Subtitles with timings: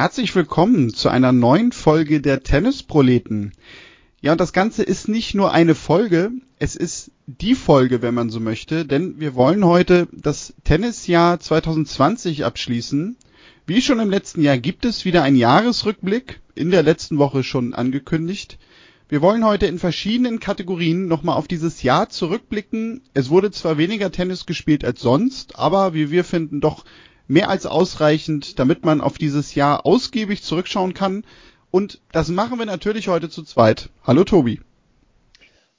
[0.00, 3.52] Herzlich willkommen zu einer neuen Folge der Tennisproleten.
[4.22, 8.30] Ja, und das Ganze ist nicht nur eine Folge, es ist die Folge, wenn man
[8.30, 13.18] so möchte, denn wir wollen heute das Tennisjahr 2020 abschließen.
[13.66, 17.74] Wie schon im letzten Jahr gibt es wieder einen Jahresrückblick, in der letzten Woche schon
[17.74, 18.58] angekündigt.
[19.10, 23.02] Wir wollen heute in verschiedenen Kategorien nochmal auf dieses Jahr zurückblicken.
[23.12, 26.86] Es wurde zwar weniger Tennis gespielt als sonst, aber wie wir finden, doch
[27.30, 31.24] mehr als ausreichend, damit man auf dieses Jahr ausgiebig zurückschauen kann.
[31.70, 33.88] Und das machen wir natürlich heute zu zweit.
[34.04, 34.60] Hallo Tobi.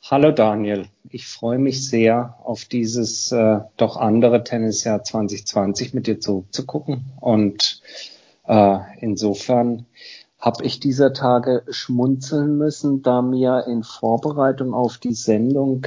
[0.09, 0.87] Hallo Daniel.
[1.09, 7.03] Ich freue mich sehr auf dieses äh, doch andere Tennisjahr 2020 mit dir zurückzugucken.
[7.19, 7.81] Und
[8.47, 9.85] äh, insofern
[10.39, 15.85] habe ich dieser Tage schmunzeln müssen, da mir in Vorbereitung auf die Sendung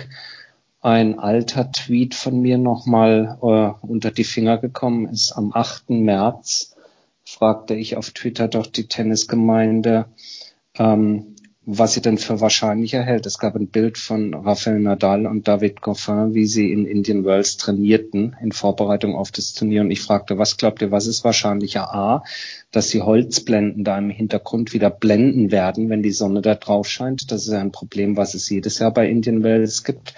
[0.85, 5.33] ein alter Tweet von mir nochmal äh, unter die Finger gekommen ist.
[5.33, 5.89] Am 8.
[5.91, 6.77] März
[7.25, 10.05] fragte ich auf Twitter doch die Tennisgemeinde,
[10.77, 11.34] ähm,
[11.67, 13.25] was sie denn für wahrscheinlicher hält.
[13.25, 17.57] Es gab ein Bild von Rafael Nadal und David Goffin, wie sie in Indian Wells
[17.57, 19.81] trainierten in Vorbereitung auf das Turnier.
[19.81, 21.95] Und ich fragte, was glaubt ihr, was ist wahrscheinlicher?
[21.95, 22.23] A,
[22.71, 27.31] dass die Holzblenden da im Hintergrund wieder blenden werden, wenn die Sonne da drauf scheint.
[27.33, 30.15] Das ist ein Problem, was es jedes Jahr bei Indian Wells gibt.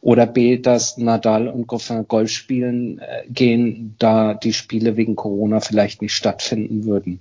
[0.00, 5.60] Oder B, dass Nadal und Goffin Golf spielen äh, gehen, da die Spiele wegen Corona
[5.60, 7.20] vielleicht nicht stattfinden würden.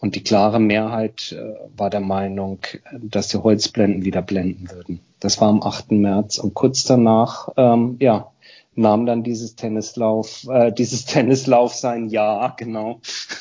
[0.00, 2.60] Und die klare Mehrheit äh, war der Meinung,
[3.00, 5.00] dass die Holzblenden wieder blenden würden.
[5.20, 5.92] Das war am 8.
[5.92, 6.38] März.
[6.38, 8.30] Und kurz danach, ähm, ja,
[8.74, 13.00] nahm dann dieses Tennislauf, äh, dieses Tennislauf sein Jahr, genau,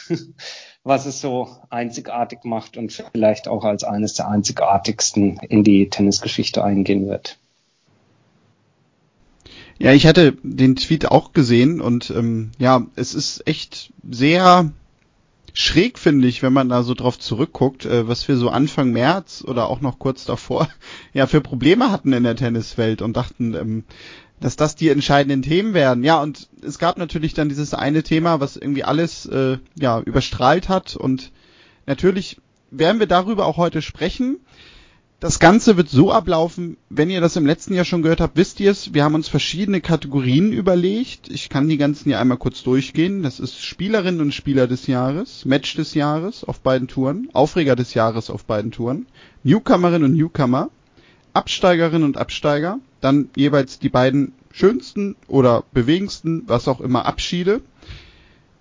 [0.84, 6.64] was es so einzigartig macht und vielleicht auch als eines der einzigartigsten in die Tennisgeschichte
[6.64, 7.38] eingehen wird.
[9.78, 14.74] Ja, ich hatte den Tweet auch gesehen und ähm, ja, es ist echt sehr
[15.54, 19.44] schräg, finde ich, wenn man da so drauf zurückguckt, äh, was wir so Anfang März
[19.46, 20.68] oder auch noch kurz davor
[21.14, 23.84] ja für Probleme hatten in der Tenniswelt und dachten, ähm,
[24.40, 26.04] dass das die entscheidenden Themen werden.
[26.04, 30.70] Ja, und es gab natürlich dann dieses eine Thema, was irgendwie alles äh, ja überstrahlt
[30.70, 31.32] hat und
[31.86, 32.38] natürlich
[32.72, 34.38] werden wir darüber auch heute sprechen.
[35.20, 38.62] Das Ganze wird so ablaufen, wenn ihr das im letzten Jahr schon gehört habt, wisst
[38.62, 41.28] ihr es, wir haben uns verschiedene Kategorien überlegt.
[41.30, 43.22] Ich kann die ganzen hier einmal kurz durchgehen.
[43.22, 47.96] Das ist Spielerinnen und Spieler des Jahres, Match des Jahres auf beiden Touren, Aufreger des
[47.96, 49.08] Jahres auf beiden Touren,
[49.44, 50.70] Newcomerin und Newcomer,
[51.34, 57.60] Absteigerin und Absteiger, dann jeweils die beiden schönsten oder bewegendsten, was auch immer, Abschiede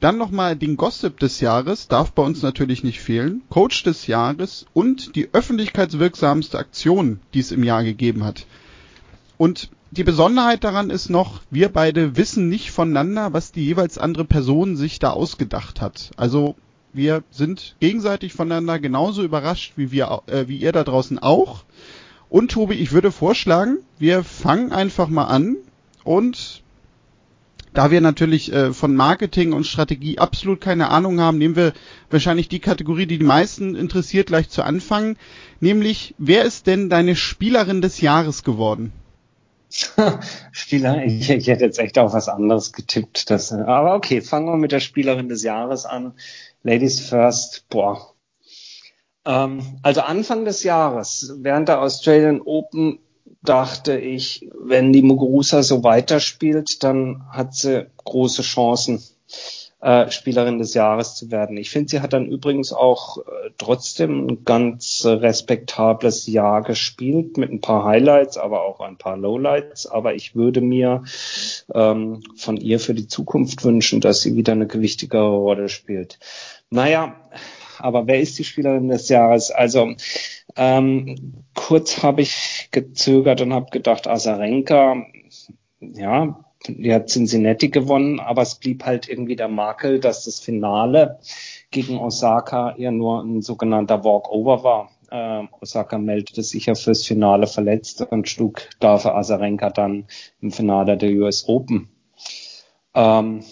[0.00, 4.66] dann nochmal den Gossip des Jahres, darf bei uns natürlich nicht fehlen, Coach des Jahres
[4.72, 8.46] und die öffentlichkeitswirksamste Aktion, die es im Jahr gegeben hat.
[9.36, 14.24] Und die Besonderheit daran ist noch, wir beide wissen nicht voneinander, was die jeweils andere
[14.24, 16.10] Person sich da ausgedacht hat.
[16.16, 16.56] Also
[16.92, 21.64] wir sind gegenseitig voneinander genauso überrascht wie wir, äh, wie ihr da draußen auch.
[22.28, 25.56] Und Tobi, ich würde vorschlagen, wir fangen einfach mal an
[26.04, 26.62] und
[27.78, 31.74] da wir natürlich äh, von Marketing und Strategie absolut keine Ahnung haben, nehmen wir
[32.10, 35.16] wahrscheinlich die Kategorie, die die meisten interessiert, gleich zu Anfang.
[35.60, 38.92] Nämlich, wer ist denn deine Spielerin des Jahres geworden?
[40.50, 43.30] Spieler, ich, ich, hätte jetzt echt auf was anderes getippt.
[43.30, 46.14] Das, aber okay, fangen wir mit der Spielerin des Jahres an.
[46.64, 48.12] Ladies first, boah.
[49.24, 52.98] Ähm, also Anfang des Jahres, während der Australian Open
[53.42, 59.02] dachte ich, wenn die Muguruza so weiterspielt, dann hat sie große Chancen,
[59.80, 61.56] äh, Spielerin des Jahres zu werden.
[61.56, 67.52] Ich finde, sie hat dann übrigens auch äh, trotzdem ein ganz respektables Jahr gespielt mit
[67.52, 69.86] ein paar Highlights, aber auch ein paar Lowlights.
[69.86, 71.04] Aber ich würde mir
[71.72, 76.18] ähm, von ihr für die Zukunft wünschen, dass sie wieder eine gewichtigere Rolle spielt.
[76.70, 77.14] Naja,
[77.80, 79.50] aber wer ist die Spielerin des Jahres?
[79.50, 79.94] Also
[80.56, 85.04] ähm, kurz habe ich gezögert und habe gedacht, Asarenka,
[85.80, 91.18] ja, die hat Cincinnati gewonnen, aber es blieb halt irgendwie der Makel, dass das Finale
[91.70, 94.90] gegen Osaka eher nur ein sogenannter Walkover war.
[95.10, 100.06] Äh, Osaka meldete sich ja fürs Finale verletzt und schlug dafür Asarenka dann
[100.40, 101.88] im Finale der US Open.
[102.94, 103.44] Ähm,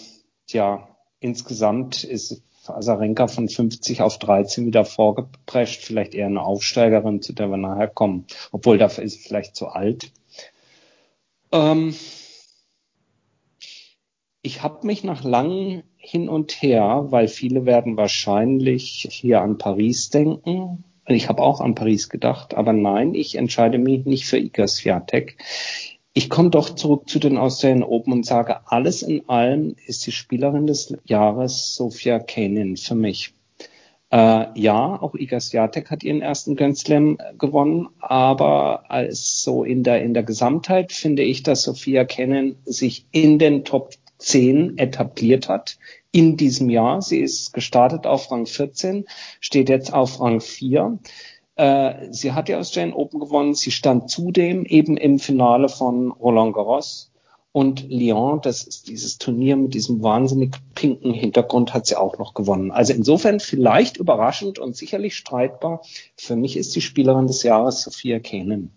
[0.45, 0.87] tja,
[1.19, 5.83] insgesamt ist Asarenka von 50 auf 13 wieder vorgeprescht.
[5.83, 8.25] Vielleicht eher eine Aufsteigerin, zu der wir nachher kommen.
[8.51, 10.11] Obwohl dafür ist vielleicht zu alt.
[11.51, 11.93] Ähm
[14.41, 20.09] ich habe mich nach langem hin und her, weil viele werden wahrscheinlich hier an Paris
[20.09, 20.83] denken.
[21.05, 25.37] Ich habe auch an Paris gedacht, aber nein, ich entscheide mich nicht für Iga Swiatek.
[26.17, 30.11] Ich komme doch zurück zu den Australian Open und sage, alles in allem ist die
[30.11, 33.35] Spielerin des Jahres Sophia Kanin für mich.
[34.09, 39.83] Äh, ja, auch Iga Swiatek hat ihren ersten Grand Slam gewonnen, aber als so in
[39.83, 45.49] der, in der Gesamtheit finde ich, dass Sophia Kennen sich in den Top 10 etabliert
[45.49, 45.77] hat
[46.11, 47.03] in diesem Jahr.
[47.03, 49.05] Sie ist gestartet auf Rang 14,
[49.39, 50.97] steht jetzt auf Rang 4.
[51.57, 53.55] Äh, sie hat ja Australian Open gewonnen.
[53.55, 57.11] Sie stand zudem eben im Finale von Roland Garros.
[57.51, 62.35] Und Lyon, das ist dieses Turnier mit diesem wahnsinnig pinken Hintergrund, hat sie auch noch
[62.35, 62.69] gewonnen.
[62.69, 65.81] Also insofern vielleicht überraschend und sicherlich streitbar.
[66.15, 68.69] Für mich ist die Spielerin des Jahres Sophia Kenen.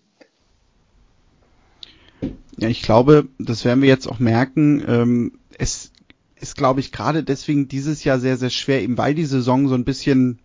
[2.57, 4.83] Ja, ich glaube, das werden wir jetzt auch merken.
[4.89, 5.93] Ähm, es
[6.37, 9.75] ist, glaube ich, gerade deswegen dieses Jahr sehr, sehr schwer, eben weil die Saison so
[9.75, 10.39] ein bisschen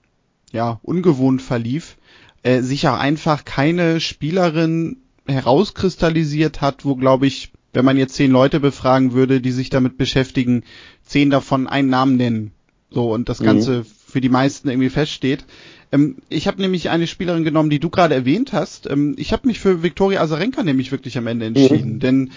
[0.51, 1.97] ja ungewohnt verlief,
[2.45, 8.29] äh, sich auch einfach keine Spielerin herauskristallisiert hat, wo, glaube ich, wenn man jetzt zehn
[8.29, 10.63] Leute befragen würde, die sich damit beschäftigen,
[11.03, 12.51] zehn davon einen Namen nennen.
[12.91, 13.85] So, und das Ganze mhm.
[14.07, 15.43] für die meisten irgendwie feststeht.
[15.91, 18.87] Ähm, ich habe nämlich eine Spielerin genommen, die du gerade erwähnt hast.
[18.87, 21.99] Ähm, ich habe mich für Viktoria Azarenka nämlich wirklich am Ende entschieden, mhm.
[21.99, 22.31] denn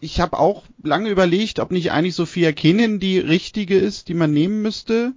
[0.00, 4.32] ich habe auch lange überlegt, ob nicht eigentlich Sophia Kenin die richtige ist, die man
[4.32, 5.12] nehmen müsste.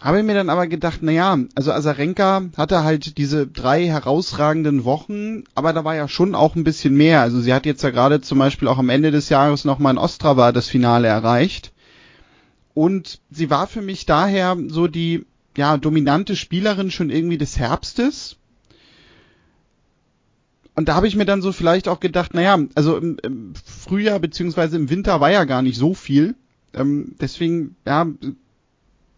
[0.00, 5.42] Habe mir dann aber gedacht, na ja, also Azarenka hatte halt diese drei herausragenden Wochen,
[5.56, 7.20] aber da war ja schon auch ein bisschen mehr.
[7.20, 9.98] Also sie hat jetzt ja gerade zum Beispiel auch am Ende des Jahres nochmal in
[9.98, 11.72] Ostrava das Finale erreicht.
[12.74, 18.36] Und sie war für mich daher so die, ja, dominante Spielerin schon irgendwie des Herbstes.
[20.76, 24.20] Und da habe ich mir dann so vielleicht auch gedacht, naja, also im, im Frühjahr
[24.20, 26.36] beziehungsweise im Winter war ja gar nicht so viel.
[26.72, 28.06] Ähm, deswegen, ja,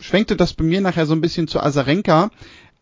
[0.00, 2.30] schwenkte das bei mir nachher so ein bisschen zu Azarenka.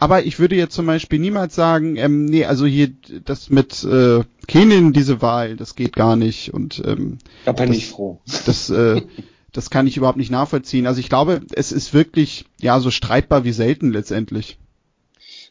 [0.01, 2.93] Aber ich würde jetzt zum Beispiel niemals sagen, ähm, nee, also hier
[3.25, 6.55] das mit äh, Kenin, diese Wahl, das geht gar nicht.
[6.55, 8.21] Und ähm, da bin das, ich froh.
[8.47, 9.03] Das, äh,
[9.53, 10.87] das kann ich überhaupt nicht nachvollziehen.
[10.87, 14.59] Also ich glaube, es ist wirklich ja so streitbar wie selten letztendlich.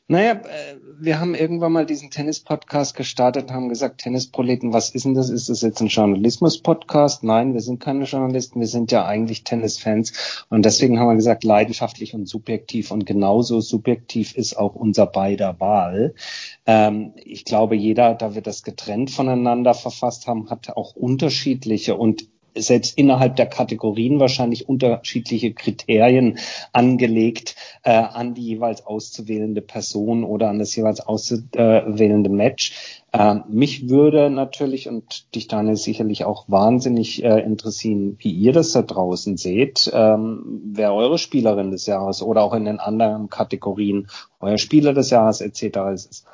[0.07, 5.13] Naja, äh, wir haben irgendwann mal diesen Tennis-Podcast gestartet, haben gesagt, Tennisproleten, was ist denn
[5.13, 5.29] das?
[5.29, 7.23] Ist das jetzt ein Journalismus-Podcast?
[7.23, 10.45] Nein, wir sind keine Journalisten, wir sind ja eigentlich Tennisfans.
[10.49, 12.91] Und deswegen haben wir gesagt, leidenschaftlich und subjektiv.
[12.91, 16.15] Und genauso subjektiv ist auch unser beider Wahl.
[16.65, 22.27] Ähm, ich glaube, jeder, da wir das getrennt voneinander verfasst haben, hat auch unterschiedliche und
[22.57, 26.37] selbst innerhalb der Kategorien wahrscheinlich unterschiedliche Kriterien
[26.73, 33.03] angelegt äh, an die jeweils auszuwählende Person oder an das jeweils auszuwählende Match.
[33.13, 38.73] Äh, mich würde natürlich und dich Daniel sicherlich auch wahnsinnig äh, interessieren, wie ihr das
[38.73, 44.07] da draußen seht, ähm, wer eure Spielerin des Jahres oder auch in den anderen Kategorien
[44.39, 45.77] euer Spieler des Jahres etc.
[45.93, 46.25] ist.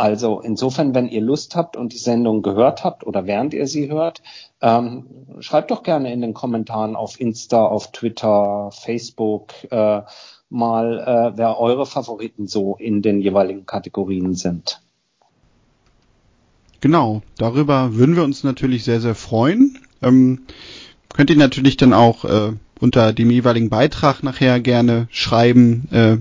[0.00, 3.90] Also insofern, wenn ihr Lust habt und die Sendung gehört habt oder während ihr sie
[3.90, 4.22] hört,
[4.60, 5.06] ähm,
[5.40, 10.02] schreibt doch gerne in den Kommentaren auf Insta, auf Twitter, Facebook äh,
[10.50, 14.80] mal, äh, wer eure Favoriten so in den jeweiligen Kategorien sind.
[16.80, 19.78] Genau, darüber würden wir uns natürlich sehr, sehr freuen.
[20.00, 20.42] Ähm,
[21.12, 25.88] könnt ihr natürlich dann auch äh, unter dem jeweiligen Beitrag nachher gerne schreiben.
[25.90, 26.16] Äh,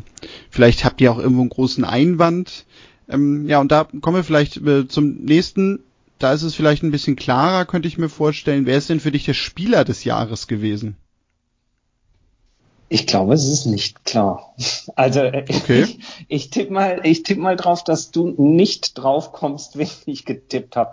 [0.49, 2.65] vielleicht habt ihr auch irgendwo einen großen Einwand
[3.09, 5.79] ähm, ja, und da kommen wir vielleicht äh, zum nächsten.
[6.19, 8.65] Da ist es vielleicht ein bisschen klarer, könnte ich mir vorstellen.
[8.65, 10.97] Wer ist denn für dich der Spieler des Jahres gewesen?
[12.89, 14.55] Ich glaube, es ist nicht klar.
[14.95, 15.83] Also äh, okay.
[15.83, 20.25] ich, ich tippe mal, ich tippe mal drauf, dass du nicht drauf kommst, wenn ich
[20.25, 20.91] getippt habe.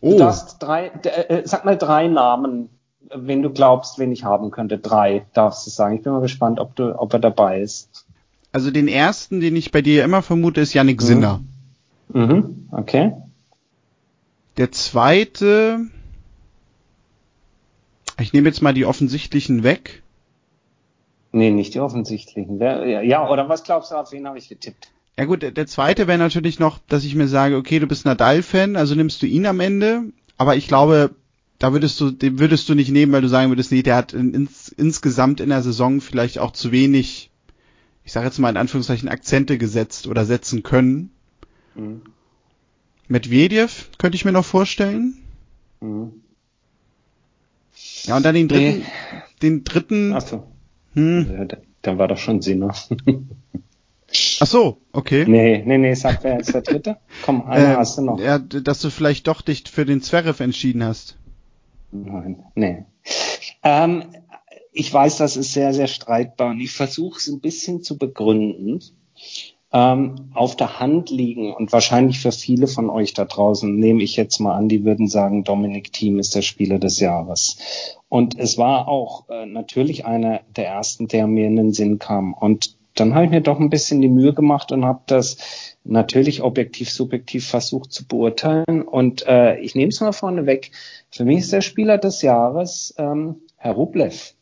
[0.00, 0.12] Oh.
[0.12, 2.68] Du darfst drei, äh, sag mal drei Namen,
[3.14, 4.78] wenn du glaubst, wen ich haben könnte.
[4.78, 5.96] Drei darfst du sagen.
[5.96, 8.04] Ich bin mal gespannt, ob du, ob er dabei ist.
[8.52, 11.06] Also den ersten, den ich bei dir immer vermute, ist Yannick mhm.
[11.06, 11.40] Sinner.
[12.08, 13.12] Mhm, okay.
[14.56, 15.80] Der zweite,
[18.18, 20.02] ich nehme jetzt mal die offensichtlichen weg.
[21.32, 22.58] Nee, nicht die offensichtlichen.
[22.60, 24.88] Ja, oder was glaubst du, auf wen habe ich getippt?
[25.18, 28.76] Ja gut, der zweite wäre natürlich noch, dass ich mir sage, okay, du bist Nadal-Fan,
[28.76, 30.04] also nimmst du ihn am Ende,
[30.36, 31.10] aber ich glaube,
[31.58, 34.12] da würdest du, den würdest du nicht nehmen, weil du sagen würdest, nee, der hat
[34.12, 37.30] ins, insgesamt in der Saison vielleicht auch zu wenig,
[38.04, 41.10] ich sage jetzt mal in Anführungszeichen, Akzente gesetzt oder setzen können.
[41.74, 42.02] Mhm.
[43.08, 45.14] Medvedev könnte ich mir noch vorstellen.
[45.80, 46.12] Mhm.
[48.04, 48.84] Ja, und dann den dritten, nee.
[49.42, 50.12] den dritten.
[50.12, 50.46] Ach so.
[50.94, 51.48] Hm.
[51.82, 52.74] Dann war doch schon Sinner.
[54.40, 55.24] Ach so, okay.
[55.26, 56.96] Nee, nee, nee, sag, wer ist der dritte?
[57.24, 58.20] Komm, einer äh, hast du noch.
[58.20, 61.18] Ja, dass du vielleicht doch dich für den Zverev entschieden hast.
[61.90, 62.84] Nein, nee.
[63.62, 64.04] Ähm,
[64.72, 68.80] ich weiß, das ist sehr, sehr streitbar und ich versuche es ein bisschen zu begründen
[69.76, 74.16] ähm, auf der Hand liegen und wahrscheinlich für viele von euch da draußen nehme ich
[74.16, 77.58] jetzt mal an, die würden sagen, Dominik Thiem ist der Spieler des Jahres.
[78.08, 82.32] Und es war auch äh, natürlich einer der ersten, der mir in den Sinn kam.
[82.32, 86.42] Und dann habe ich mir doch ein bisschen die Mühe gemacht und habe das natürlich
[86.42, 88.80] objektiv, subjektiv versucht zu beurteilen.
[88.80, 90.70] Und äh, ich nehme es mal vorne weg.
[91.10, 94.35] Für mich ist der Spieler des Jahres ähm, Herr Rublev.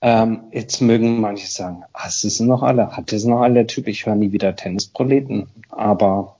[0.00, 2.96] Ähm, jetzt mögen manche sagen, hast du es noch alle?
[2.96, 3.54] Hat es noch alle?
[3.54, 5.48] Der Typ, ich höre nie wieder Tennisproleten.
[5.70, 6.36] Aber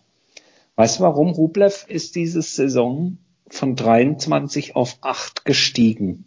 [0.76, 1.30] weißt du warum?
[1.30, 3.18] Rublev ist diese Saison
[3.50, 6.26] von 23 auf 8 gestiegen.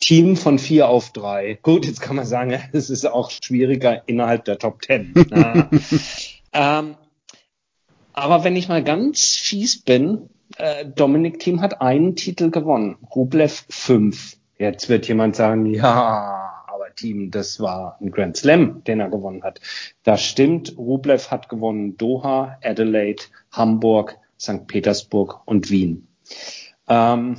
[0.00, 1.58] Team von 4 auf 3.
[1.62, 5.12] Gut, jetzt kann man sagen, es ist auch schwieriger innerhalb der Top 10.
[6.52, 6.94] ähm,
[8.12, 13.66] aber wenn ich mal ganz fies bin, äh, Dominik Team hat einen Titel gewonnen, Rublev
[13.68, 14.38] 5.
[14.58, 16.45] Jetzt wird jemand sagen, ja,
[16.96, 19.60] Team, das war ein Grand Slam, den er gewonnen hat.
[20.02, 20.76] Das stimmt.
[20.76, 23.22] Rublev hat gewonnen Doha, Adelaide,
[23.52, 24.66] Hamburg, St.
[24.66, 26.08] Petersburg und Wien.
[26.88, 27.36] Ähm,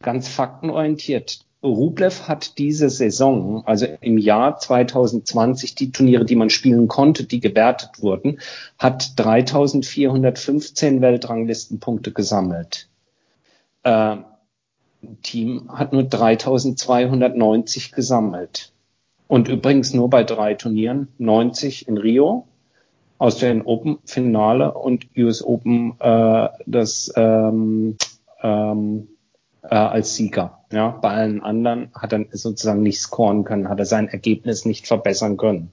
[0.00, 1.40] ganz faktenorientiert.
[1.62, 7.40] Rublev hat diese Saison, also im Jahr 2020, die Turniere, die man spielen konnte, die
[7.40, 8.38] gewertet wurden,
[8.78, 12.88] hat 3415 Weltranglistenpunkte gesammelt.
[13.82, 14.18] Äh,
[15.22, 18.72] Team hat nur 3290 gesammelt.
[19.26, 22.46] Und übrigens nur bei drei Turnieren, 90 in Rio,
[23.18, 27.96] Australian Open Finale und US Open äh, das ähm,
[28.42, 29.08] ähm,
[29.62, 30.60] äh, als Sieger.
[30.72, 34.86] Ja, bei allen anderen hat er sozusagen nicht scoren können, hat er sein Ergebnis nicht
[34.86, 35.70] verbessern können.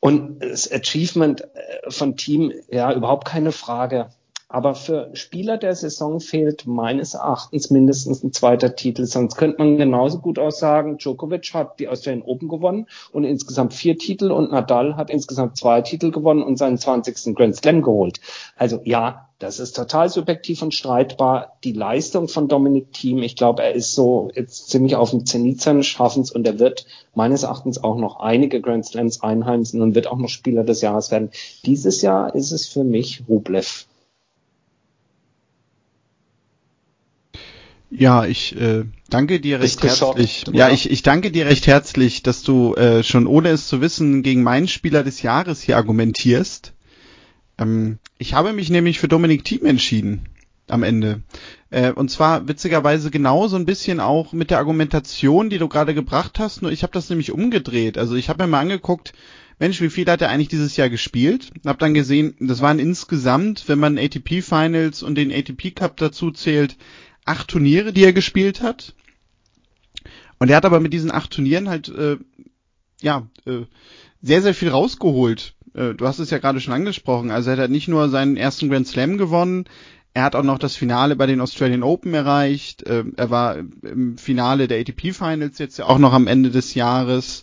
[0.00, 4.08] Und das Achievement äh, von Team, ja, überhaupt keine Frage.
[4.48, 9.06] Aber für Spieler der Saison fehlt meines Erachtens mindestens ein zweiter Titel.
[9.06, 13.74] Sonst könnte man genauso gut auch sagen, Djokovic hat die Australian Open gewonnen und insgesamt
[13.74, 17.34] vier Titel und Nadal hat insgesamt zwei Titel gewonnen und seinen 20.
[17.34, 18.20] Grand Slam geholt.
[18.56, 21.56] Also ja, das ist total subjektiv und streitbar.
[21.64, 25.60] Die Leistung von Dominik Thiem, ich glaube, er ist so jetzt ziemlich auf dem Zenit
[25.60, 30.06] seines Schaffens und er wird meines Erachtens auch noch einige Grand Slams einheimsen und wird
[30.06, 31.30] auch noch Spieler des Jahres werden.
[31.64, 33.86] Dieses Jahr ist es für mich Rublev.
[37.96, 40.44] Ja, ich äh, danke dir recht herzlich.
[40.52, 44.24] Ja, ich, ich danke dir recht herzlich, dass du äh, schon ohne es zu wissen
[44.24, 46.72] gegen meinen Spieler des Jahres hier argumentierst.
[47.56, 50.22] Ähm, ich habe mich nämlich für Dominik Thiem entschieden
[50.66, 51.22] am Ende.
[51.70, 56.40] Äh, und zwar witzigerweise genauso ein bisschen auch mit der Argumentation, die du gerade gebracht
[56.40, 57.96] hast, nur ich habe das nämlich umgedreht.
[57.96, 59.12] Also ich habe mir mal angeguckt,
[59.60, 61.52] Mensch, wie viel hat er eigentlich dieses Jahr gespielt?
[61.64, 66.32] Hab dann gesehen, das waren insgesamt, wenn man ATP Finals und den ATP Cup dazu
[66.32, 66.76] zählt,
[67.24, 68.94] acht Turniere, die er gespielt hat.
[70.38, 72.16] Und er hat aber mit diesen acht Turnieren halt äh,
[73.00, 73.62] ja äh,
[74.22, 75.54] sehr sehr viel rausgeholt.
[75.74, 77.30] Äh, du hast es ja gerade schon angesprochen.
[77.30, 79.66] Also er hat nicht nur seinen ersten Grand Slam gewonnen,
[80.14, 82.84] er hat auch noch das Finale bei den Australian Open erreicht.
[82.84, 86.74] Äh, er war im Finale der ATP Finals jetzt ja auch noch am Ende des
[86.74, 87.42] Jahres.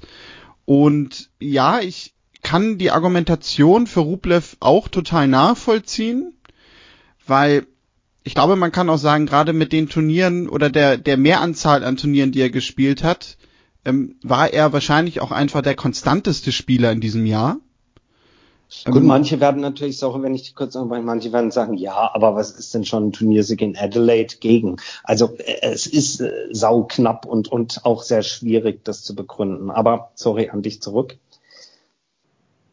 [0.64, 6.34] Und ja, ich kann die Argumentation für Rublev auch total nachvollziehen,
[7.28, 7.68] weil
[8.24, 11.98] ich glaube, man kann auch sagen, gerade mit den Turnieren oder der, der Mehranzahl an
[11.98, 13.38] Turnieren, die er gespielt hat,
[13.84, 17.58] ähm, war er wahrscheinlich auch einfach der konstanteste Spieler in diesem Jahr.
[18.86, 22.36] Gut, ähm, manche werden natürlich so, wenn ich kurz noch manche werden sagen, ja, aber
[22.36, 24.78] was ist denn schon ein Turniersieg in Adelaide gegen?
[25.04, 29.72] Also äh, es ist äh, sau knapp und, und auch sehr schwierig, das zu begründen.
[29.72, 31.18] Aber sorry, an dich zurück.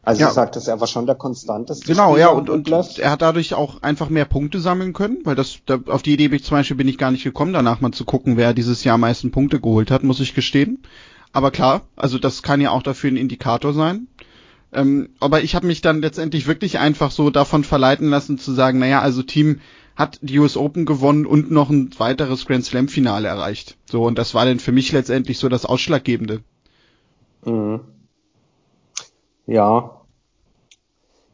[0.09, 0.29] Also ja.
[0.29, 1.85] ich sagte, er war schon der konstanteste.
[1.85, 5.19] Genau, Spieler ja, und, und, und er hat dadurch auch einfach mehr Punkte sammeln können,
[5.25, 7.53] weil das, da, auf die Idee bin ich zum Beispiel bin ich gar nicht gekommen,
[7.53, 10.83] danach mal zu gucken, wer dieses Jahr am meisten Punkte geholt hat, muss ich gestehen.
[11.35, 14.07] Aber klar, also das kann ja auch dafür ein Indikator sein.
[14.73, 18.79] Ähm, aber ich habe mich dann letztendlich wirklich einfach so davon verleiten lassen zu sagen,
[18.79, 19.61] naja, also Team
[19.95, 23.77] hat die US Open gewonnen und noch ein weiteres Grand Slam Finale erreicht.
[23.85, 26.41] So, und das war dann für mich letztendlich so das Ausschlaggebende.
[27.45, 27.81] Mhm.
[29.47, 29.98] Ja,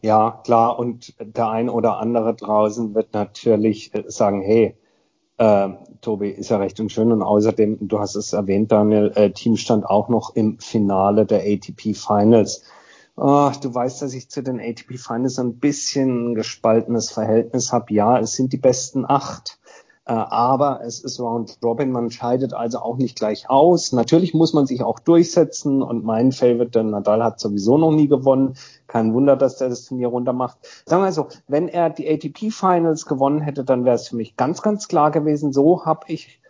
[0.04, 0.78] ja, klar.
[0.78, 4.76] Und der ein oder andere draußen wird natürlich äh, sagen, hey,
[5.38, 5.70] äh,
[6.02, 7.10] Tobi, ist ja recht und schön.
[7.10, 11.40] Und außerdem, du hast es erwähnt, Daniel, äh, Team stand auch noch im Finale der
[11.40, 12.64] ATP Finals.
[13.16, 17.94] Oh, du weißt, dass ich zu den ATP Finals ein bisschen gespaltenes Verhältnis habe.
[17.94, 19.58] Ja, es sind die besten acht.
[20.06, 23.92] Äh, aber es ist Round Robin, man scheidet also auch nicht gleich aus.
[23.92, 28.08] Natürlich muss man sich auch durchsetzen und mein Favorite, denn Nadal hat sowieso noch nie
[28.08, 28.54] gewonnen.
[28.86, 30.58] Kein Wunder, dass der das Turnier runter macht.
[30.84, 34.36] Sagen wir so, wenn er die ATP Finals gewonnen hätte, dann wäre es für mich
[34.36, 35.52] ganz, ganz klar gewesen.
[35.52, 36.40] So habe ich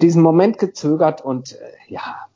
[0.00, 2.26] diesen Moment gezögert und äh, ja,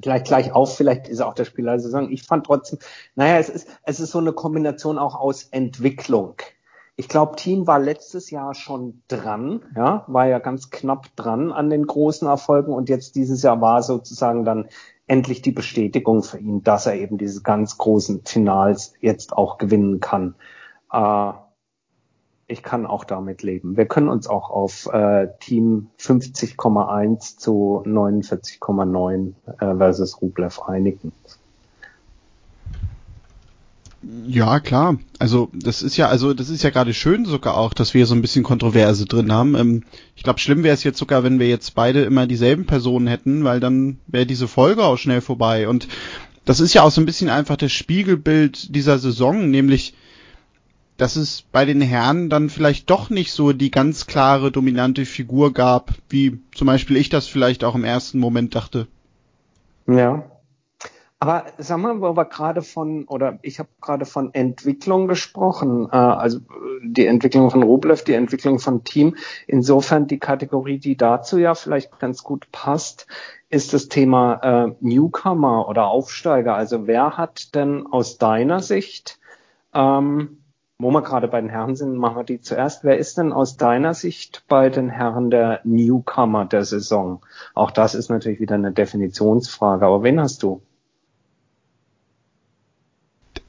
[0.00, 2.08] gleich gleich auf, vielleicht ist er auch der Spieler der Saison.
[2.10, 2.78] Ich fand trotzdem,
[3.16, 6.36] naja, es ist, es ist so eine Kombination auch aus Entwicklung.
[6.96, 11.70] Ich glaube, Team war letztes Jahr schon dran, ja, war ja ganz knapp dran an
[11.70, 14.68] den großen Erfolgen und jetzt dieses Jahr war sozusagen dann
[15.06, 20.00] endlich die Bestätigung für ihn, dass er eben diese ganz großen Finals jetzt auch gewinnen
[20.00, 20.34] kann.
[20.92, 21.32] Äh,
[22.46, 23.76] ich kann auch damit leben.
[23.76, 31.12] Wir können uns auch auf äh, Team 50,1 zu 49,9 äh, versus Rublev einigen.
[34.26, 34.98] Ja, klar.
[35.18, 38.14] Also das ist ja, also das ist ja gerade schön sogar auch, dass wir so
[38.14, 39.54] ein bisschen Kontroverse drin haben.
[39.54, 39.84] Ähm,
[40.16, 43.44] ich glaube, schlimm wäre es jetzt sogar, wenn wir jetzt beide immer dieselben Personen hätten,
[43.44, 45.68] weil dann wäre diese Folge auch schnell vorbei.
[45.68, 45.86] Und
[46.44, 49.94] das ist ja auch so ein bisschen einfach das Spiegelbild dieser Saison, nämlich
[50.96, 55.52] dass es bei den Herren dann vielleicht doch nicht so die ganz klare dominante Figur
[55.52, 58.86] gab, wie zum Beispiel ich das vielleicht auch im ersten Moment dachte.
[59.86, 60.24] Ja.
[61.22, 65.96] Aber sag mal, wo wir gerade von, oder ich habe gerade von Entwicklung gesprochen, äh,
[65.96, 66.40] also
[66.82, 69.14] die Entwicklung von Rublev, die Entwicklung von Team.
[69.46, 73.06] Insofern die Kategorie, die dazu ja vielleicht ganz gut passt,
[73.50, 76.56] ist das Thema äh, Newcomer oder Aufsteiger.
[76.56, 79.20] Also wer hat denn aus deiner Sicht
[79.74, 80.38] ähm,
[80.78, 82.82] wo wir gerade bei den Herren sind, machen wir die zuerst.
[82.82, 87.24] Wer ist denn aus deiner Sicht bei den Herren der Newcomer der Saison?
[87.54, 90.60] Auch das ist natürlich wieder eine Definitionsfrage, aber wen hast du?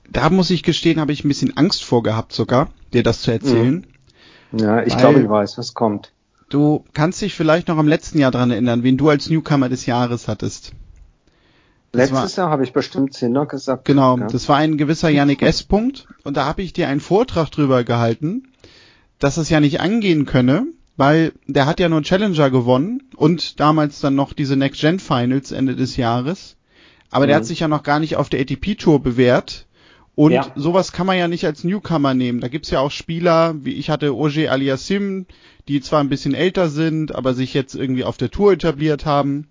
[0.10, 3.31] Da muss ich gestehen, habe ich ein bisschen Angst vor gehabt sogar, dir das zu
[3.31, 3.86] erzählen.
[4.51, 4.60] Mhm.
[4.60, 6.12] Ja, ich glaube, ich weiß, was kommt.
[6.50, 9.88] Du kannst dich vielleicht noch am letzten Jahr dran erinnern, wen du als Newcomer des
[9.88, 10.74] Jahres hattest.
[11.93, 13.86] Letztes war, Jahr habe ich bestimmt Zinner gesagt.
[13.86, 14.27] Genau, ja.
[14.27, 15.63] das war ein gewisser Yannick S.
[15.63, 18.48] Punkt und da habe ich dir einen Vortrag drüber gehalten,
[19.19, 20.65] dass es ja nicht angehen könne,
[20.97, 25.51] weil der hat ja nur Challenger gewonnen und damals dann noch diese Next Gen Finals
[25.51, 26.56] Ende des Jahres.
[27.12, 27.30] Aber mhm.
[27.30, 29.67] der hat sich ja noch gar nicht auf der ATP Tour bewährt.
[30.15, 30.52] Und ja.
[30.56, 32.39] sowas kann man ja nicht als Newcomer nehmen.
[32.39, 35.26] Da gibt's ja auch Spieler, wie ich hatte Oje Aliassim,
[35.67, 39.47] die zwar ein bisschen älter sind, aber sich jetzt irgendwie auf der Tour etabliert haben.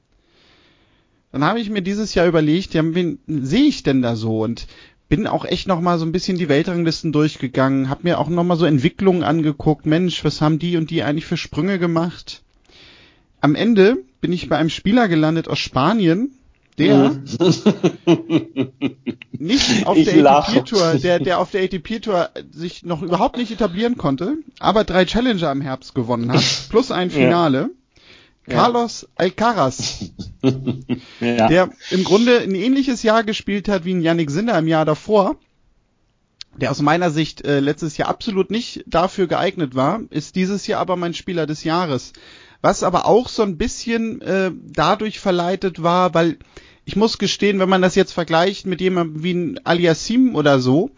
[1.33, 4.41] Dann habe ich mir dieses Jahr überlegt, ja, wen sehe ich denn da so?
[4.41, 4.67] Und
[5.09, 8.45] bin auch echt noch mal so ein bisschen die Weltranglisten durchgegangen, habe mir auch noch
[8.45, 9.85] mal so Entwicklungen angeguckt.
[9.85, 12.43] Mensch, was haben die und die eigentlich für Sprünge gemacht?
[13.41, 16.33] Am Ende bin ich bei einem Spieler gelandet aus Spanien,
[16.79, 17.25] der mhm.
[19.39, 23.37] nicht auf ich der ATP Tour, der, der auf der ATP Tour sich noch überhaupt
[23.37, 27.71] nicht etablieren konnte, aber drei Challenger im Herbst gewonnen hat, plus ein Finale.
[28.47, 28.55] Ja.
[28.55, 30.11] Carlos Alcaraz,
[31.21, 31.47] ja.
[31.47, 35.37] der im Grunde ein ähnliches Jahr gespielt hat wie ein Yannick Sinner im Jahr davor,
[36.57, 40.81] der aus meiner Sicht äh, letztes Jahr absolut nicht dafür geeignet war, ist dieses Jahr
[40.81, 42.13] aber mein Spieler des Jahres.
[42.63, 46.39] Was aber auch so ein bisschen äh, dadurch verleitet war, weil
[46.85, 50.91] ich muss gestehen, wenn man das jetzt vergleicht mit jemandem wie ein Aliasim oder so,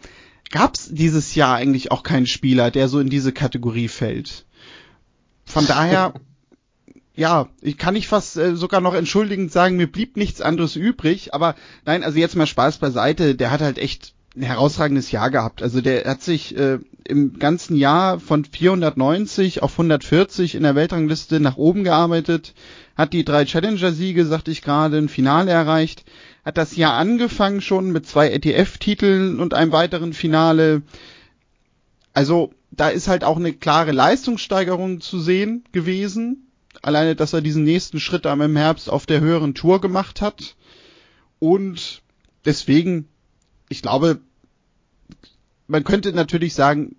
[0.51, 4.45] gab es dieses Jahr eigentlich auch keinen Spieler, der so in diese Kategorie fällt.
[5.43, 6.13] Von daher
[7.15, 11.33] ja, ich kann nicht fast äh, sogar noch entschuldigend sagen, mir blieb nichts anderes übrig,
[11.33, 15.61] aber nein, also jetzt mal Spaß beiseite, der hat halt echt ein herausragendes Jahr gehabt.
[15.61, 21.39] Also der hat sich äh, im ganzen Jahr von 490 auf 140 in der Weltrangliste
[21.39, 22.53] nach oben gearbeitet,
[22.95, 26.03] hat die drei Challenger-Siege, sagte ich gerade, ein Finale erreicht,
[26.43, 30.81] hat das Jahr angefangen schon mit zwei ETF-Titeln und einem weiteren Finale.
[32.13, 36.45] Also da ist halt auch eine klare Leistungssteigerung zu sehen gewesen
[36.81, 40.55] Alleine, dass er diesen nächsten Schritt am im Herbst auf der höheren Tour gemacht hat.
[41.39, 42.03] Und
[42.45, 43.07] deswegen,
[43.69, 44.19] ich glaube,
[45.67, 46.95] man könnte natürlich sagen,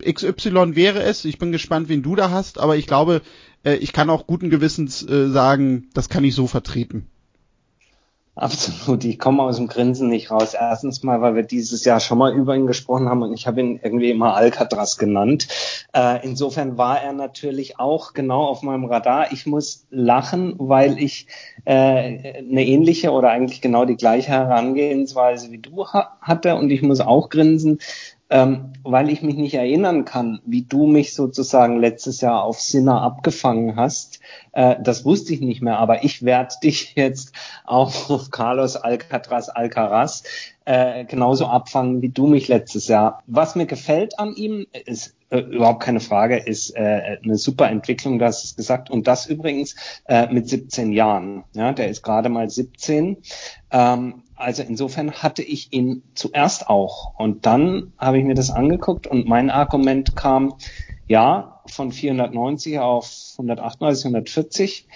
[0.00, 1.24] XY wäre es.
[1.24, 3.22] Ich bin gespannt, wen du da hast, aber ich glaube,
[3.64, 7.06] äh, ich kann auch guten Gewissens äh, sagen, das kann ich so vertreten.
[8.36, 10.54] Absolut, ich komme aus dem Grinsen nicht raus.
[10.54, 13.60] Erstens mal, weil wir dieses Jahr schon mal über ihn gesprochen haben und ich habe
[13.60, 15.48] ihn irgendwie immer Alcatraz genannt.
[15.92, 19.32] Äh, insofern war er natürlich auch genau auf meinem Radar.
[19.32, 21.26] Ich muss lachen, weil ich
[21.64, 26.82] äh, eine ähnliche oder eigentlich genau die gleiche Herangehensweise wie du ha hatte und ich
[26.82, 27.78] muss auch grinsen,
[28.30, 33.02] ähm, weil ich mich nicht erinnern kann, wie du mich sozusagen letztes Jahr auf Sinner
[33.02, 34.09] abgefangen hast.
[34.52, 37.32] Äh, das wusste ich nicht mehr, aber ich werde dich jetzt
[37.64, 40.22] auf Carlos Alcatraz Alcaraz
[40.64, 43.22] äh, genauso abfangen, wie du mich letztes Jahr.
[43.26, 48.18] Was mir gefällt an ihm, ist äh, überhaupt keine Frage, ist äh, eine super Entwicklung,
[48.18, 48.90] das ist gesagt.
[48.90, 51.44] Und das übrigens äh, mit 17 Jahren.
[51.54, 53.16] Ja, der ist gerade mal 17.
[53.70, 57.14] Ähm, also insofern hatte ich ihn zuerst auch.
[57.18, 60.54] Und dann habe ich mir das angeguckt und mein Argument kam,
[61.06, 64.88] ja, von 490 auf 138, 140,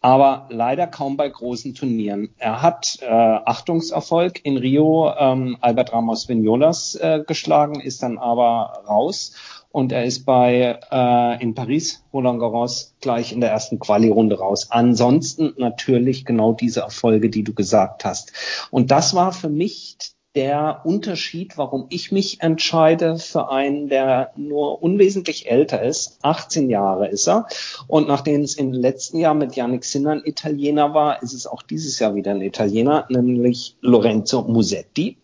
[0.00, 2.30] aber leider kaum bei großen Turnieren.
[2.38, 8.84] Er hat äh, Achtungserfolg in Rio ähm, Albert Ramos Vignolas äh, geschlagen, ist dann aber
[8.88, 9.32] raus
[9.70, 14.68] und er ist bei äh, in Paris Roland Garros gleich in der ersten Quali-Runde raus.
[14.70, 18.32] Ansonsten natürlich genau diese Erfolge, die du gesagt hast.
[18.70, 19.96] Und das war für mich
[20.34, 26.18] der Unterschied, warum ich mich entscheide für einen, der nur unwesentlich älter ist.
[26.22, 27.46] 18 Jahre ist er.
[27.86, 31.62] Und nachdem es im letzten Jahr mit Yannick Sinner ein Italiener war, ist es auch
[31.62, 35.16] dieses Jahr wieder ein Italiener, nämlich Lorenzo Musetti.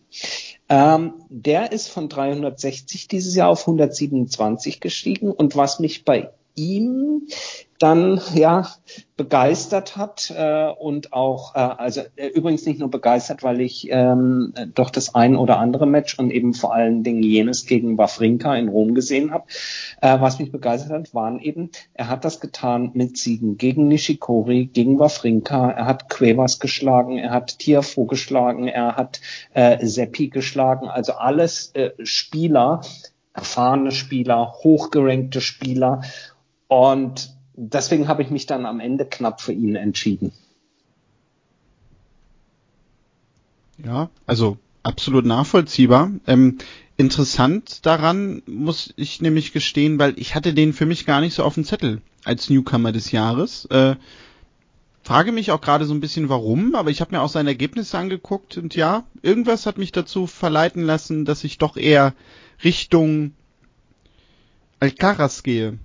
[0.67, 5.31] Ähm, der ist von 360 dieses Jahr auf 127 gestiegen.
[5.31, 7.27] Und was mich bei ihm
[7.79, 8.67] dann ja
[9.17, 14.53] begeistert hat äh, und auch äh, also äh, übrigens nicht nur begeistert, weil ich ähm,
[14.73, 18.69] doch das ein oder andere Match und eben vor allen Dingen jenes gegen Wawrinka in
[18.69, 19.45] Rom gesehen habe.
[20.01, 24.67] Äh, was mich begeistert hat, waren eben er hat das getan mit Siegen gegen Nishikori,
[24.67, 29.19] gegen Wawrinka, er hat Cuevas geschlagen, er hat Tiafo geschlagen, er hat
[29.53, 32.81] äh, Seppi geschlagen, also alles äh, Spieler,
[33.33, 36.01] erfahrene Spieler, hochgerankte Spieler.
[36.67, 40.31] Und deswegen habe ich mich dann am Ende knapp für ihn entschieden.
[43.83, 46.11] Ja, also absolut nachvollziehbar.
[46.27, 46.59] Ähm,
[46.97, 51.43] interessant daran muss ich nämlich gestehen, weil ich hatte den für mich gar nicht so
[51.43, 53.65] auf dem Zettel als Newcomer des Jahres.
[53.65, 53.95] Äh,
[55.03, 57.97] frage mich auch gerade so ein bisschen warum, aber ich habe mir auch seine Ergebnisse
[57.97, 62.13] angeguckt und ja, irgendwas hat mich dazu verleiten lassen, dass ich doch eher
[62.63, 63.33] Richtung
[64.79, 65.77] Alcaraz gehe.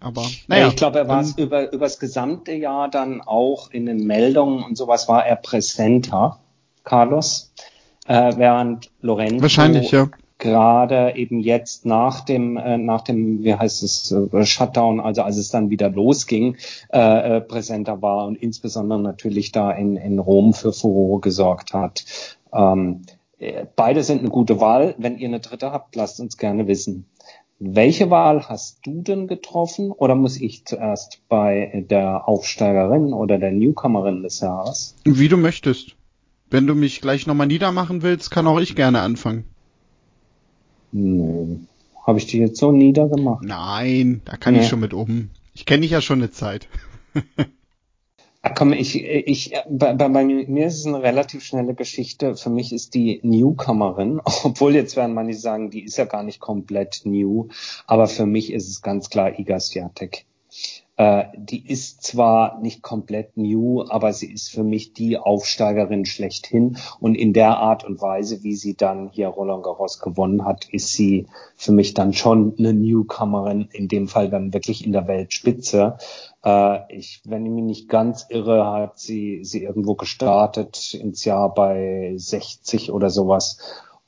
[0.00, 3.84] Aber naja, ich glaube, er war es über, über das gesamte Jahr dann auch in
[3.84, 6.40] den Meldungen und sowas war er präsenter,
[6.84, 7.52] Carlos,
[8.06, 10.08] äh, während Lorenzo wahrscheinlich ja.
[10.38, 15.36] gerade eben jetzt nach dem äh, nach dem wie heißt es äh, Shutdown also als
[15.36, 16.56] es dann wieder losging
[16.92, 22.04] äh, äh, präsenter war und insbesondere natürlich da in in Rom für Furore gesorgt hat.
[22.54, 23.02] Ähm,
[23.38, 24.94] äh, beide sind eine gute Wahl.
[24.96, 27.04] Wenn ihr eine dritte habt lasst uns gerne wissen
[27.60, 33.52] welche Wahl hast du denn getroffen oder muss ich zuerst bei der Aufsteigerin oder der
[33.52, 34.96] Newcomerin des Jahres?
[35.04, 35.94] Wie du möchtest.
[36.48, 39.44] Wenn du mich gleich nochmal niedermachen willst, kann auch ich gerne anfangen.
[40.90, 41.58] Nö.
[42.04, 43.44] Habe ich dich jetzt so niedergemacht?
[43.44, 44.60] Nein, da kann nee.
[44.60, 45.30] ich schon mit oben.
[45.54, 46.66] Ich kenne dich ja schon eine Zeit.
[48.54, 52.36] Komm, ich, ich, bei, bei mir ist es eine relativ schnelle Geschichte.
[52.36, 56.40] Für mich ist die Newcomerin, obwohl jetzt werden manche sagen, die ist ja gar nicht
[56.40, 57.48] komplett new,
[57.86, 60.26] aber für mich ist es ganz klar Iga Swiatek.
[61.00, 66.76] Äh, die ist zwar nicht komplett new, aber sie ist für mich die Aufsteigerin schlechthin.
[67.00, 70.92] Und in der Art und Weise, wie sie dann hier Roland Garros gewonnen hat, ist
[70.92, 75.96] sie für mich dann schon eine Newcomerin, in dem Fall dann wirklich in der Weltspitze.
[76.44, 81.54] Äh, ich, wenn ich mich nicht ganz irre, hat sie, sie irgendwo gestartet ins Jahr
[81.54, 83.56] bei 60 oder sowas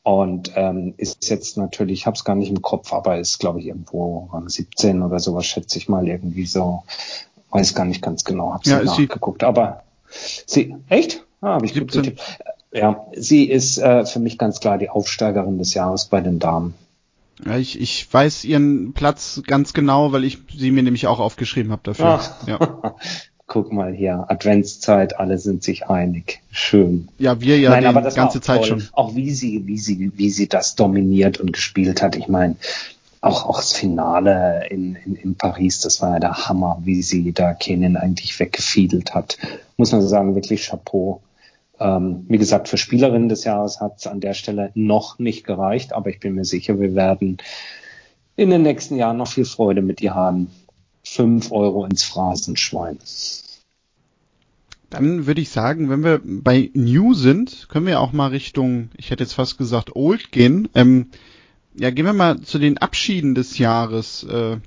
[0.03, 3.61] und ähm, ist jetzt natürlich, ich habe es gar nicht im Kopf, aber ist, glaube
[3.61, 6.83] ich, irgendwo Rang 17 oder sowas, schätze ich mal, irgendwie so.
[7.51, 9.45] Weiß gar nicht ganz genau, habe ja, nachgeguckt.
[9.45, 9.83] Aber
[10.47, 11.25] sie, echt?
[11.41, 11.87] Ah, habe ich 17.
[11.87, 12.39] gut getippt.
[12.73, 16.75] Ja, sie ist äh, für mich ganz klar die Aufsteigerin des Jahres bei den Damen.
[17.45, 21.73] Ja, ich, ich weiß ihren Platz ganz genau, weil ich sie mir nämlich auch aufgeschrieben
[21.73, 22.21] habe dafür.
[22.21, 22.47] Ach.
[22.49, 22.97] Ja.
[23.47, 26.41] guck mal hier, Adventszeit, alle sind sich einig.
[26.51, 27.09] Schön.
[27.19, 28.81] Ja, wir ja Nein, die aber das ganze Zeit toll.
[28.81, 28.89] schon.
[28.93, 32.17] Auch wie sie, wie sie, wie sie das dominiert und gespielt hat.
[32.17, 32.57] Ich meine,
[33.21, 37.33] auch, auch das Finale in, in, in Paris, das war ja der Hammer, wie sie
[37.33, 39.39] da Kenin eigentlich weggefiedelt hat.
[39.77, 41.23] Muss man sagen, wirklich Chapeau.
[41.79, 45.93] Ähm, wie gesagt, für Spielerinnen des Jahres hat es an der Stelle noch nicht gereicht,
[45.93, 47.39] aber ich bin mir sicher, wir werden
[48.37, 50.51] in den nächsten Jahren noch viel Freude mit ihr haben.
[51.15, 52.99] Fünf Euro ins Phrasenschwein.
[54.89, 59.11] Dann würde ich sagen, wenn wir bei New sind, können wir auch mal Richtung, ich
[59.11, 60.69] hätte jetzt fast gesagt Old gehen.
[60.75, 61.11] Ähm,
[61.75, 64.25] ja, gehen wir mal zu den Abschieden des Jahres.
[64.25, 64.59] Äh,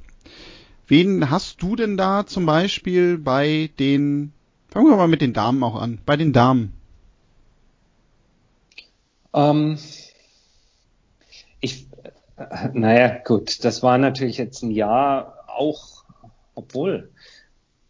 [0.88, 4.32] wen hast du denn da zum Beispiel bei den,
[4.70, 6.74] fangen wir mal mit den Damen auch an, bei den Damen?
[9.34, 9.78] Ähm,
[11.60, 11.88] ich,
[12.38, 16.05] äh, naja, gut, das war natürlich jetzt ein Jahr auch,
[16.56, 17.12] obwohl,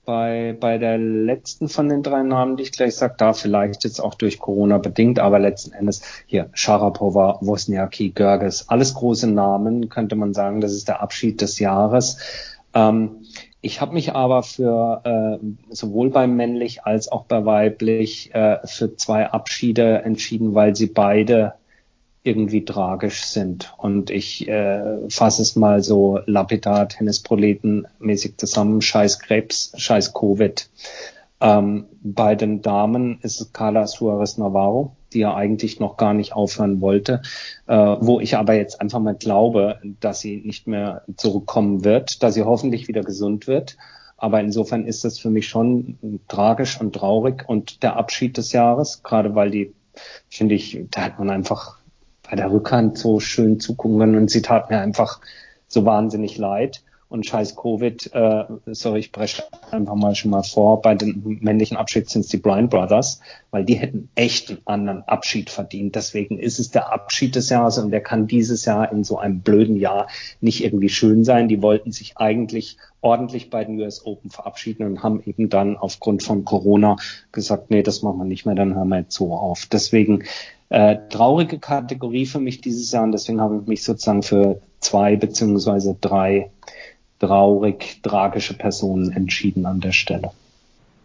[0.05, 3.99] bei, bei der letzten von den drei Namen, die ich gleich sage, da vielleicht jetzt
[3.99, 10.15] auch durch Corona bedingt, aber letzten Endes hier Sharapova, Wozniacki, Görges, alles große Namen, könnte
[10.15, 12.19] man sagen, das ist der Abschied des Jahres.
[12.73, 13.25] Ähm,
[13.61, 18.95] ich habe mich aber für äh, sowohl beim männlich als auch bei weiblich äh, für
[18.95, 21.53] zwei Abschiede entschieden, weil sie beide
[22.25, 23.73] irgendwie tragisch sind.
[23.77, 28.81] Und ich äh, fasse es mal so lapidar Tennisproleten-mäßig zusammen.
[28.81, 30.67] Scheiß Krebs, scheiß Covid.
[31.39, 36.33] Ähm, bei den Damen ist es Carla Suarez Navarro, die er eigentlich noch gar nicht
[36.33, 37.21] aufhören wollte,
[37.67, 42.33] äh, wo ich aber jetzt einfach mal glaube, dass sie nicht mehr zurückkommen wird, dass
[42.33, 43.77] sie hoffentlich wieder gesund wird.
[44.17, 49.03] Aber insofern ist das für mich schon tragisch und traurig und der Abschied des Jahres,
[49.03, 49.73] gerade weil die,
[50.29, 51.79] finde ich, da hat man einfach
[52.29, 54.15] bei der Rückhand so schön zugucken können.
[54.15, 55.19] Und sie tat mir einfach
[55.67, 60.81] so wahnsinnig leid und scheiß Covid, äh, sorry, ich breche einfach mal schon mal vor,
[60.81, 65.03] bei den männlichen Abschied sind es die Bryan Brothers, weil die hätten echt einen anderen
[65.03, 65.95] Abschied verdient.
[65.95, 69.41] Deswegen ist es der Abschied des Jahres und der kann dieses Jahr in so einem
[69.41, 70.07] blöden Jahr
[70.41, 71.47] nicht irgendwie schön sein.
[71.47, 76.23] Die wollten sich eigentlich ordentlich bei den US Open verabschieden und haben eben dann aufgrund
[76.23, 76.95] von Corona
[77.31, 79.67] gesagt, nee, das machen wir nicht mehr, dann hören wir jetzt so auf.
[79.71, 80.23] Deswegen
[80.69, 85.15] äh, traurige Kategorie für mich dieses Jahr und deswegen habe ich mich sozusagen für zwei
[85.15, 86.49] beziehungsweise drei
[87.19, 90.31] traurig, tragische Personen entschieden an der Stelle.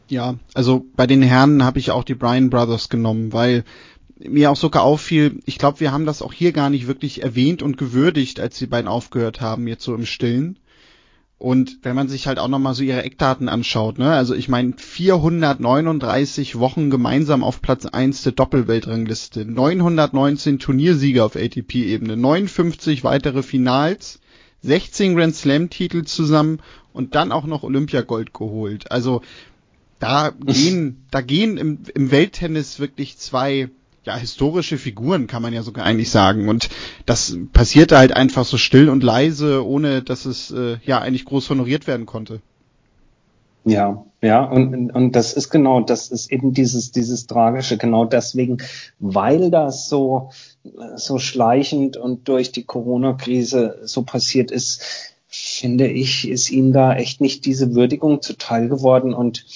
[0.09, 3.65] Ja, also bei den Herren habe ich auch die Bryan Brothers genommen, weil
[4.19, 7.63] mir auch sogar auffiel, ich glaube, wir haben das auch hier gar nicht wirklich erwähnt
[7.63, 10.59] und gewürdigt, als die beiden aufgehört haben, jetzt so im Stillen.
[11.39, 14.75] Und wenn man sich halt auch nochmal so ihre Eckdaten anschaut, ne, also ich meine
[14.77, 24.20] 439 Wochen gemeinsam auf Platz 1 der Doppelweltrangliste, 919 Turniersieger auf ATP-Ebene, 59 weitere Finals,
[24.63, 26.61] 16 Grand Slam Titel zusammen
[26.93, 28.91] und dann auch noch Olympiagold geholt.
[28.91, 29.23] Also
[29.99, 33.71] da gehen, da gehen im, im Welttennis wirklich zwei
[34.05, 36.49] ja, historische Figuren, kann man ja sogar eigentlich sagen.
[36.49, 36.71] Und
[37.07, 41.51] das passierte halt einfach so still und leise, ohne dass es äh, ja eigentlich groß
[41.51, 42.41] honoriert werden konnte.
[43.65, 48.59] Ja, ja, und, und das ist genau, das ist eben dieses, dieses Tragische, genau deswegen,
[48.99, 50.31] weil das so,
[50.97, 54.83] so schleichend und durch die Corona-Krise so passiert ist,
[55.27, 59.15] finde ich, ist ihm da echt nicht diese Würdigung zuteil geworden.
[59.15, 59.47] Und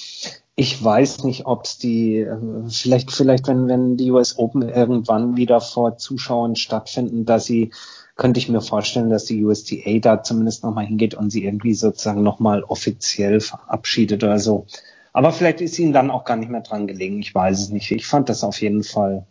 [0.57, 2.27] ich weiß nicht, ob es die,
[2.69, 7.71] vielleicht, vielleicht, wenn, wenn die US Open irgendwann wieder vor Zuschauern stattfinden, dass sie
[8.17, 12.23] könnte ich mir vorstellen, dass die USDA da zumindest nochmal hingeht und sie irgendwie sozusagen
[12.23, 14.67] nochmal offiziell verabschiedet oder so.
[15.13, 17.21] Aber vielleicht ist ihnen dann auch gar nicht mehr dran gelegen.
[17.21, 17.91] Ich weiß es nicht.
[17.91, 19.27] Ich fand das auf jeden Fall,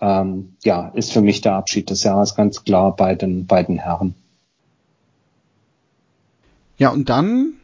[0.00, 4.14] ähm, ja, ist für mich der Abschied des Jahres ganz klar bei den beiden Herren.
[6.76, 7.54] Ja, und dann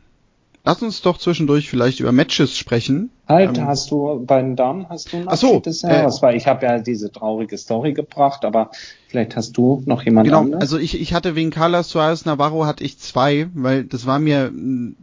[0.64, 3.10] Lass uns doch zwischendurch vielleicht über Matches sprechen.
[3.26, 6.18] Halt, ähm, hast du bei den Damen hast du noch so, des Jahres?
[6.18, 8.70] Äh, weil ich habe ja diese traurige Story gebracht, aber
[9.08, 10.60] vielleicht hast du noch jemand genau, anderes.
[10.60, 14.50] Also ich, ich hatte wegen Carlos Suarez Navarro hatte ich zwei, weil das war mir
[14.52, 14.96] ein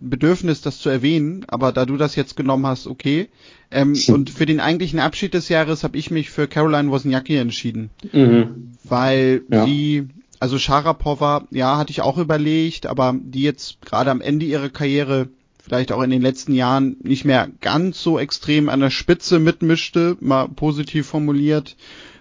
[0.00, 3.28] Bedürfnis, das zu erwähnen, aber da du das jetzt genommen hast, okay.
[3.70, 7.90] Ähm, und für den eigentlichen Abschied des Jahres habe ich mich für Caroline Wozniacki entschieden,
[8.12, 8.72] mhm.
[8.84, 9.66] weil ja.
[9.66, 10.08] sie
[10.40, 15.28] also Sharapova, ja, hatte ich auch überlegt, aber die jetzt gerade am Ende ihrer Karriere
[15.62, 20.16] vielleicht auch in den letzten Jahren nicht mehr ganz so extrem an der Spitze mitmischte,
[20.20, 21.76] mal positiv formuliert.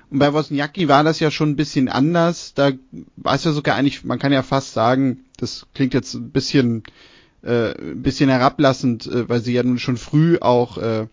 [0.09, 2.53] Und bei Wozniacki war das ja schon ein bisschen anders.
[2.53, 2.71] Da
[3.15, 6.83] war es ja sogar eigentlich, man kann ja fast sagen, das klingt jetzt ein bisschen,
[7.43, 11.07] äh, ein bisschen herablassend, äh, weil sie ja nun schon früh auch äh,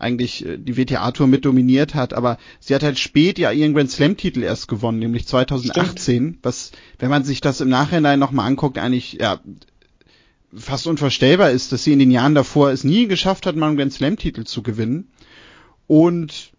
[0.00, 3.90] eigentlich äh, die WTA-Tour mit dominiert hat, aber sie hat halt spät ja ihren Grand
[3.90, 6.38] Slam-Titel erst gewonnen, nämlich 2018, Stimmt.
[6.42, 9.40] was, wenn man sich das im Nachhinein nochmal anguckt, eigentlich ja
[10.52, 13.76] fast unvorstellbar ist, dass sie in den Jahren davor es nie geschafft hat, mal einen
[13.76, 15.10] Grand Slam-Titel zu gewinnen.
[15.86, 16.52] Und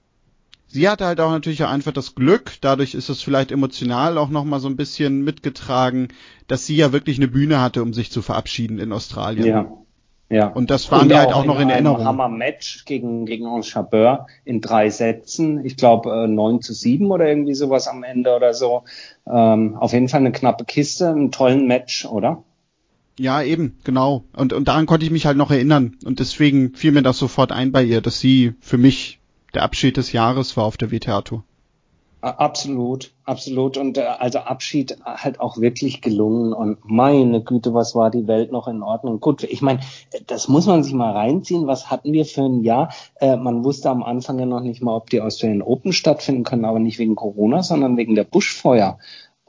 [0.68, 4.30] sie hatte halt auch natürlich auch einfach das Glück, dadurch ist es vielleicht emotional auch
[4.30, 6.10] nochmal so ein bisschen mitgetragen,
[6.48, 9.48] dass sie ja wirklich eine Bühne hatte, um sich zu verabschieden in Australien.
[9.48, 9.72] Ja.
[10.32, 10.48] Ja.
[10.48, 12.06] Und das waren wir halt auch noch in, in Erinnerung.
[12.06, 15.66] Hammer-Match gegen, gegen Ange Chabeur in drei Sätzen.
[15.66, 18.84] Ich glaube, äh, 9 zu 7 oder irgendwie sowas am Ende oder so.
[19.28, 22.44] Ähm, auf jeden Fall eine knappe Kiste, einen tollen Match, oder?
[23.20, 24.24] Ja, eben, genau.
[24.34, 25.98] Und, und daran konnte ich mich halt noch erinnern.
[26.06, 29.20] Und deswegen fiel mir das sofort ein bei ihr, dass sie für mich
[29.54, 31.44] der Abschied des Jahres war auf der WTA-Tour.
[32.24, 33.78] Absolut, absolut.
[33.78, 36.54] Und äh, also Abschied halt auch wirklich gelungen.
[36.54, 39.20] Und meine Güte, was war die Welt noch in Ordnung?
[39.20, 39.80] Gut, ich meine,
[40.28, 41.66] das muss man sich mal reinziehen.
[41.66, 42.94] Was hatten wir für ein Jahr?
[43.16, 46.66] Äh, man wusste am Anfang ja noch nicht mal, ob die Australian Open stattfinden können,
[46.66, 49.00] aber nicht wegen Corona, sondern wegen der Buschfeuer.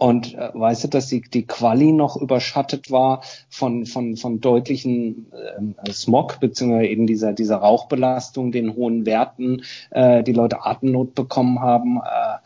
[0.03, 5.31] Und äh, weißt du, dass die, die Quali noch überschattet war von, von, von deutlichen
[5.31, 9.63] äh, Smog, beziehungsweise eben dieser, dieser Rauchbelastung, den hohen Werten,
[9.93, 11.99] äh, die Leute Atemnot bekommen haben.
[11.99, 12.39] Äh,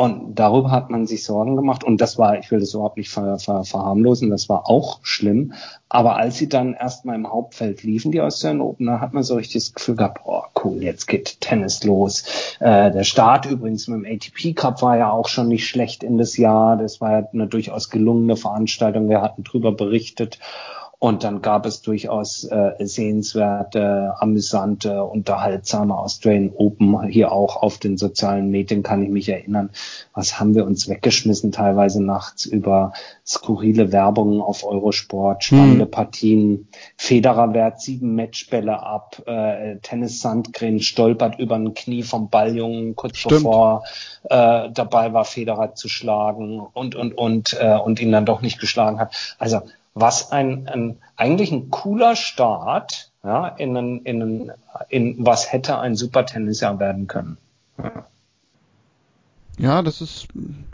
[0.00, 1.84] und darüber hat man sich Sorgen gemacht.
[1.84, 5.52] Und das war, ich will das überhaupt nicht ver, ver, verharmlosen, das war auch schlimm.
[5.90, 9.34] Aber als sie dann erstmal im Hauptfeld liefen, die Australian Open, da hat man so
[9.34, 12.24] richtig das Gefühl gehabt, oh cool, jetzt geht Tennis los.
[12.60, 16.16] Äh, der Start übrigens mit dem ATP Cup war ja auch schon nicht schlecht in
[16.16, 16.78] das Jahr.
[16.78, 19.10] Das war ja eine durchaus gelungene Veranstaltung.
[19.10, 20.38] Wir hatten drüber berichtet.
[21.02, 27.04] Und dann gab es durchaus äh, sehenswerte, amüsante, unterhaltsame Australian Open.
[27.04, 29.70] Hier auch auf den sozialen Medien kann ich mich erinnern.
[30.12, 32.92] Was haben wir uns weggeschmissen, teilweise nachts über
[33.26, 35.90] skurrile Werbungen auf Eurosport, spannende mhm.
[35.90, 36.68] Partien.
[36.98, 39.22] Federer wehrt sieben Matchbälle ab.
[39.24, 43.36] Äh, Tennis Sandgren stolpert über ein Knie vom Balljungen kurz Stimmt.
[43.36, 43.84] bevor
[44.24, 48.60] äh, dabei war, Federer zu schlagen und, und, und, äh, und ihn dann doch nicht
[48.60, 49.14] geschlagen hat.
[49.38, 49.62] Also
[50.00, 54.52] was ein, ein eigentlich ein cooler Start ja, in, ein, in, ein,
[54.88, 57.36] in was hätte ein super Tennisjahr werden können.
[57.78, 58.06] Ja.
[59.58, 59.82] ja.
[59.82, 60.28] das ist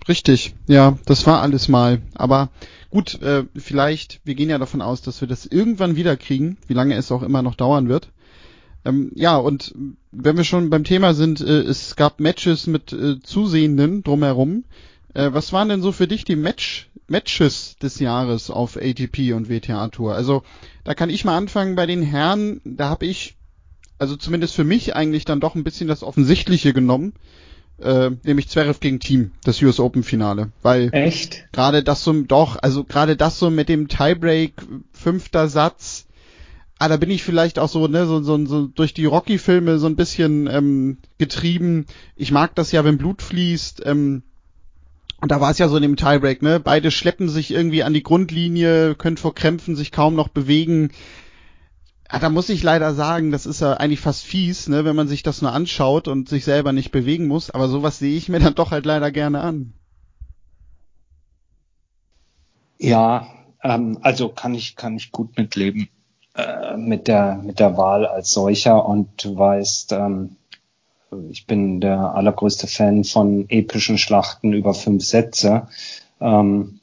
[0.09, 0.55] richtig.
[0.67, 2.01] Ja, das war alles mal.
[2.15, 2.51] Aber
[2.91, 6.75] gut, äh, vielleicht, wir gehen ja davon aus, dass wir das irgendwann wieder kriegen, wie
[6.75, 8.11] lange es auch immer noch dauern wird.
[8.85, 9.75] Ähm, ja, und
[10.13, 14.65] wenn wir schon beim Thema sind, äh, es gab Matches mit äh, Zusehenden drumherum.
[15.13, 19.49] Äh, was waren denn so für dich die Match Matches des Jahres auf ATP und
[19.49, 20.15] WTA Tour.
[20.15, 20.43] Also
[20.85, 22.61] da kann ich mal anfangen bei den Herren.
[22.65, 23.37] Da habe ich,
[23.99, 27.15] also zumindest für mich eigentlich dann doch ein bisschen das Offensichtliche genommen,
[27.79, 32.57] äh, nämlich Zverev gegen Team, das US Open Finale, weil echt gerade das so doch,
[32.61, 34.55] also gerade das so mit dem Tiebreak
[34.93, 36.07] fünfter Satz.
[36.79, 39.87] Ah, da bin ich vielleicht auch so, ne, so, so, so durch die Rocky-Filme so
[39.87, 41.87] ein bisschen ähm, getrieben.
[42.17, 43.83] Ich mag das ja, wenn Blut fließt.
[43.87, 44.23] Ähm,
[45.27, 46.61] und da war es ja so in dem Tiebreak, ne?
[46.61, 50.93] Beide schleppen sich irgendwie an die Grundlinie, können vor Krämpfen sich kaum noch bewegen.
[52.09, 55.09] Ja, da muss ich leider sagen, das ist ja eigentlich fast fies, ne, wenn man
[55.09, 57.51] sich das nur anschaut und sich selber nicht bewegen muss.
[57.51, 59.73] Aber sowas sehe ich mir dann doch halt leider gerne an.
[62.79, 63.27] Ja,
[63.65, 65.89] ähm, also kann ich kann ich gut mitleben
[66.37, 70.37] äh, mit der mit der Wahl als solcher und du weißt, ähm,
[71.31, 75.69] ich bin der allergrößte Fan von epischen Schlachten über fünf Sätze.
[76.21, 76.81] Ähm,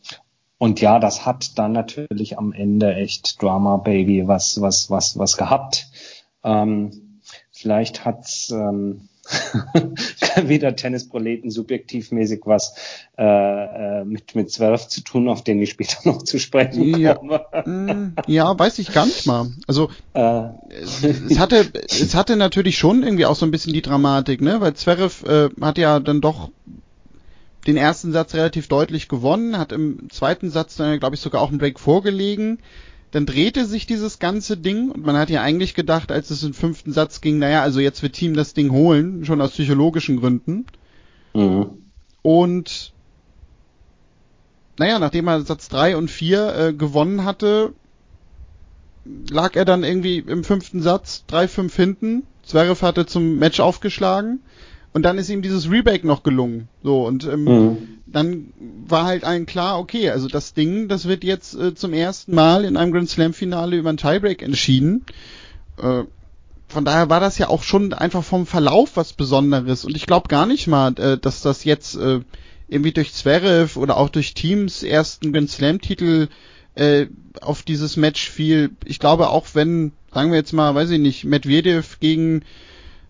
[0.57, 5.36] und ja, das hat dann natürlich am Ende echt Drama Baby was, was, was, was
[5.36, 5.88] gehabt.
[6.43, 7.19] Ähm,
[7.51, 9.09] vielleicht hat's ähm,
[10.43, 12.75] wieder Tennisproleten subjektivmäßig was
[13.17, 13.23] äh,
[14.01, 17.45] äh, mit mit zwölf zu tun, auf den ich später noch zu sprechen ja, komme.
[17.65, 19.51] Mm, ja, weiß ich gar nicht mal.
[19.65, 20.49] Also äh.
[20.69, 24.59] es hatte es hatte natürlich schon irgendwie auch so ein bisschen die Dramatik, ne?
[24.59, 26.49] Weil Zverev äh, hat ja dann doch
[27.65, 31.49] den ersten Satz relativ deutlich gewonnen, hat im zweiten Satz dann, glaube ich, sogar auch
[31.49, 32.59] einen Break vorgelegen
[33.13, 36.56] dann drehte sich dieses ganze Ding und man hat ja eigentlich gedacht, als es im
[36.56, 40.65] fünften Satz ging, naja, also jetzt wird Team das Ding holen, schon aus psychologischen Gründen.
[41.36, 41.78] Mhm.
[42.23, 42.91] Und
[44.80, 47.73] naja, nachdem er Satz drei und vier äh, gewonnen hatte,
[49.30, 52.23] lag er dann irgendwie im fünften Satz drei fünf hinten.
[52.41, 54.39] Zverev hatte zum Match aufgeschlagen
[54.93, 56.69] und dann ist ihm dieses Rebake noch gelungen.
[56.84, 57.77] So, und ähm, mhm.
[58.06, 58.53] dann
[58.86, 62.63] war halt allen klar, okay, also das Ding, das wird jetzt äh, zum ersten Mal
[62.63, 65.06] in einem Grand Slam-Finale über ein Tiebreak entschieden.
[65.82, 66.03] Äh,
[66.67, 69.84] von daher war das ja auch schon einfach vom Verlauf was Besonderes.
[69.84, 72.21] Und ich glaube gar nicht mal, äh, dass das jetzt äh,
[72.67, 76.29] irgendwie durch Zverev oder auch durch Teams ersten Grand Slam-Titel
[76.75, 77.08] äh,
[77.41, 78.71] auf dieses Match fiel.
[78.86, 82.43] Ich glaube auch, wenn, sagen wir jetzt mal, weiß ich nicht, Medvedev gegen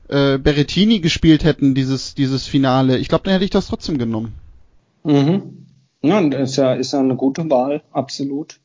[0.09, 4.33] äh, Berrettini gespielt hätten, dieses, dieses Finale, ich glaube, dann hätte ich das trotzdem genommen.
[5.03, 5.65] Mhm.
[6.01, 8.59] Ja, ist ja, ist ja eine gute Wahl, absolut.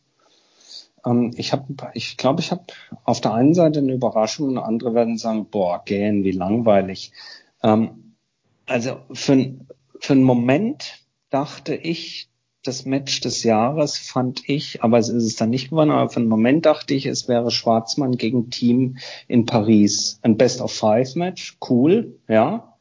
[1.07, 2.65] Ähm, ich habe, ich glaube, ich habe
[3.05, 7.13] auf der einen Seite eine Überraschung und andere werden sagen, boah, gähn, wie langweilig.
[7.63, 8.15] Ähm,
[8.67, 9.55] also für,
[10.01, 12.29] für einen Moment dachte ich,
[12.69, 16.21] das Match des Jahres fand ich, aber es ist es dann nicht geworden, aber für
[16.21, 20.21] einen Moment dachte ich, es wäre Schwarzmann gegen Team in Paris.
[20.23, 22.77] Ein Best of Five Match, cool, ja.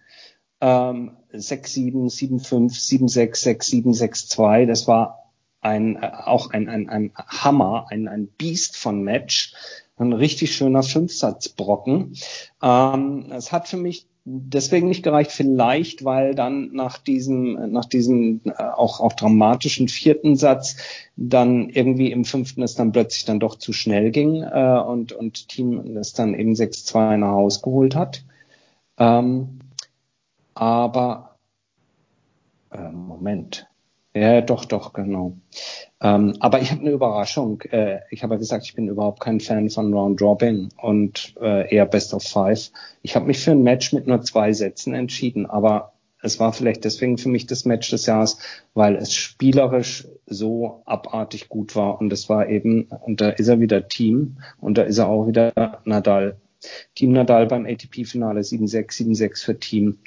[0.60, 2.74] Ähm, 6-7, 7-5,
[3.08, 8.78] 7-6, 6-7, 6-2, das war ein, äh, auch ein, ein, ein Hammer, ein, ein Biest
[8.78, 9.54] von Match.
[10.00, 12.16] Ein richtig schöner Fünfsatzbrocken.
[12.62, 18.42] Ähm, es hat für mich deswegen nicht gereicht, vielleicht, weil dann nach diesem, nach diesem
[18.44, 20.76] äh, auch, auch dramatischen vierten Satz
[21.16, 25.48] dann irgendwie im fünften es dann plötzlich dann doch zu schnell ging äh, und, und
[25.48, 28.26] Team es dann eben 6-2 nach Haus geholt hat.
[28.98, 29.60] Ähm,
[30.54, 31.38] aber
[32.72, 33.68] äh, Moment.
[34.20, 35.38] Ja, doch, doch, genau.
[36.02, 37.62] Ähm, aber ich habe eine Überraschung.
[37.62, 41.74] Äh, ich habe ja gesagt, ich bin überhaupt kein Fan von Round Robin und äh,
[41.74, 42.72] eher Best of Five.
[43.04, 46.84] Ich habe mich für ein Match mit nur zwei Sätzen entschieden, aber es war vielleicht
[46.84, 48.40] deswegen für mich das Match des Jahres,
[48.74, 53.60] weil es spielerisch so abartig gut war und es war eben, und da ist er
[53.60, 56.38] wieder Team und da ist er auch wieder Nadal.
[56.96, 60.00] Team Nadal beim ATP-Finale 7-6, 7-6 für Team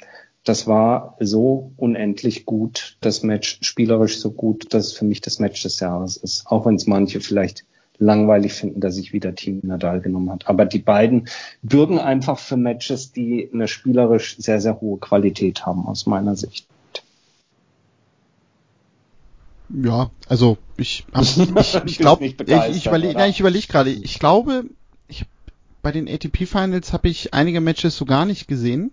[0.43, 5.39] das war so unendlich gut, das Match spielerisch so gut, dass es für mich das
[5.39, 6.47] Match des Jahres ist.
[6.47, 7.63] Auch wenn es manche vielleicht
[7.99, 10.47] langweilig finden, dass ich wieder Team Nadal genommen hat.
[10.47, 11.27] Aber die beiden
[11.61, 16.65] bürgen einfach für Matches, die eine spielerisch sehr, sehr hohe Qualität haben, aus meiner Sicht.
[19.69, 24.65] Ja, also ich, ich, ich glaube, ich, ich überlege ich überleg gerade, ich glaube,
[25.07, 25.25] ich,
[25.83, 28.91] bei den ATP Finals habe ich einige Matches so gar nicht gesehen.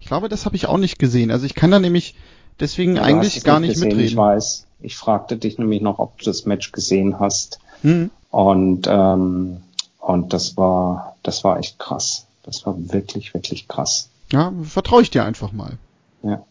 [0.00, 1.30] Ich glaube, das habe ich auch nicht gesehen.
[1.30, 2.14] Also ich kann da nämlich
[2.60, 4.06] deswegen ja, eigentlich gar nicht gesehen, mitreden.
[4.06, 4.66] Ich weiß.
[4.80, 7.58] Ich fragte dich nämlich noch, ob du das Match gesehen hast.
[7.82, 8.10] Hm.
[8.30, 9.58] Und ähm,
[9.98, 12.26] und das war das war echt krass.
[12.42, 14.08] Das war wirklich wirklich krass.
[14.30, 15.78] Ja, vertraue ich dir einfach mal.
[16.22, 16.44] Ja.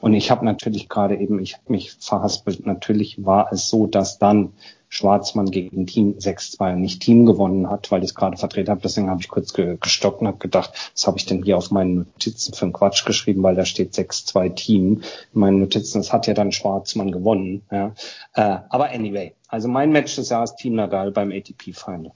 [0.00, 2.66] Und ich habe natürlich gerade eben, ich habe mich verhaspelt.
[2.66, 4.52] Natürlich war es so, dass dann
[4.94, 8.80] Schwarzmann gegen Team 6-2 nicht Team gewonnen hat, weil ich es gerade verdreht habe.
[8.80, 11.72] Deswegen habe ich kurz ge gestockt und habe gedacht, was habe ich denn hier auf
[11.72, 15.02] meinen Notizen für einen Quatsch geschrieben, weil da steht 6-2 Team.
[15.34, 17.62] In meinen Notizen, das hat ja dann Schwarzmann gewonnen.
[17.72, 17.92] Ja.
[18.34, 22.12] Äh, aber anyway, also mein Match des Jahres Team Nadal beim ATP-Final.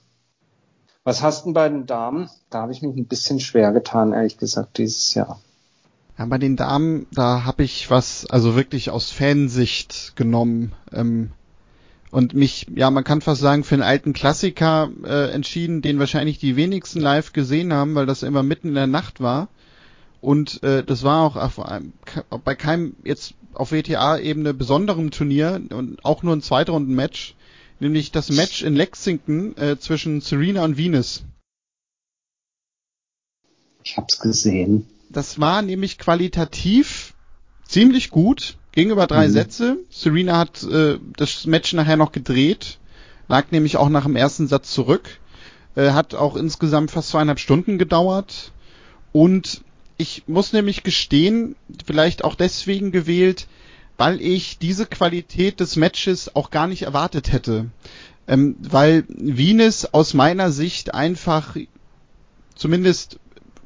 [1.03, 2.29] Was hast du bei den Damen?
[2.49, 5.39] Da habe ich mich ein bisschen schwer getan, ehrlich gesagt, dieses Jahr.
[6.19, 10.73] Ja, bei den Damen, da habe ich was, also wirklich aus Fansicht genommen.
[10.91, 11.31] Ähm,
[12.11, 16.37] und mich, ja, man kann fast sagen, für einen alten Klassiker äh, entschieden, den wahrscheinlich
[16.37, 19.47] die wenigsten live gesehen haben, weil das immer mitten in der Nacht war.
[20.19, 21.61] Und äh, das war auch auf
[22.43, 27.35] bei keinem jetzt auf WTA-Ebene besonderem Turnier und auch nur ein Zweitrunden-Match,
[27.79, 31.23] nämlich das Match in Lexington äh, zwischen Serena und Venus.
[33.85, 34.85] Ich hab's gesehen.
[35.09, 37.13] Das war nämlich qualitativ
[37.65, 38.57] ziemlich gut.
[38.71, 39.31] Ging über drei mhm.
[39.31, 39.77] Sätze.
[39.89, 42.77] Serena hat äh, das Match nachher noch gedreht,
[43.27, 45.19] lag nämlich auch nach dem ersten Satz zurück.
[45.75, 48.51] Äh, hat auch insgesamt fast zweieinhalb Stunden gedauert.
[49.11, 49.61] Und
[49.97, 51.55] ich muss nämlich gestehen,
[51.85, 53.47] vielleicht auch deswegen gewählt,
[53.97, 57.65] weil ich diese Qualität des Matches auch gar nicht erwartet hätte.
[58.27, 61.55] Ähm, weil Venus aus meiner Sicht einfach
[62.55, 63.19] zumindest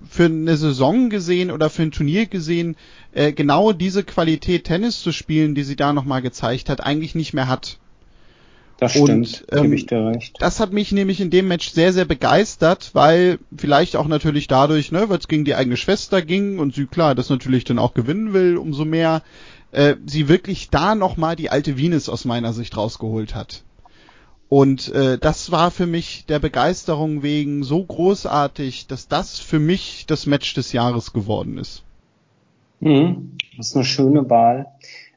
[0.10, 2.76] für eine Saison gesehen oder für ein Turnier gesehen
[3.14, 7.34] äh, genau diese Qualität Tennis zu spielen, die sie da nochmal gezeigt hat, eigentlich nicht
[7.34, 7.78] mehr hat.
[8.78, 10.36] Das stimmt, und, ähm, ich dir recht.
[10.40, 14.92] Das hat mich nämlich in dem Match sehr, sehr begeistert, weil vielleicht auch natürlich dadurch,
[14.92, 17.94] ne, weil es gegen die eigene Schwester ging und sie klar das natürlich dann auch
[17.94, 19.22] gewinnen will, umso mehr
[19.72, 23.64] äh, sie wirklich da nochmal die alte Venus aus meiner Sicht rausgeholt hat.
[24.54, 30.06] Und äh, das war für mich der Begeisterung wegen so großartig, dass das für mich
[30.06, 31.82] das Match des Jahres geworden ist.
[32.80, 34.68] Mhm, das ist eine schöne Wahl.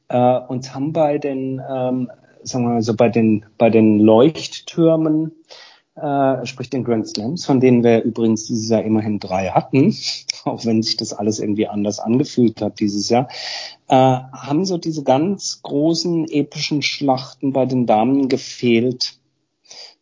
[0.09, 2.11] Äh, uns haben bei den, ähm,
[2.45, 5.33] sagen wir mal so, bei den, bei den Leuchttürmen,
[5.97, 9.95] äh, sprich den Grand Slams, von denen wir übrigens dieses Jahr immerhin drei hatten,
[10.47, 13.29] auch wenn sich das alles irgendwie anders angefühlt hat dieses Jahr,
[13.89, 19.19] äh, haben so diese ganz großen epischen Schlachten bei den Damen gefehlt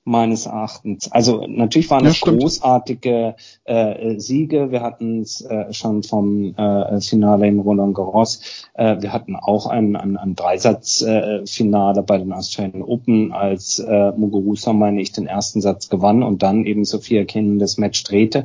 [0.05, 1.11] meines Erachtens.
[1.11, 4.70] Also natürlich waren es großartige äh, Siege.
[4.70, 8.66] Wir hatten es äh, schon vom äh, Finale in Roland Garros.
[8.74, 14.12] Äh, wir hatten auch ein, ein, ein Dreisatz-Finale äh, bei den Australian Open, als äh,
[14.12, 18.44] Muguruza, meine ich, den ersten Satz gewann und dann eben Sophia Kenin das Match drehte.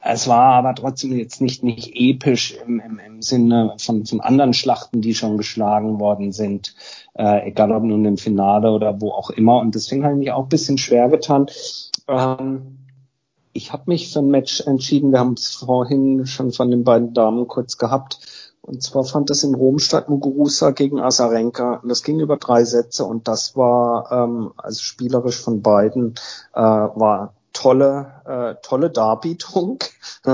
[0.00, 4.54] Es war aber trotzdem jetzt nicht, nicht episch im, im, im Sinne von, von anderen
[4.54, 6.74] Schlachten, die schon geschlagen worden sind,
[7.14, 9.58] äh, egal ob nun im Finale oder wo auch immer.
[9.58, 11.46] Und deswegen habe ich mich auch ein bisschen schwer getan.
[12.06, 12.78] Ähm,
[13.52, 15.10] ich habe mich für ein Match entschieden.
[15.10, 18.20] Wir haben es vorhin schon von den beiden Damen kurz gehabt.
[18.60, 21.80] Und zwar fand es in Rom statt Muguruza gegen Asarenka.
[21.82, 26.14] Und das ging über drei Sätze und das war ähm, also spielerisch von beiden
[26.54, 29.82] äh, war tolle, äh, tolle Darbietung.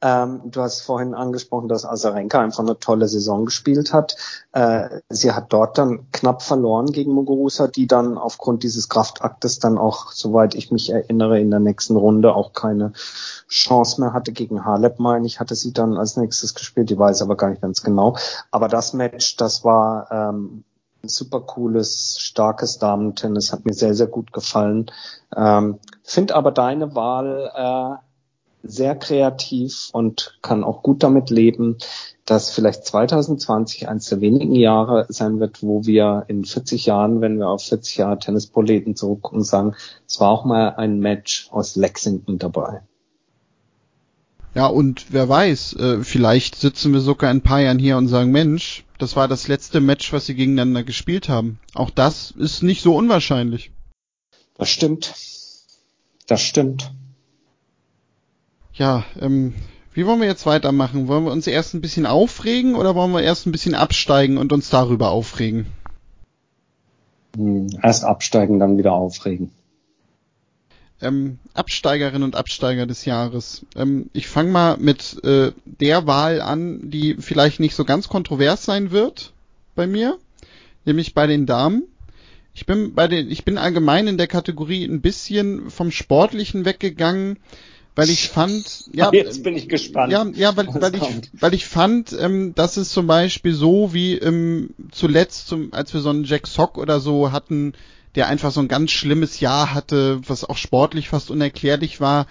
[0.00, 4.14] ähm, du hast vorhin angesprochen, dass Azarenka einfach eine tolle Saison gespielt hat.
[4.52, 9.78] Äh, sie hat dort dann knapp verloren gegen Muguruza, die dann aufgrund dieses Kraftaktes dann
[9.78, 12.92] auch, soweit ich mich erinnere, in der nächsten Runde auch keine
[13.48, 16.88] Chance mehr hatte gegen Halep, meine ich, hatte sie dann als nächstes gespielt.
[16.88, 18.16] Die weiß aber gar nicht ganz genau.
[18.52, 20.62] Aber das Match, das war ähm,
[21.02, 24.90] super cooles, starkes Damentennis, hat mir sehr, sehr gut gefallen.
[25.36, 28.02] Ähm, Find aber deine Wahl äh,
[28.62, 31.76] sehr kreativ und kann auch gut damit leben,
[32.24, 37.38] dass vielleicht 2020 eines der wenigen Jahre sein wird, wo wir in 40 Jahren, wenn
[37.38, 39.74] wir auf 40 Jahre Tennisproleten zurückgucken, sagen,
[40.06, 42.82] es war auch mal ein Match aus Lexington dabei.
[44.54, 48.08] Ja, und wer weiß, äh, vielleicht sitzen wir sogar in ein paar Jahren hier und
[48.08, 51.60] sagen, Mensch, das war das letzte Match, was sie gegeneinander gespielt haben.
[51.74, 53.70] Auch das ist nicht so unwahrscheinlich.
[54.56, 55.14] Das stimmt.
[56.26, 56.92] Das stimmt.
[58.74, 59.54] Ja, ähm,
[59.94, 61.08] wie wollen wir jetzt weitermachen?
[61.08, 64.52] Wollen wir uns erst ein bisschen aufregen oder wollen wir erst ein bisschen absteigen und
[64.52, 65.66] uns darüber aufregen?
[67.36, 69.50] Hm, erst absteigen, dann wieder aufregen.
[71.00, 73.64] Ähm, Absteigerinnen und Absteiger des Jahres.
[73.76, 78.64] Ähm, ich fange mal mit äh, der Wahl an, die vielleicht nicht so ganz kontrovers
[78.64, 79.32] sein wird
[79.76, 80.18] bei mir,
[80.84, 81.84] nämlich bei den Damen.
[82.52, 87.38] Ich bin bei den, ich bin allgemein in der Kategorie ein bisschen vom Sportlichen weggegangen,
[87.98, 90.12] weil ich fand, ja, jetzt bin ich gespannt.
[90.12, 94.14] Ja, ja, weil, weil ich, weil ich fand, ähm, dass es zum Beispiel so wie
[94.14, 97.74] ähm, zuletzt, zum, als wir so einen Jack Sock oder so hatten,
[98.18, 102.26] der einfach so ein ganz schlimmes Jahr hatte, was auch sportlich fast unerklärlich war,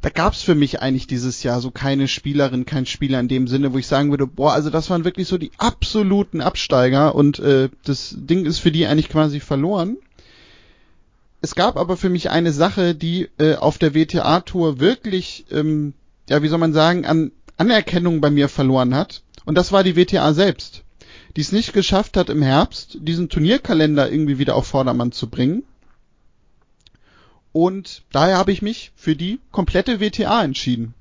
[0.00, 3.74] da gab's für mich eigentlich dieses Jahr so keine Spielerin, kein Spieler in dem Sinne,
[3.74, 7.68] wo ich sagen würde, boah, also das waren wirklich so die absoluten Absteiger und äh,
[7.84, 9.98] das Ding ist für die eigentlich quasi verloren.
[11.42, 15.92] Es gab aber für mich eine Sache, die äh, auf der WTA-Tour wirklich, ähm,
[16.30, 19.22] ja, wie soll man sagen, an Anerkennung bei mir verloren hat.
[19.44, 20.82] Und das war die WTA selbst,
[21.36, 25.62] die es nicht geschafft hat, im Herbst diesen Turnierkalender irgendwie wieder auf Vordermann zu bringen
[27.52, 30.94] und daher habe ich mich für die komplette WTA entschieden.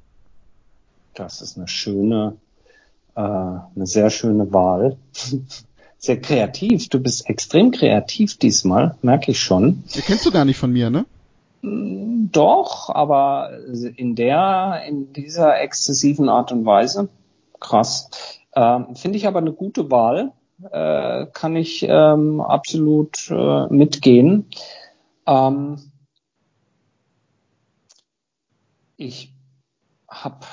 [1.14, 2.38] Das ist eine schöne,
[3.16, 4.98] äh, eine sehr schöne Wahl.
[6.02, 6.88] Sehr kreativ.
[6.88, 9.84] Du bist extrem kreativ diesmal, merke ich schon.
[9.94, 11.06] Die kennst du gar nicht von mir, ne?
[11.62, 13.50] Mm, doch, aber
[13.98, 17.10] in der, in dieser exzessiven Art und Weise.
[17.60, 18.39] Krass.
[18.56, 20.32] Ähm, Finde ich aber eine gute Wahl.
[20.72, 24.50] Äh, kann ich ähm, absolut äh, mitgehen.
[25.26, 25.78] Ähm,
[28.97, 29.34] ich
[30.10, 30.45] habe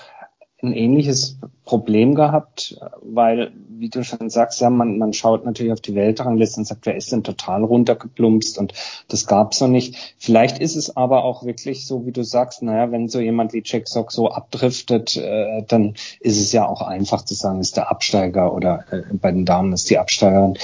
[0.66, 5.80] ein ähnliches Problem gehabt, weil, wie du schon sagst, ja, man, man schaut natürlich auf
[5.80, 8.72] die Weltrangliste und sagt, wer ist denn total runtergeplumpst und
[9.08, 10.14] das gab's noch nicht.
[10.18, 13.62] Vielleicht ist es aber auch wirklich so, wie du sagst, naja, wenn so jemand wie
[13.64, 17.90] Jack Sock so abdriftet, äh, dann ist es ja auch einfach zu sagen, ist der
[17.90, 20.56] Absteiger oder äh, bei den Damen ist die Absteigerin.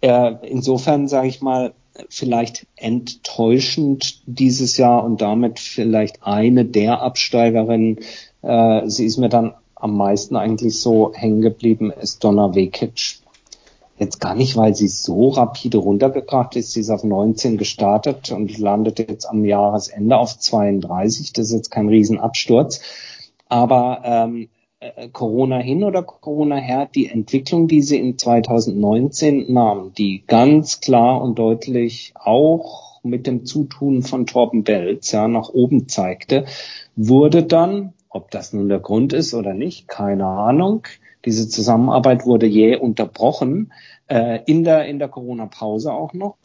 [0.00, 1.74] Äh, insofern sage ich mal,
[2.08, 8.00] vielleicht enttäuschend dieses Jahr und damit vielleicht eine der Absteigerinnen.
[8.44, 13.18] Äh, sie ist mir dann am meisten eigentlich so hängen geblieben, ist Donna Vekic.
[13.96, 16.72] Jetzt gar nicht, weil sie so rapide runtergekracht ist.
[16.72, 21.32] Sie ist auf 19 gestartet und landet jetzt am Jahresende auf 32.
[21.32, 22.80] Das ist jetzt kein Riesenabsturz.
[23.48, 24.48] Aber ähm,
[24.80, 30.80] äh, Corona hin oder Corona her, die Entwicklung, die sie in 2019 nahm, die ganz
[30.80, 36.46] klar und deutlich auch mit dem Zutun von Torben Belz ja, nach oben zeigte,
[36.96, 40.86] wurde dann, ob das nun der Grund ist oder nicht, keine Ahnung,
[41.24, 43.72] diese Zusammenarbeit wurde jäh unterbrochen,
[44.08, 46.36] äh, in der, in der Corona-Pause auch noch.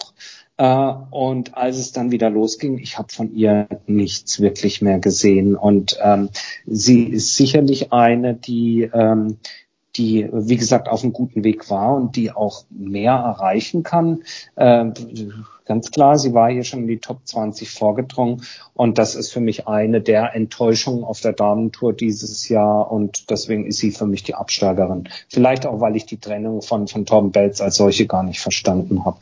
[0.58, 5.56] Äh, und als es dann wieder losging, ich habe von ihr nichts wirklich mehr gesehen.
[5.56, 6.30] Und ähm,
[6.66, 9.38] sie ist sicherlich eine, die, ähm,
[10.00, 14.24] die, wie gesagt, auf einem guten Weg war und die auch mehr erreichen kann.
[14.56, 14.86] Äh,
[15.66, 18.42] ganz klar, sie war hier schon in die Top 20 vorgedrungen
[18.74, 23.66] und das ist für mich eine der Enttäuschungen auf der Damentour dieses Jahr und deswegen
[23.66, 25.10] ist sie für mich die Absteigerin.
[25.28, 29.04] Vielleicht auch, weil ich die Trennung von, von Torben Belz als solche gar nicht verstanden
[29.04, 29.20] habe.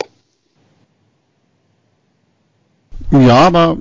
[3.12, 3.78] Ja, aber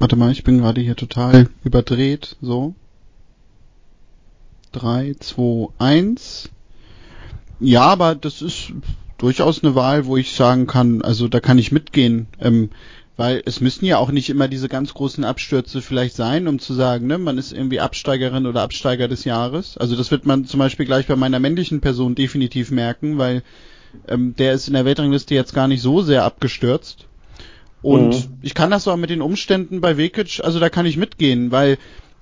[0.00, 2.36] warte mal, ich bin gerade hier total überdreht.
[2.40, 2.74] So.
[4.76, 6.50] 3, 2, 1.
[7.60, 8.72] Ja, aber das ist
[9.18, 12.26] durchaus eine Wahl, wo ich sagen kann, also da kann ich mitgehen.
[12.40, 12.70] Ähm,
[13.16, 16.74] weil es müssen ja auch nicht immer diese ganz großen Abstürze vielleicht sein, um zu
[16.74, 19.78] sagen, ne, man ist irgendwie Absteigerin oder Absteiger des Jahres.
[19.78, 23.42] Also das wird man zum Beispiel gleich bei meiner männlichen Person definitiv merken, weil
[24.06, 27.06] ähm, der ist in der Weltrangliste jetzt gar nicht so sehr abgestürzt.
[27.80, 28.38] Und mhm.
[28.42, 31.78] ich kann das auch mit den Umständen bei Vekic, also da kann ich mitgehen, weil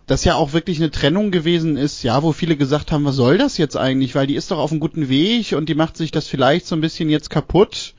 [0.07, 3.39] das ja auch wirklich eine Trennung gewesen ist, ja, wo viele gesagt haben, was soll
[3.39, 6.11] das jetzt eigentlich, weil die ist doch auf einem guten Weg und die macht sich
[6.11, 7.95] das vielleicht so ein bisschen jetzt kaputt.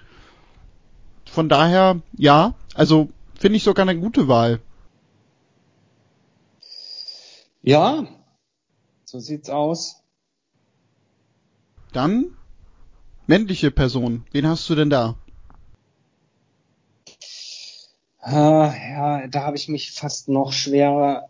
[1.26, 4.62] Von daher, ja, also finde ich sogar eine gute Wahl.
[7.64, 8.06] Ja,
[9.06, 10.04] so sieht's aus.
[11.92, 12.38] Dann
[13.26, 14.26] männliche Person.
[14.32, 15.16] Wen hast du denn da?
[18.28, 21.30] ja, da habe ich mich fast noch schwerer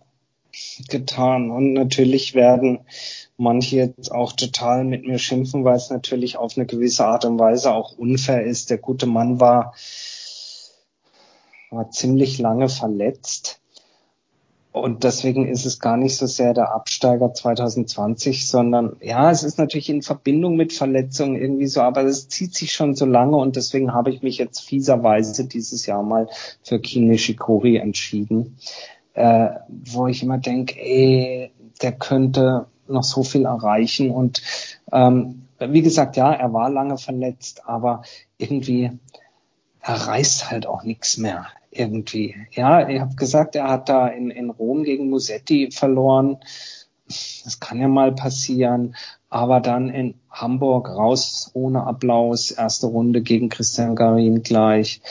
[0.90, 1.52] getan.
[1.52, 2.80] Und natürlich werden
[3.38, 7.40] manche jetzt auch total mit mir schimpfen, weil es natürlich auf eine gewisse Art und
[7.40, 8.70] Weise auch unfair ist.
[8.70, 9.74] Der gute Mann war,
[11.72, 13.60] war ziemlich lange verletzt.
[14.76, 19.58] Und deswegen ist es gar nicht so sehr der Absteiger 2020, sondern ja, es ist
[19.58, 23.56] natürlich in Verbindung mit Verletzungen irgendwie so, aber es zieht sich schon so lange und
[23.56, 26.28] deswegen habe ich mich jetzt fieserweise dieses Jahr mal
[26.62, 28.58] für Kine Shikori entschieden,
[29.16, 31.52] äh, wo ich immer denke, ey,
[31.82, 34.42] der könnte noch so viel erreichen und
[34.92, 38.04] ähm, wie gesagt, ja, er war lange verletzt, aber
[38.38, 38.92] irgendwie
[39.86, 42.36] er reißt halt auch nichts mehr irgendwie.
[42.52, 46.38] Ja, ihr habt gesagt, er hat da in, in Rom gegen Musetti verloren.
[47.08, 48.96] Das kann ja mal passieren.
[49.30, 55.02] Aber dann in Hamburg raus ohne Applaus, erste Runde gegen Christian Garin gleich.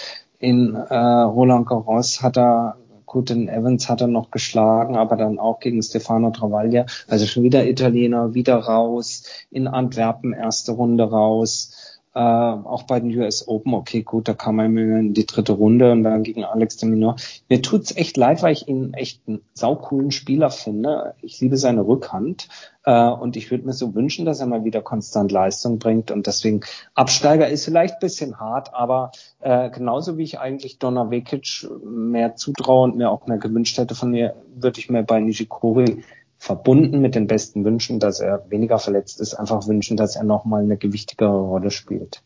[0.41, 2.77] In äh, Roland Garros hat er
[3.15, 6.85] Gut, den Evans hat er noch geschlagen, aber dann auch gegen Stefano Travaglia.
[7.07, 9.23] Also schon wieder Italiener, wieder raus.
[9.53, 12.01] In Antwerpen erste Runde raus.
[12.13, 15.53] Äh, auch bei den US Open, okay, gut, da kam er mir in die dritte
[15.53, 17.15] Runde und dann gegen Alex de Minor.
[17.49, 21.15] Mir tut's echt leid, weil ich ihn echt einen saucoolen Spieler finde.
[21.23, 22.49] Ich liebe seine Rückhand
[22.85, 26.27] äh, und ich würde mir so wünschen, dass er mal wieder konstant Leistung bringt und
[26.27, 26.61] deswegen
[26.95, 32.85] Absteiger ist vielleicht bisschen hart, aber äh, genauso wie ich eigentlich Donna Vekic mehr zutraue
[32.85, 36.05] und mir auch mehr gewünscht hätte von mir, würde ich mir bei Nishikori
[36.39, 40.63] verbunden mit den besten Wünschen, dass er weniger verletzt ist, einfach wünschen, dass er nochmal
[40.63, 42.23] eine gewichtigere Rolle spielt.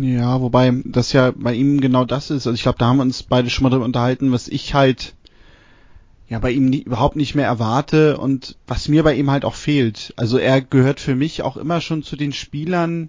[0.00, 2.46] Ja, wobei das ja bei ihm genau das ist.
[2.46, 5.14] Also ich glaube, da haben wir uns beide schon mal darüber unterhalten, was ich halt
[6.34, 9.54] ja bei ihm nie, überhaupt nicht mehr erwarte und was mir bei ihm halt auch
[9.54, 10.12] fehlt.
[10.16, 13.08] Also er gehört für mich auch immer schon zu den Spielern.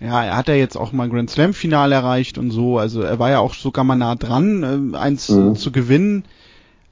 [0.00, 2.78] Ja, er hat ja jetzt auch mal ein Grand Slam Finale erreicht und so.
[2.78, 5.56] Also er war ja auch sogar mal nah dran, äh, eins mhm.
[5.56, 6.24] zu gewinnen.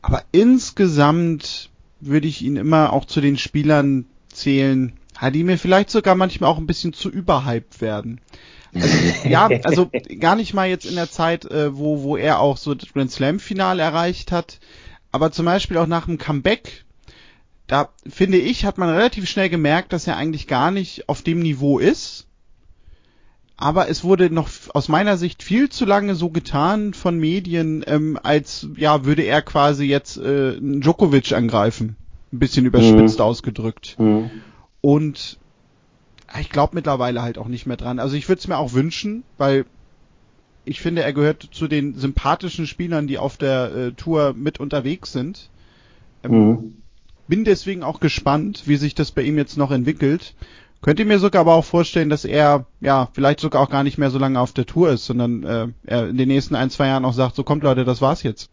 [0.03, 4.95] Aber insgesamt würde ich ihn immer auch zu den Spielern zählen,
[5.33, 8.21] die mir vielleicht sogar manchmal auch ein bisschen zu überhyped werden.
[8.75, 8.89] Also,
[9.29, 9.89] ja, also
[10.19, 13.13] gar nicht mal jetzt in der Zeit, äh, wo, wo er auch so das Grand
[13.13, 14.59] Slam Finale erreicht hat,
[15.17, 16.85] aber zum Beispiel auch nach dem Comeback,
[17.67, 21.41] da finde ich, hat man relativ schnell gemerkt, dass er eigentlich gar nicht auf dem
[21.41, 22.27] Niveau ist
[23.57, 28.19] aber es wurde noch aus meiner Sicht viel zu lange so getan von Medien, ähm,
[28.23, 31.97] als ja würde er quasi jetzt äh, Djokovic angreifen,
[32.33, 33.25] ein bisschen überspitzt mhm.
[33.25, 33.97] ausgedrückt.
[33.99, 34.31] Mhm.
[34.83, 35.39] Und
[36.39, 37.99] ich glaube mittlerweile halt auch nicht mehr dran.
[37.99, 39.65] Also ich würde es mir auch wünschen, weil
[40.67, 45.13] ich finde, er gehört zu den sympathischen Spielern, die auf der äh, Tour mit unterwegs
[45.13, 45.49] sind.
[46.23, 46.75] Ähm, mhm.
[47.29, 50.35] Bin deswegen auch gespannt, wie sich das bei ihm jetzt noch entwickelt.
[50.83, 54.11] Könnte mir sogar aber auch vorstellen, dass er ja vielleicht sogar auch gar nicht mehr
[54.11, 57.05] so lange auf der Tour ist, sondern äh, er in den nächsten ein, zwei Jahren
[57.05, 58.51] auch sagt, so kommt Leute, das war's jetzt.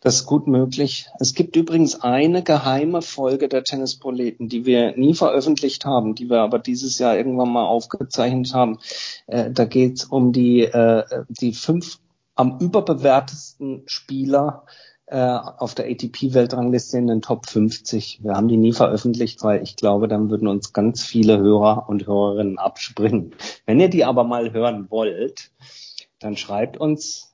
[0.00, 1.10] Das ist gut möglich.
[1.18, 6.40] Es gibt übrigens eine geheime Folge der Tennisproleten, die wir nie veröffentlicht haben, die wir
[6.40, 8.78] aber dieses Jahr irgendwann mal aufgezeichnet haben.
[9.26, 11.98] Äh, da geht es um die, äh, die fünf
[12.34, 14.64] am überbewertesten Spieler
[15.04, 18.20] äh, auf der ATP-Weltrangliste in den Top 50.
[18.22, 22.06] Wir haben die nie veröffentlicht, weil ich glaube, dann würden uns ganz viele Hörer und
[22.06, 23.34] Hörerinnen abspringen.
[23.66, 25.50] Wenn ihr die aber mal hören wollt,
[26.20, 27.29] dann schreibt uns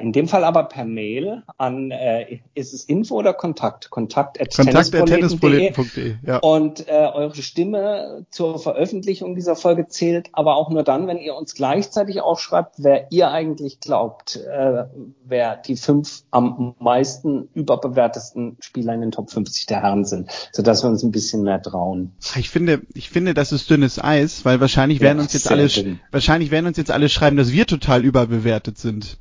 [0.00, 3.90] in dem Fall aber per Mail an, äh, ist es Info oder Kontakt?
[3.90, 6.14] Kontakt at tennisproleten.de.
[6.24, 6.38] Ja.
[6.38, 11.34] Und äh, eure Stimme zur Veröffentlichung dieser Folge zählt aber auch nur dann, wenn ihr
[11.34, 14.84] uns gleichzeitig auch schreibt, wer ihr eigentlich glaubt, äh,
[15.24, 20.84] wer die fünf am meisten überbewertesten Spieler in den Top 50 der Herren sind, sodass
[20.84, 22.12] wir uns ein bisschen mehr trauen.
[22.36, 25.66] Ich finde, ich finde, das ist dünnes Eis, weil wahrscheinlich werden ja, uns jetzt alle,
[25.66, 26.00] dünn.
[26.10, 29.18] wahrscheinlich werden uns jetzt alle schreiben, dass wir total überbewertet sind.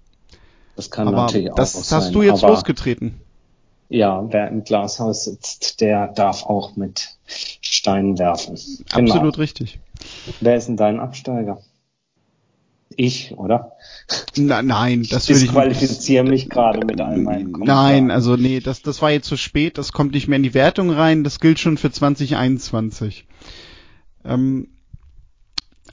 [0.76, 1.82] Das kann aber natürlich auch das sein.
[1.82, 3.20] Das hast du jetzt aber, losgetreten.
[3.90, 8.58] Ja, wer im Glashaus sitzt, der darf auch mit Steinen werfen.
[8.94, 9.14] Genau.
[9.14, 9.80] Absolut richtig.
[10.42, 11.62] Wer ist denn dein Absteiger?
[12.96, 13.74] Ich, oder?
[14.36, 18.82] Na, nein, das würde ich qualifiziere mich gerade mit all meinen Nein, also nee, das
[18.82, 21.60] das war jetzt zu spät, das kommt nicht mehr in die Wertung rein, das gilt
[21.60, 23.26] schon für 2021.
[24.26, 24.68] Ähm,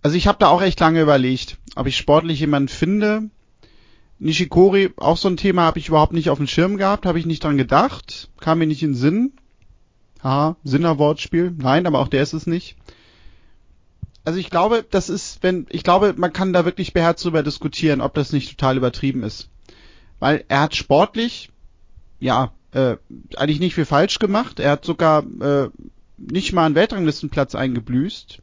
[0.02, 3.30] also ich habe da auch echt lange überlegt, ob ich sportlich jemanden finde,
[4.20, 7.26] Nishikori, auch so ein Thema, habe ich überhaupt nicht auf dem Schirm gehabt, habe ich
[7.26, 9.32] nicht dran gedacht, kam mir nicht in den Sinn.
[10.22, 11.54] Haha, Sinner Wortspiel.
[11.56, 12.76] Nein, aber auch der ist es nicht.
[14.22, 18.02] Also ich glaube, das ist, wenn, ich glaube, man kann da wirklich beherzt drüber diskutieren,
[18.02, 19.48] ob das nicht total übertrieben ist.
[20.18, 21.50] Weil er hat sportlich,
[22.20, 22.96] ja, äh,
[23.36, 24.60] eigentlich nicht viel falsch gemacht.
[24.60, 25.70] Er hat sogar äh,
[26.18, 28.42] nicht mal einen Weltranglistenplatz eingeblüßt.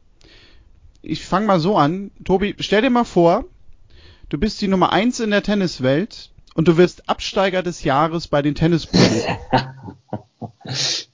[1.02, 2.10] Ich fange mal so an.
[2.24, 3.44] Tobi, stell dir mal vor,
[4.28, 8.42] Du bist die Nummer eins in der Tenniswelt und du wirst Absteiger des Jahres bei
[8.42, 9.24] den Tennisprofis.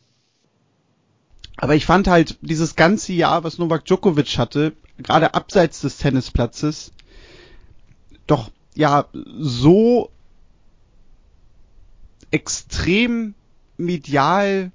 [1.57, 6.93] Aber ich fand halt dieses ganze Jahr, was Novak Djokovic hatte, gerade abseits des Tennisplatzes,
[8.27, 10.11] doch ja so
[12.33, 13.35] extrem
[13.77, 14.73] medial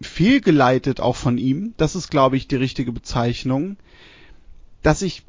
[0.00, 3.76] fehlgeleitet auch von ihm, das ist glaube ich die richtige Bezeichnung,
[4.82, 5.24] dass ich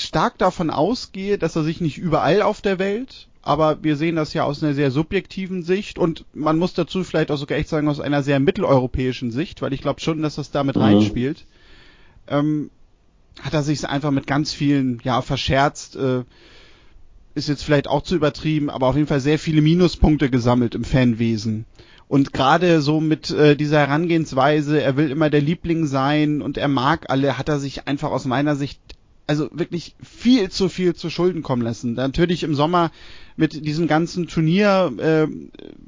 [0.00, 4.32] stark davon ausgehe, dass er sich nicht überall auf der Welt, aber wir sehen das
[4.32, 7.88] ja aus einer sehr subjektiven Sicht und man muss dazu vielleicht auch sogar echt sagen
[7.88, 10.82] aus einer sehr mitteleuropäischen Sicht, weil ich glaube schon, dass das damit mhm.
[10.82, 11.44] reinspielt.
[12.26, 12.70] Ähm,
[13.42, 16.22] hat er sich einfach mit ganz vielen, ja, verscherzt, äh,
[17.34, 20.84] ist jetzt vielleicht auch zu übertrieben, aber auf jeden Fall sehr viele Minuspunkte gesammelt im
[20.84, 21.66] Fanwesen.
[22.06, 26.68] Und gerade so mit äh, dieser Herangehensweise, er will immer der Liebling sein und er
[26.68, 28.78] mag alle, hat er sich einfach aus meiner Sicht
[29.26, 31.94] also wirklich viel zu viel zu Schulden kommen lassen.
[31.94, 32.90] Natürlich im Sommer
[33.36, 35.26] mit diesem ganzen Turnier, äh,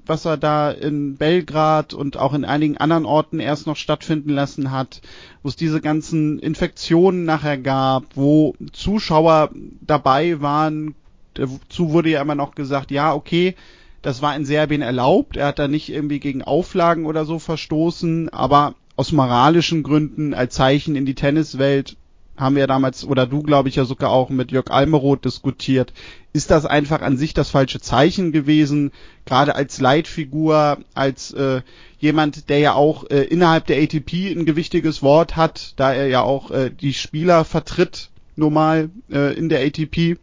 [0.05, 4.70] was er da in Belgrad und auch in einigen anderen Orten erst noch stattfinden lassen
[4.70, 5.01] hat,
[5.43, 10.95] wo es diese ganzen Infektionen nachher gab, wo Zuschauer dabei waren.
[11.34, 13.55] Dazu wurde ja immer noch gesagt, ja, okay,
[14.03, 15.37] das war in Serbien erlaubt.
[15.37, 20.55] Er hat da nicht irgendwie gegen Auflagen oder so verstoßen, aber aus moralischen Gründen als
[20.55, 21.97] Zeichen in die Tenniswelt
[22.37, 25.93] haben wir damals, oder du glaube ich ja sogar auch mit Jörg Almeroth diskutiert,
[26.32, 28.93] ist das einfach an sich das falsche Zeichen gewesen,
[29.24, 31.62] gerade als Leitfigur, als äh,
[31.99, 36.20] jemand, der ja auch äh, innerhalb der ATP ein gewichtiges Wort hat, da er ja
[36.20, 40.18] auch äh, die Spieler vertritt, normal äh, in der ATP.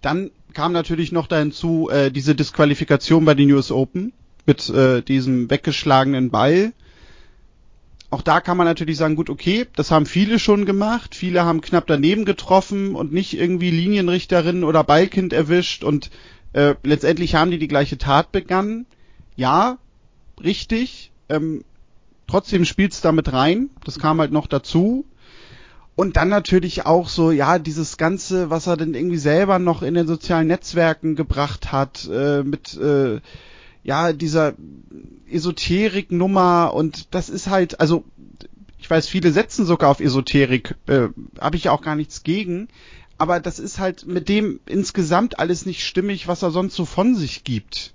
[0.00, 4.12] Dann kam natürlich noch dazu äh, diese Disqualifikation bei den US Open
[4.46, 6.72] mit äh, diesem weggeschlagenen Ball
[8.12, 11.14] auch da kann man natürlich sagen, gut, okay, das haben viele schon gemacht.
[11.14, 16.10] Viele haben knapp daneben getroffen und nicht irgendwie Linienrichterin oder Ballkind erwischt und
[16.52, 18.84] äh, letztendlich haben die die gleiche Tat begangen.
[19.34, 19.78] Ja,
[20.44, 21.10] richtig.
[21.30, 21.64] Ähm,
[22.26, 23.70] trotzdem spielt's damit rein.
[23.82, 25.06] Das kam halt noch dazu.
[25.94, 29.94] Und dann natürlich auch so, ja, dieses Ganze, was er denn irgendwie selber noch in
[29.94, 33.20] den sozialen Netzwerken gebracht hat, äh, mit äh,
[33.82, 34.54] ja, dieser
[35.28, 38.04] Esoterik-Nummer und das ist halt, also
[38.78, 41.08] ich weiß, viele setzen sogar auf Esoterik, äh,
[41.40, 42.68] habe ich ja auch gar nichts gegen,
[43.18, 47.14] aber das ist halt mit dem insgesamt alles nicht stimmig, was er sonst so von
[47.14, 47.94] sich gibt.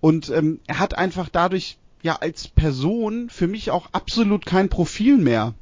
[0.00, 5.16] Und ähm, er hat einfach dadurch ja als Person für mich auch absolut kein Profil
[5.16, 5.54] mehr.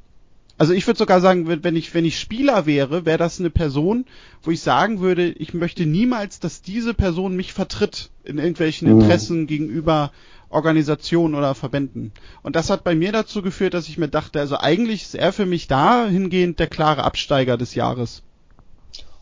[0.63, 4.05] Also ich würde sogar sagen, wenn ich, wenn ich Spieler wäre, wäre das eine Person,
[4.43, 9.01] wo ich sagen würde, ich möchte niemals, dass diese Person mich vertritt in irgendwelchen mhm.
[9.01, 9.47] Interessen mhm.
[9.47, 10.13] gegenüber
[10.49, 12.13] Organisationen oder Verbänden.
[12.43, 15.33] Und das hat bei mir dazu geführt, dass ich mir dachte, also eigentlich ist er
[15.33, 18.23] für mich dahingehend der klare Absteiger des Jahres.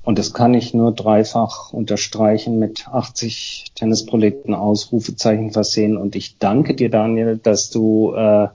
[0.04, 5.98] Und das kann ich nur dreifach unterstreichen mit 80 Tennisprojekten Ausrufezeichen versehen.
[5.98, 8.50] Und ich danke dir, Daniel, dass du äh,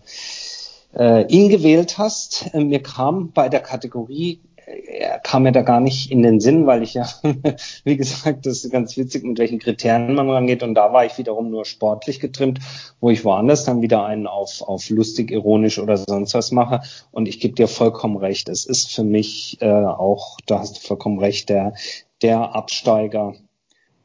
[0.98, 2.50] äh, ihn gewählt hast.
[2.52, 6.66] Äh, mir kam bei der Kategorie er kam mir da gar nicht in den Sinn,
[6.66, 7.08] weil ich ja,
[7.84, 10.62] wie gesagt, das ist ganz witzig, mit welchen Kriterien man rangeht.
[10.62, 12.58] Und da war ich wiederum nur sportlich getrimmt,
[13.00, 16.80] wo ich woanders dann wieder einen auf, auf lustig, ironisch oder sonst was mache.
[17.12, 18.48] Und ich gebe dir vollkommen recht.
[18.48, 21.74] Es ist für mich äh, auch, da hast du vollkommen recht, der,
[22.22, 23.34] der Absteiger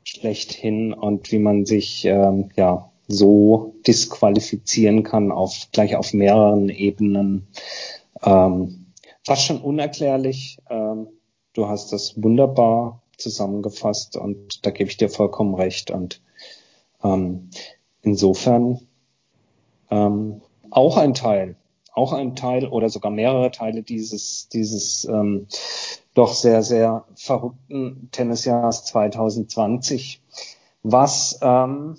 [0.04, 7.48] schlechthin und wie man sich ähm, ja so disqualifizieren kann auf gleich auf mehreren Ebenen.
[8.24, 8.88] Ähm,
[9.24, 10.58] fast schon unerklärlich.
[10.70, 11.08] Ähm,
[11.54, 15.92] du hast das wunderbar zusammengefasst und da gebe ich dir vollkommen recht.
[15.92, 16.22] Und
[17.04, 17.50] ähm,
[18.02, 18.80] insofern
[19.90, 21.56] ähm, auch ein Teil,
[21.94, 25.48] auch ein Teil oder sogar mehrere Teile dieses, dieses ähm,
[26.14, 30.22] doch sehr, sehr verrückten Tennisjahrs 2020,
[30.84, 31.98] was ähm,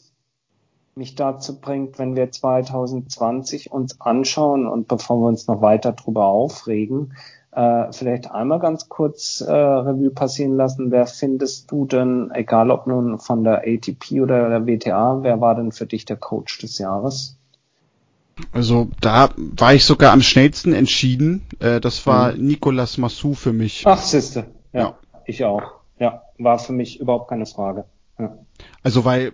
[0.95, 6.27] mich dazu bringt, wenn wir 2020 uns anschauen und bevor wir uns noch weiter drüber
[6.27, 7.15] aufregen,
[7.53, 10.91] äh, vielleicht einmal ganz kurz äh, Revue passieren lassen.
[10.91, 15.55] Wer findest du denn, egal ob nun von der ATP oder der WTA, wer war
[15.55, 17.37] denn für dich der Coach des Jahres?
[18.53, 21.43] Also da war ich sogar am schnellsten entschieden.
[21.61, 22.47] Äh, das war mhm.
[22.47, 23.83] Nicolas Massou für mich.
[23.87, 24.47] Ach, siehste.
[24.73, 25.63] Ja, ja, ich auch.
[25.99, 27.85] Ja, war für mich überhaupt keine Frage.
[28.19, 28.37] Ja.
[28.83, 29.33] Also weil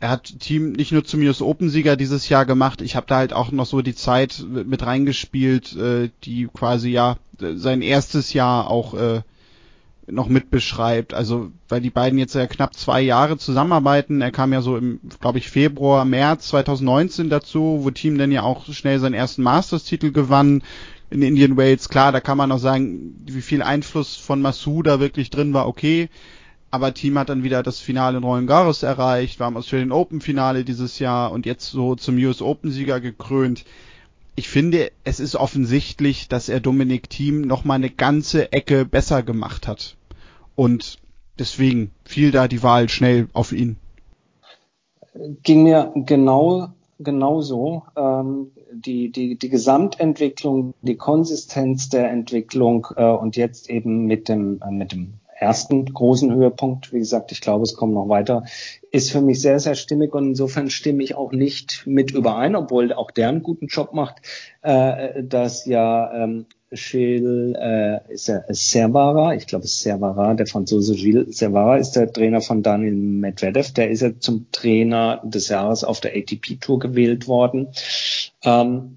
[0.00, 3.16] er hat Team nicht nur zum US Open Sieger dieses Jahr gemacht, ich habe da
[3.16, 8.70] halt auch noch so die Zeit mit reingespielt, äh, die quasi ja sein erstes Jahr
[8.70, 9.22] auch äh,
[10.06, 11.14] noch mit beschreibt.
[11.14, 14.20] Also weil die beiden jetzt ja knapp zwei Jahre zusammenarbeiten.
[14.20, 18.42] Er kam ja so im, glaube ich, Februar, März 2019 dazu, wo Team dann ja
[18.42, 20.62] auch schnell seinen ersten Masters-Titel gewann
[21.10, 21.88] in Indian Wales.
[21.88, 26.08] Klar, da kann man noch sagen, wie viel Einfluss von Masuda wirklich drin war, okay
[26.76, 30.20] aber Team hat dann wieder das Finale in Roland Garros erreicht, war im Australian Open
[30.20, 33.64] Finale dieses Jahr und jetzt so zum US Open Sieger gekrönt.
[34.34, 39.22] Ich finde, es ist offensichtlich, dass er Dominik Thiem noch mal eine ganze Ecke besser
[39.22, 39.96] gemacht hat.
[40.54, 40.98] Und
[41.38, 43.78] deswegen fiel da die Wahl schnell auf ihn.
[45.42, 47.84] Ging mir genau genauso.
[47.96, 54.60] Ähm, die, die, die Gesamtentwicklung, die Konsistenz der Entwicklung äh, und jetzt eben mit dem,
[54.62, 56.92] äh, mit dem ersten großen Höhepunkt.
[56.92, 58.44] Wie gesagt, ich glaube, es kommen noch weiter.
[58.90, 62.92] Ist für mich sehr, sehr stimmig und insofern stimme ich auch nicht mit überein, obwohl
[62.92, 64.16] auch der einen guten Job macht,
[64.62, 71.38] äh, dass ja ähm, Gilles äh, ist er Servara, ich glaube Servara, der Franzose Gilles
[71.38, 76.00] Servara ist der Trainer von Daniel Medvedev, der ist ja zum Trainer des Jahres auf
[76.00, 77.68] der ATP Tour gewählt worden.
[78.42, 78.95] Ähm,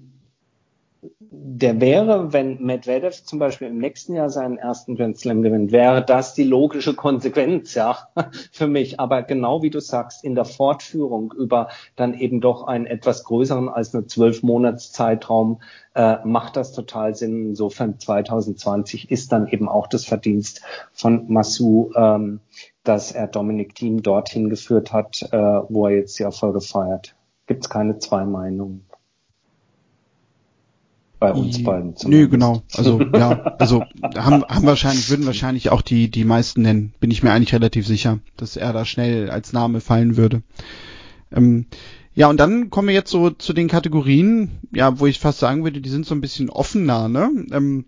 [1.42, 6.04] der wäre, wenn Medvedev zum Beispiel im nächsten Jahr seinen ersten Grand Slam gewinnt, wäre
[6.04, 8.08] das die logische Konsequenz, ja,
[8.52, 9.00] für mich.
[9.00, 13.68] Aber genau wie du sagst, in der Fortführung über dann eben doch einen etwas größeren
[13.68, 17.48] als nur zwölf Monats äh, macht das total Sinn.
[17.48, 20.62] Insofern 2020 ist dann eben auch das Verdienst
[20.92, 22.40] von Massou, ähm,
[22.84, 27.14] dass er Dominic Thiem dorthin geführt hat, äh, wo er jetzt die Erfolge feiert.
[27.46, 28.89] Gibt es keine zwei Meinungen
[31.20, 31.94] bei uns beiden.
[32.06, 32.62] Nö, genau.
[32.74, 33.84] Also ja, also
[34.16, 36.94] haben, haben wahrscheinlich würden wahrscheinlich auch die die meisten nennen.
[36.98, 40.42] Bin ich mir eigentlich relativ sicher, dass er da schnell als Name fallen würde.
[41.30, 41.66] Ähm,
[42.14, 45.62] ja, und dann kommen wir jetzt so zu den Kategorien, ja, wo ich fast sagen
[45.62, 47.08] würde, die sind so ein bisschen offener.
[47.08, 47.30] Ne?
[47.52, 47.84] Ähm,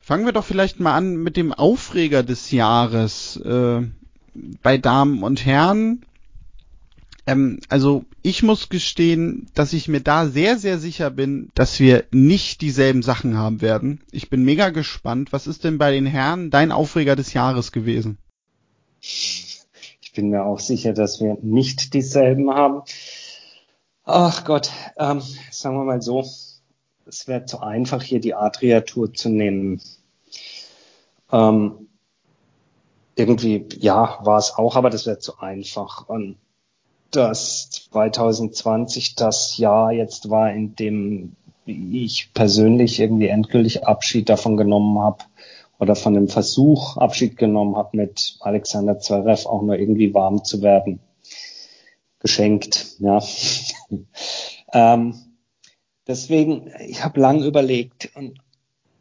[0.00, 3.82] fangen wir doch vielleicht mal an mit dem Aufreger des Jahres äh,
[4.62, 6.02] bei Damen und Herren.
[7.26, 12.04] Ähm, also ich muss gestehen, dass ich mir da sehr, sehr sicher bin, dass wir
[12.10, 14.00] nicht dieselben Sachen haben werden.
[14.10, 15.32] Ich bin mega gespannt.
[15.32, 18.18] Was ist denn bei den Herren dein Aufreger des Jahres gewesen?
[19.00, 22.82] Ich bin mir auch sicher, dass wir nicht dieselben haben.
[24.04, 26.24] Ach Gott, ähm, sagen wir mal so,
[27.06, 29.80] es wäre zu einfach, hier die Adria-Tour zu nehmen.
[31.32, 31.88] Ähm,
[33.14, 36.08] irgendwie, ja, war es auch, aber das wäre zu einfach.
[36.08, 36.38] Und
[37.10, 41.36] dass 2020 das Jahr jetzt war, in dem
[41.66, 45.24] ich persönlich irgendwie endgültig Abschied davon genommen habe
[45.78, 50.62] oder von dem Versuch Abschied genommen habe, mit Alexander Zverev auch nur irgendwie warm zu
[50.62, 51.00] werden.
[52.18, 53.22] Geschenkt, ja.
[54.74, 55.14] ähm,
[56.06, 58.38] deswegen, ich habe lang überlegt und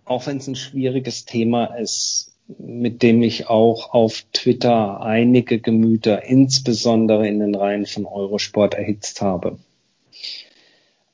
[0.06, 6.24] auch wenn es ein schwieriges Thema ist, mit dem ich auch auf Twitter einige Gemüter,
[6.24, 9.60] insbesondere in den Reihen von Eurosport, erhitzt habe.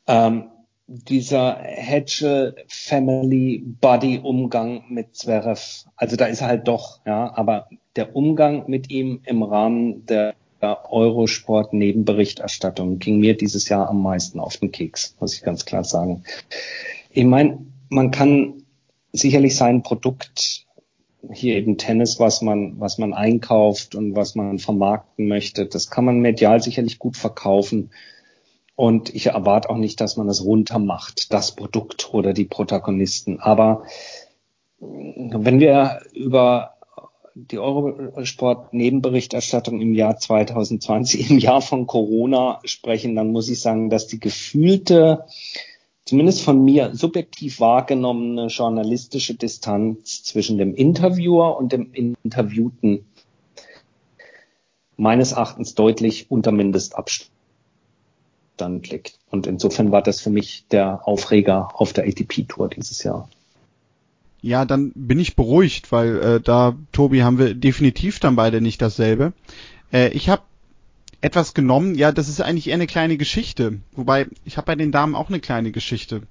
[0.08, 0.46] Ähm,
[0.88, 7.68] dieser Hedge Family Buddy Umgang mit Zverev, also da ist er halt doch, ja, aber
[7.96, 14.40] der Umgang mit ihm im Rahmen der Eurosport Nebenberichterstattung ging mir dieses Jahr am meisten
[14.40, 16.24] auf den Keks, muss ich ganz klar sagen.
[17.12, 18.64] Ich meine, man kann
[19.12, 20.65] sicherlich sein Produkt
[21.34, 25.66] hier eben Tennis, was man, was man einkauft und was man vermarkten möchte.
[25.66, 27.92] Das kann man medial sicherlich gut verkaufen.
[28.76, 33.40] Und ich erwarte auch nicht, dass man das runtermacht, das Produkt oder die Protagonisten.
[33.40, 33.84] Aber
[34.80, 36.76] wenn wir über
[37.36, 44.08] die Eurosport-Nebenberichterstattung im Jahr 2020, im Jahr von Corona sprechen, dann muss ich sagen, dass
[44.08, 45.26] die gefühlte
[46.06, 53.06] zumindest von mir subjektiv wahrgenommene journalistische Distanz zwischen dem Interviewer und dem Interviewten
[54.98, 57.30] meines Erachtens deutlich unter Mindestabstand
[58.90, 59.20] liegt.
[59.30, 63.28] Und insofern war das für mich der Aufreger auf der ATP-Tour dieses Jahr.
[64.42, 68.80] Ja, dann bin ich beruhigt, weil äh, da, Tobi, haben wir definitiv dann beide nicht
[68.82, 69.34] dasselbe.
[69.92, 70.44] Äh, ich habe
[71.26, 71.96] etwas genommen.
[71.96, 73.80] Ja, das ist eigentlich eher eine kleine Geschichte.
[73.94, 76.22] Wobei, ich habe bei den Damen auch eine kleine Geschichte.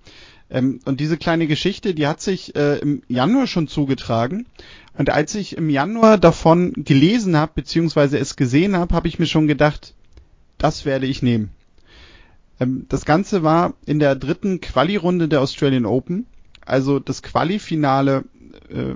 [0.49, 4.47] Ähm, und diese kleine Geschichte, die hat sich äh, im Januar schon zugetragen.
[4.97, 9.26] Und als ich im Januar davon gelesen habe, beziehungsweise es gesehen habe, habe ich mir
[9.26, 9.95] schon gedacht,
[10.59, 11.51] das werde ich nehmen.
[12.61, 16.26] Ähm, das Ganze war in der dritten Quali-Runde der Australian Open.
[16.64, 18.24] Also das Quali-Finale
[18.68, 18.95] äh,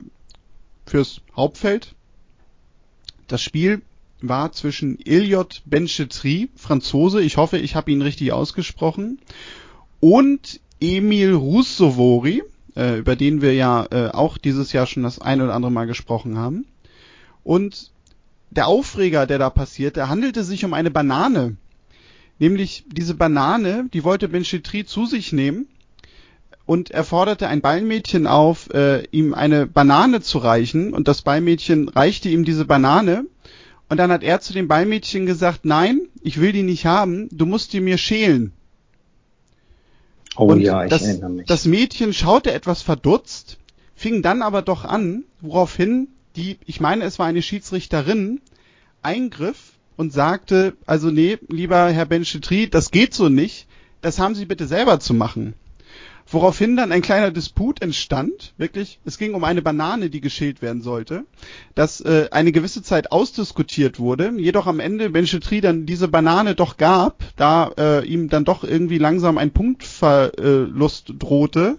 [0.87, 1.97] fürs Hauptfeld.
[3.27, 3.83] Das Spiel
[4.21, 9.19] war zwischen Iliot Benchetri, Franzose, ich hoffe, ich habe ihn richtig ausgesprochen,
[10.01, 12.43] und Emil Russovori,
[12.77, 15.87] äh, über den wir ja äh, auch dieses Jahr schon das ein oder andere Mal
[15.87, 16.67] gesprochen haben.
[17.45, 17.91] Und
[18.51, 21.57] der Aufreger, der da passiert, der handelte sich um eine Banane.
[22.39, 25.67] Nämlich diese Banane, die wollte Benchetri zu sich nehmen
[26.67, 31.89] und er forderte ein Ballmädchen auf, äh, ihm eine Banane zu reichen und das Ballmädchen
[31.89, 33.25] reichte ihm diese Banane
[33.89, 37.47] und dann hat er zu dem Ballmädchen gesagt, nein, ich will die nicht haben, du
[37.47, 38.53] musst die mir schälen.
[40.37, 41.47] Oh und ja, ich das, erinnere mich.
[41.47, 43.59] Das Mädchen schaute etwas verdutzt,
[43.95, 48.41] fing dann aber doch an, woraufhin die, ich meine, es war eine Schiedsrichterin,
[49.03, 53.67] eingriff und sagte, also nee, lieber Herr Benchetri, das geht so nicht,
[54.01, 55.55] das haben Sie bitte selber zu machen
[56.31, 60.83] woraufhin dann ein kleiner Disput entstand, wirklich, es ging um eine Banane, die geschält werden
[60.83, 61.25] sollte,
[61.75, 66.77] dass äh, eine gewisse Zeit ausdiskutiert wurde, jedoch am Ende Benchetri dann diese Banane doch
[66.77, 71.79] gab, da äh, ihm dann doch irgendwie langsam ein Punktverlust drohte,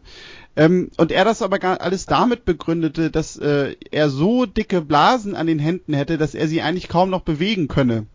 [0.55, 5.35] Ähm, und er das aber gar alles damit begründete, dass äh, er so dicke Blasen
[5.35, 8.07] an den Händen hätte, dass er sie eigentlich kaum noch bewegen könne.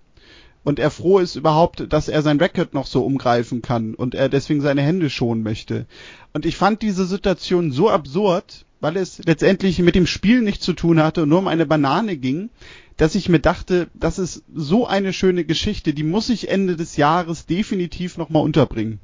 [0.64, 4.28] Und er froh ist überhaupt, dass er sein Racket noch so umgreifen kann und er
[4.28, 5.86] deswegen seine Hände schonen möchte.
[6.34, 10.72] Und ich fand diese Situation so absurd, weil es letztendlich mit dem Spiel nichts zu
[10.72, 12.50] tun hatte und nur um eine Banane ging,
[12.96, 16.96] dass ich mir dachte, das ist so eine schöne Geschichte, die muss ich Ende des
[16.96, 18.98] Jahres definitiv nochmal unterbringen.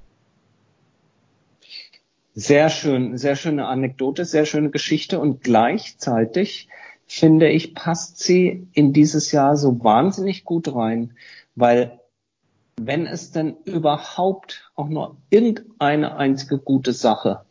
[2.34, 6.68] Sehr schön, sehr schöne Anekdote, sehr schöne Geschichte und gleichzeitig
[7.06, 11.12] finde ich, passt sie in dieses Jahr so wahnsinnig gut rein,
[11.54, 11.99] weil
[12.86, 17.42] wenn es denn überhaupt auch nur irgendeine einzige gute Sache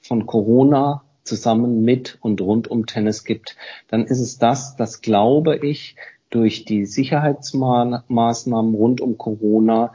[0.00, 3.56] von Corona zusammen mit und rund um Tennis gibt,
[3.88, 5.96] dann ist es das, das glaube ich,
[6.30, 9.92] durch die Sicherheitsmaßnahmen rund um Corona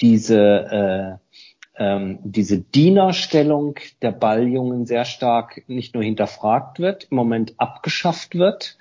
[0.00, 1.28] diese äh,
[1.80, 8.76] ähm, diese Dienerstellung der Balljungen sehr stark nicht nur hinterfragt wird, im Moment abgeschafft wird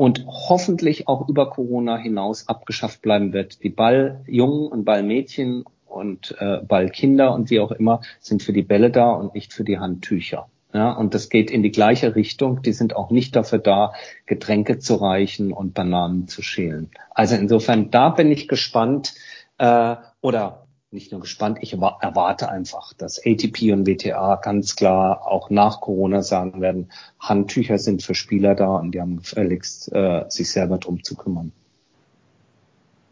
[0.00, 3.62] und hoffentlich auch über Corona hinaus abgeschafft bleiben wird.
[3.62, 8.90] Die Balljungen und Ballmädchen und äh, Ballkinder und wie auch immer sind für die Bälle
[8.90, 10.48] da und nicht für die Handtücher.
[10.72, 12.62] Ja, und das geht in die gleiche Richtung.
[12.62, 13.92] Die sind auch nicht dafür da,
[14.24, 16.90] Getränke zu reichen und Bananen zu schälen.
[17.10, 19.12] Also insofern, da bin ich gespannt
[19.58, 25.48] äh, oder nicht nur gespannt, ich erwarte einfach, dass ATP und WTA ganz klar auch
[25.48, 30.50] nach Corona sagen werden, Handtücher sind für Spieler da und die haben gefälligst, äh, sich
[30.50, 31.52] selber drum zu kümmern.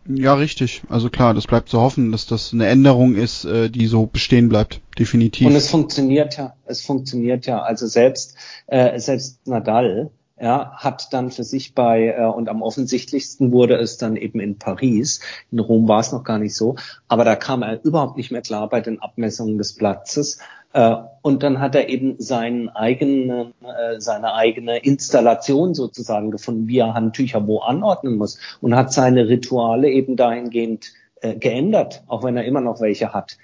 [0.08, 0.82] Ja, richtig.
[0.88, 4.48] Also klar, das bleibt zu hoffen, dass das eine Änderung ist, äh, die so bestehen
[4.48, 4.80] bleibt.
[4.98, 5.46] Definitiv.
[5.46, 7.60] Und es funktioniert ja, es funktioniert ja.
[7.60, 8.34] Also selbst,
[8.66, 10.10] äh, selbst Nadal
[10.40, 14.58] ja, hat dann für sich bei, äh, und am offensichtlichsten wurde es dann eben in
[14.58, 15.20] Paris,
[15.50, 16.76] in Rom war es noch gar nicht so,
[17.08, 20.38] aber da kam er überhaupt nicht mehr klar bei den Abmessungen des Platzes.
[20.72, 26.78] Äh, und dann hat er eben seinen eigenen, äh, seine eigene Installation sozusagen gefunden, wie
[26.78, 32.36] er Handtücher wo anordnen muss und hat seine Rituale eben dahingehend äh, geändert, auch wenn
[32.36, 33.38] er immer noch welche hat.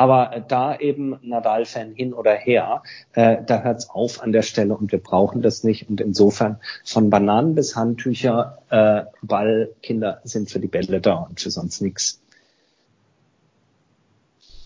[0.00, 2.82] Aber da eben Nadal-Fan hin oder her,
[3.12, 5.90] äh, da hört's auf an der Stelle und wir brauchen das nicht.
[5.90, 11.50] Und insofern von Bananen bis Handtücher, äh, Ballkinder sind für die Bälle da und für
[11.50, 12.18] sonst nichts.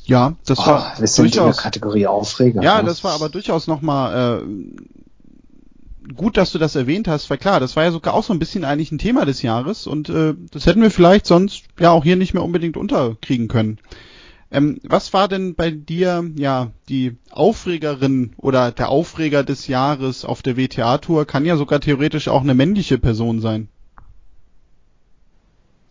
[0.04, 2.62] Ja, das oh, war wir sind durchaus, in der Kategorie Aufreger.
[2.62, 2.86] Ja, ne?
[2.86, 7.74] das war aber durchaus nochmal äh, gut, dass du das erwähnt hast, weil klar, das
[7.74, 10.66] war ja sogar auch so ein bisschen eigentlich ein Thema des Jahres und äh, das
[10.66, 13.80] hätten wir vielleicht sonst ja auch hier nicht mehr unbedingt unterkriegen können.
[14.50, 20.42] Ähm, was war denn bei dir, ja, die Aufregerin oder der Aufreger des Jahres auf
[20.42, 21.26] der WTA-Tour?
[21.26, 23.68] Kann ja sogar theoretisch auch eine männliche Person sein.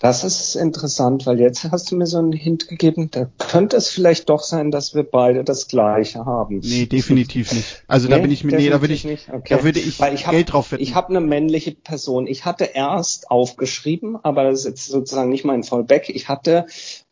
[0.03, 3.87] Das ist interessant, weil jetzt hast du mir so einen Hint gegeben, da könnte es
[3.87, 6.59] vielleicht doch sein, dass wir beide das Gleiche haben.
[6.59, 7.85] Nee, definitiv nicht.
[7.87, 9.29] Also nee, da bin ich mir, nee, da würde ich, nicht.
[9.31, 9.55] Okay.
[9.55, 10.83] da würde ich, weil ich hab, Geld drauf wetten.
[10.83, 12.27] Ich habe eine männliche Person.
[12.27, 16.09] Ich hatte erst aufgeschrieben, aber das ist jetzt sozusagen nicht mein Fallback.
[16.09, 16.65] Ich hatte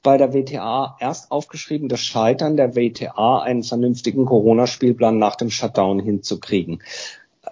[0.03, 6.01] bei der WTA erst aufgeschrieben, das Scheitern der WTA, einen vernünftigen Corona-Spielplan nach dem Shutdown
[6.01, 6.83] hinzukriegen.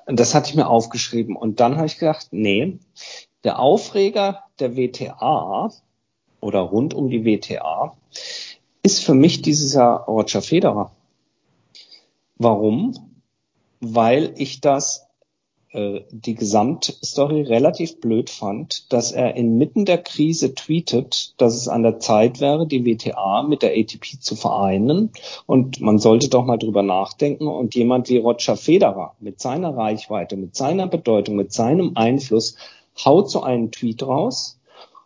[0.06, 1.38] Das hatte ich mir aufgeschrieben.
[1.38, 2.80] Und dann habe ich gedacht, nee,
[3.46, 5.72] der Aufreger der WTA
[6.42, 7.96] oder rund um die WTA
[8.84, 10.92] ist für mich dieses Jahr Roger Federer.
[12.38, 12.96] Warum?
[13.82, 15.10] Weil ich das
[15.72, 21.84] äh, die Gesamtstory relativ blöd fand, dass er inmitten der Krise tweetet, dass es an
[21.84, 25.12] der Zeit wäre, die WTA mit der ATP zu vereinen
[25.46, 30.38] und man sollte doch mal drüber nachdenken und jemand wie Roger Federer mit seiner Reichweite,
[30.38, 32.56] mit seiner Bedeutung, mit seinem Einfluss
[33.06, 34.60] haut so einen Tweet raus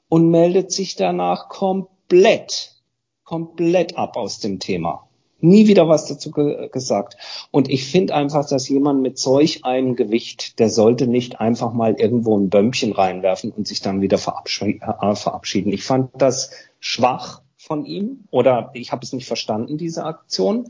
[0.09, 2.75] und meldet sich danach komplett,
[3.23, 5.07] komplett ab aus dem Thema.
[5.39, 7.17] Nie wieder was dazu ge gesagt.
[7.51, 11.95] Und ich finde einfach, dass jemand mit solch einem Gewicht, der sollte nicht einfach mal
[11.99, 15.73] irgendwo ein Bömmchen reinwerfen und sich dann wieder äh, verabschieden.
[15.73, 20.69] Ich fand das schwach von ihm oder ich habe es nicht verstanden, diese Aktion.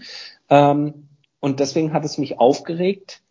[0.49, 1.09] Ähm,
[1.39, 3.22] und deswegen hat es mich aufgeregt,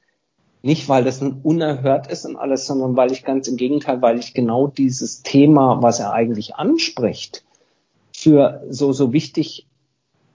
[0.63, 4.33] nicht, weil das unerhört ist und alles, sondern weil ich ganz im Gegenteil, weil ich
[4.33, 7.45] genau dieses Thema, was er eigentlich anspricht,
[8.13, 9.67] für so, so wichtig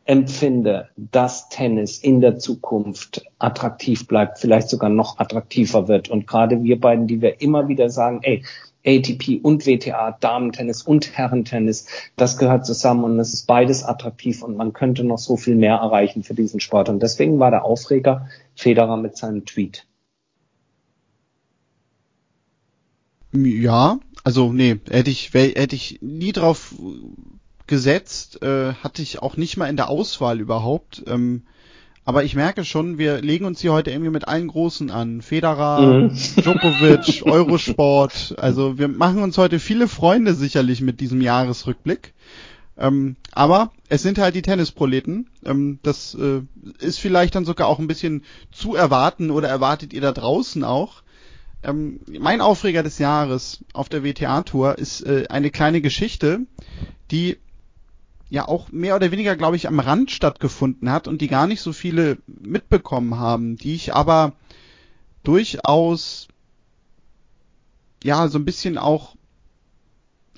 [0.04, 6.10] empfinde, dass Tennis in der Zukunft attraktiv bleibt, vielleicht sogar noch attraktiver wird.
[6.10, 8.44] Und gerade wir beiden, die wir immer wieder sagen, ey,
[8.86, 14.56] ATP und WTA, Damentennis und Herrentennis, das gehört zusammen und es ist beides attraktiv und
[14.56, 16.88] man könnte noch so viel mehr erreichen für diesen Sport.
[16.88, 19.86] Und deswegen war der Aufreger Federer mit seinem Tweet.
[23.46, 26.74] Ja, also nee, hätte ich, hätte ich nie drauf
[27.68, 31.04] gesetzt, äh, hatte ich auch nicht mal in der Auswahl überhaupt.
[31.08, 31.44] Ähm,
[32.06, 35.22] Aber ich merke schon, wir legen uns hier heute irgendwie mit allen Großen an.
[35.22, 36.16] Federer, mhm.
[36.42, 38.36] Djokovic, Eurosport.
[38.38, 42.14] Also wir machen uns heute viele Freunde sicherlich mit diesem Jahresrückblick.
[42.78, 45.30] Ähm, aber es sind halt die Tennisproleten.
[45.44, 46.44] Ähm, das äh,
[46.80, 51.04] ist vielleicht dann sogar auch ein bisschen zu erwarten oder erwartet ihr da draußen auch.
[51.64, 56.42] Ähm, mein Aufreger des Jahres auf der WTA-Tour ist äh, eine kleine Geschichte,
[57.12, 57.38] die
[58.30, 61.62] ja auch mehr oder weniger, glaube ich, am Rand stattgefunden hat und die gar nicht
[61.62, 64.34] so viele mitbekommen haben, die ich aber
[65.24, 66.28] durchaus
[68.04, 69.16] ja so ein bisschen auch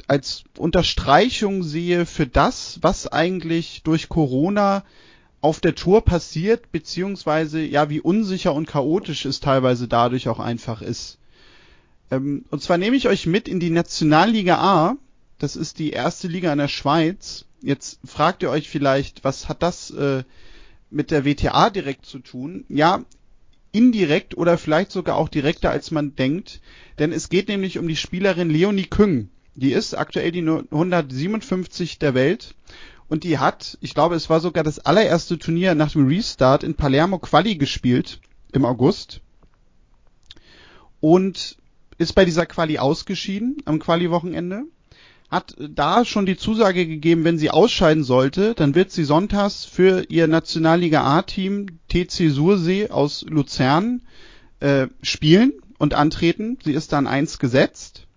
[0.08, 4.84] als Unterstreichung sehe für das, was eigentlich durch Corona
[5.42, 10.82] auf der Tour passiert, beziehungsweise ja, wie unsicher und chaotisch es teilweise dadurch auch einfach
[10.82, 11.18] ist.
[12.12, 14.98] Ähm, und zwar nehme ich euch mit in die Nationalliga A,
[15.38, 19.64] das ist die erste Liga in der Schweiz, Jetzt fragt ihr euch vielleicht, was hat
[19.64, 20.24] das äh,
[20.90, 22.66] mit der WTA direkt zu tun?
[22.70, 23.04] Ja,
[23.72, 26.62] indirekt oder vielleicht sogar auch direkter als man denkt,
[26.98, 29.30] denn es geht nämlich um die Spielerin Leonie Küng.
[29.56, 32.56] Die ist aktuell die 157 der Welt
[33.10, 36.76] und die hat, ich glaube, es war sogar das allererste Turnier nach dem Restart in
[36.76, 38.22] Palermo Quali gespielt
[38.54, 39.22] im August
[41.02, 41.58] und
[41.98, 44.64] ist bei dieser Quali ausgeschieden am Quali-Wochenende
[45.30, 50.06] hat da schon die Zusage gegeben, wenn sie ausscheiden sollte, dann wird sie sonntags für
[50.10, 54.02] ihr Nationalliga A-Team TC Sursee aus Luzern
[54.60, 56.58] äh, spielen und antreten.
[56.64, 58.08] Sie ist dann eins gesetzt.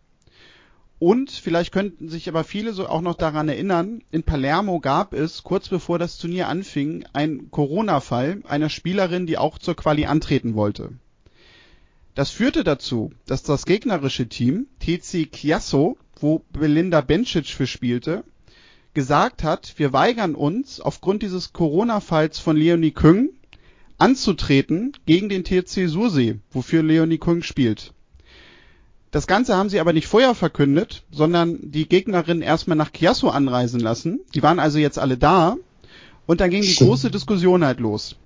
[1.02, 5.42] Und vielleicht könnten sich aber viele so auch noch daran erinnern, in Palermo gab es,
[5.42, 10.92] kurz bevor das Turnier anfing, einen Corona-Fall einer Spielerin, die auch zur Quali antreten wollte.
[12.14, 18.22] Das führte dazu, dass das gegnerische Team, TC Chiasso, wo Belinda Bencic für spielte,
[18.94, 23.30] gesagt hat, wir weigern uns aufgrund dieses Corona-Falls von Leonie Küng
[23.98, 27.92] anzutreten gegen den TC Sursee, wofür Leonie Küng spielt.
[29.12, 33.78] Das Ganze haben sie aber nicht vorher verkündet, sondern die Gegnerin erstmal nach Chiasso anreisen
[33.78, 34.20] lassen.
[34.34, 35.56] Die waren also jetzt alle da
[36.26, 38.16] und dann ging die große Diskussion halt los.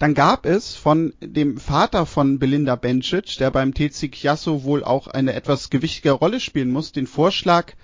[0.00, 5.06] Dann gab es von dem Vater von Belinda Bencic, der beim TC Chiasso wohl auch
[5.06, 7.74] eine etwas gewichtige Rolle spielen muss, den Vorschlag,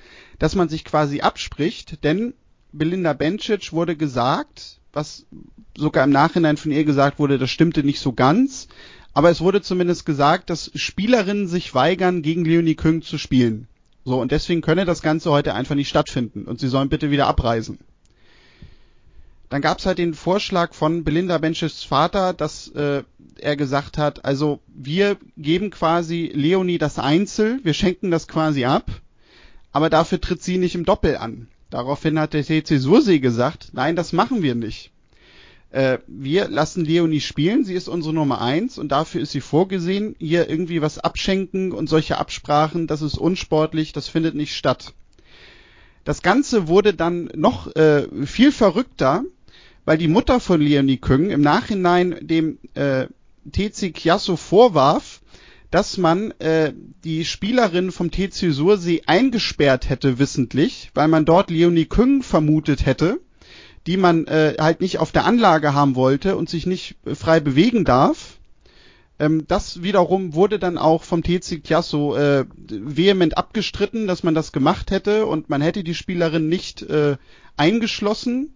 [0.40, 2.34] dass man sich quasi abspricht, denn
[2.72, 5.26] Belinda Bencic wurde gesagt, was
[5.76, 8.66] sogar im Nachhinein von ihr gesagt wurde, das stimmte nicht so ganz,
[9.14, 13.68] aber es wurde zumindest gesagt, dass Spielerinnen sich weigern, gegen Leonie Küng zu spielen.
[14.04, 17.26] So, und deswegen könne das Ganze heute einfach nicht stattfinden und sie sollen bitte wieder
[17.26, 17.78] abreisen.
[19.48, 23.04] Dann gab es halt den Vorschlag von Belinda Benches Vater, dass äh,
[23.38, 28.90] er gesagt hat, also wir geben quasi Leonie das Einzel, wir schenken das quasi ab,
[29.72, 31.48] aber dafür tritt sie nicht im Doppel an.
[31.70, 34.90] Daraufhin hat der TC Sursee gesagt, nein, das machen wir nicht.
[35.74, 40.14] Äh, wir lassen Leonie spielen, sie ist unsere Nummer eins und dafür ist sie vorgesehen.
[40.20, 44.94] Hier irgendwie was abschenken und solche Absprachen, das ist unsportlich, das findet nicht statt.
[46.04, 49.24] Das Ganze wurde dann noch äh, viel verrückter,
[49.84, 53.08] weil die Mutter von Leonie Küng im Nachhinein dem äh,
[53.50, 55.22] TC Chiasso vorwarf,
[55.72, 56.72] dass man äh,
[57.02, 63.18] die Spielerin vom TC Sursee eingesperrt hätte wissentlich, weil man dort Leonie Küng vermutet hätte,
[63.86, 67.84] die man äh, halt nicht auf der Anlage haben wollte und sich nicht frei bewegen
[67.84, 68.38] darf.
[69.18, 74.52] Ähm, das wiederum wurde dann auch vom TC Chiasso äh, vehement abgestritten, dass man das
[74.52, 77.16] gemacht hätte und man hätte die Spielerin nicht äh,
[77.56, 78.54] eingeschlossen.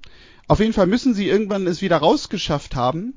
[0.48, 3.14] Auf jeden Fall müssen sie irgendwann es wieder rausgeschafft haben,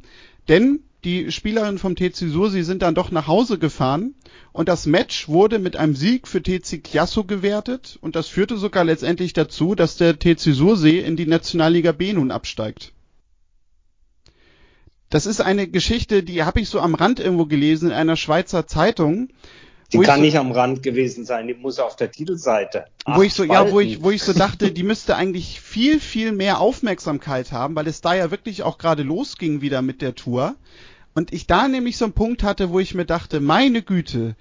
[0.50, 4.14] denn die Spielerinnen vom TC Sursi sind dann doch nach Hause gefahren
[4.52, 8.84] und das Match wurde mit einem Sieg für TC Chiasso gewertet und das führte sogar
[8.84, 12.94] letztendlich dazu, dass der TC Sursee in die Nationalliga B nun absteigt.
[15.10, 18.68] Das ist eine Geschichte, die habe ich so am Rand irgendwo gelesen in einer Schweizer
[18.68, 19.30] Zeitung
[19.94, 22.86] die kann so, nicht am Rand gewesen sein, die muss auf der Titelseite.
[23.06, 23.68] Wo ich so, Spalten.
[23.68, 27.76] ja, wo ich, wo ich so dachte, die müsste eigentlich viel, viel mehr Aufmerksamkeit haben,
[27.76, 30.56] weil es da ja wirklich auch gerade losging wieder mit der Tour.
[31.14, 34.36] Und ich da nämlich so einen Punkt hatte, wo ich mir dachte, meine Güte,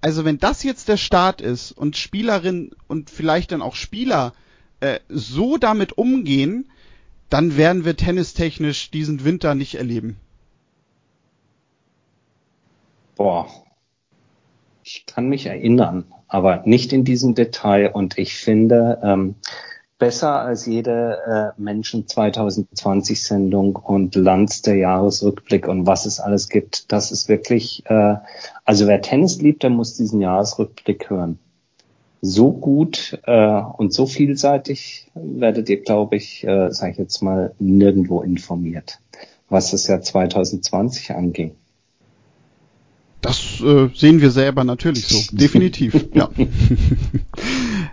[0.00, 4.34] also wenn das jetzt der Start ist und Spielerinnen und vielleicht dann auch Spieler
[4.80, 6.70] äh, so damit umgehen,
[7.28, 10.16] dann werden wir tennistechnisch diesen Winter nicht erleben.
[13.16, 13.48] Boah,
[14.82, 17.92] ich kann mich erinnern, aber nicht in diesem Detail.
[17.92, 19.36] Und ich finde, ähm,
[20.00, 26.48] besser als jede äh, Menschen 2020 Sendung und Lanz der Jahresrückblick und was es alles
[26.48, 26.90] gibt.
[26.90, 28.16] Das ist wirklich, äh,
[28.64, 31.38] also wer Tennis liebt, der muss diesen Jahresrückblick hören.
[32.22, 37.54] So gut äh, und so vielseitig werdet ihr, glaube ich, äh, sage ich jetzt mal,
[37.58, 38.98] nirgendwo informiert.
[39.48, 41.52] was das Jahr 2020 anging.
[43.20, 46.08] Das äh, sehen wir selber natürlich so, definitiv.
[46.14, 46.30] ja.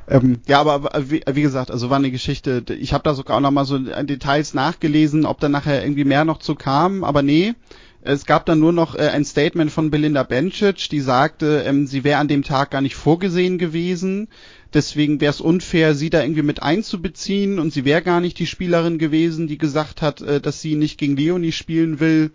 [0.07, 2.63] ähm, ja, aber wie, wie, gesagt, also war eine Geschichte.
[2.79, 6.25] Ich habe da sogar auch noch mal so Details nachgelesen, ob da nachher irgendwie mehr
[6.25, 7.53] noch zu kam, aber nee.
[8.01, 12.05] Es gab dann nur noch äh, ein Statement von Belinda Bencic, die sagte, ähm, sie
[12.05, 14.29] wäre an dem Tag gar nicht vorgesehen gewesen.
[14.73, 18.47] Deswegen wäre es unfair, sie da irgendwie mit einzubeziehen und sie wäre gar nicht die
[18.47, 22.31] Spielerin gewesen, die gesagt hat, äh, dass sie nicht gegen Leonie spielen will.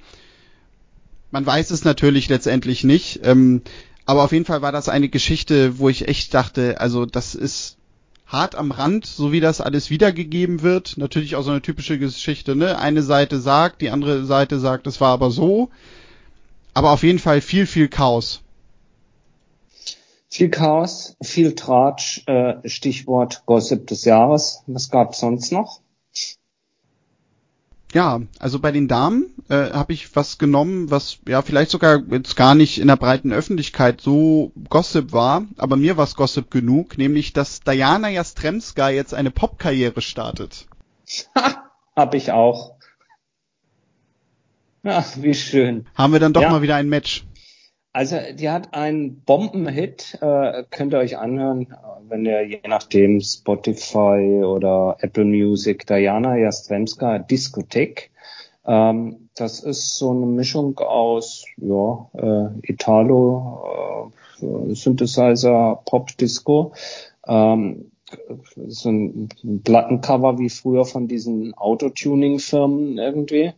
[1.31, 3.20] Man weiß es natürlich letztendlich nicht.
[3.24, 3.62] Ähm,
[4.07, 7.77] aber auf jeden Fall war das eine Geschichte, wo ich echt dachte, also das ist
[8.27, 10.97] hart am Rand, so wie das alles wiedergegeben wird.
[10.97, 12.79] Natürlich auch so eine typische Geschichte, ne?
[12.79, 15.69] Eine Seite sagt, die andere Seite sagt, es war aber so.
[16.74, 18.41] Aber auf jeden Fall viel, viel Chaos.
[20.31, 24.62] Viel Chaos, viel Tratsch, äh, Stichwort Gossip des Jahres.
[24.66, 25.82] Was gab's sonst noch?
[27.93, 32.36] Ja, also bei den Damen äh, habe ich was genommen, was ja vielleicht sogar jetzt
[32.36, 36.97] gar nicht in der breiten Öffentlichkeit so Gossip war, aber mir war es Gossip genug,
[36.97, 40.66] nämlich dass Diana Jastremska jetzt eine Popkarriere startet.
[41.97, 42.77] hab ich auch.
[44.85, 45.86] Ach, wie schön.
[45.94, 46.51] Haben wir dann doch ja.
[46.51, 47.24] mal wieder ein Match.
[47.94, 51.74] Also die hat einen Bombenhit, äh, könnt ihr euch anhören,
[52.09, 58.10] wenn ihr je nachdem Spotify oder Apple Music Diana Jastremska Diskothek.
[58.64, 64.10] Ähm, das ist so eine Mischung aus ja, äh, Italo,
[64.40, 66.73] äh, Synthesizer, Pop, Disco.
[67.27, 67.90] Ähm,
[68.66, 69.28] so ein
[69.64, 73.52] Plattencover wie früher von diesen Autotuning-Firmen irgendwie.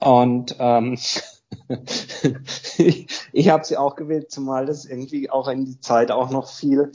[0.00, 0.98] Und ähm,
[2.78, 6.48] ich, ich habe sie auch gewählt, zumal das irgendwie auch in die Zeit auch noch
[6.50, 6.92] viel.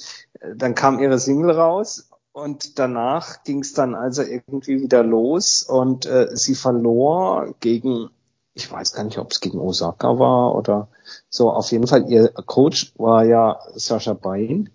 [0.56, 6.06] Dann kam ihre Single raus und danach ging es dann also irgendwie wieder los und
[6.06, 8.10] äh, sie verlor gegen,
[8.56, 10.88] ich weiß gar nicht, ob es gegen Osaka war oder
[11.30, 11.52] so.
[11.52, 14.70] Auf jeden Fall ihr Coach war ja Sascha Bain.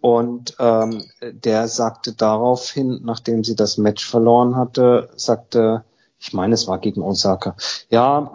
[0.00, 5.84] Und ähm, der sagte daraufhin, nachdem sie das Match verloren hatte, sagte,
[6.22, 7.56] ich meine, es war gegen Osaka.
[7.90, 8.30] Ja,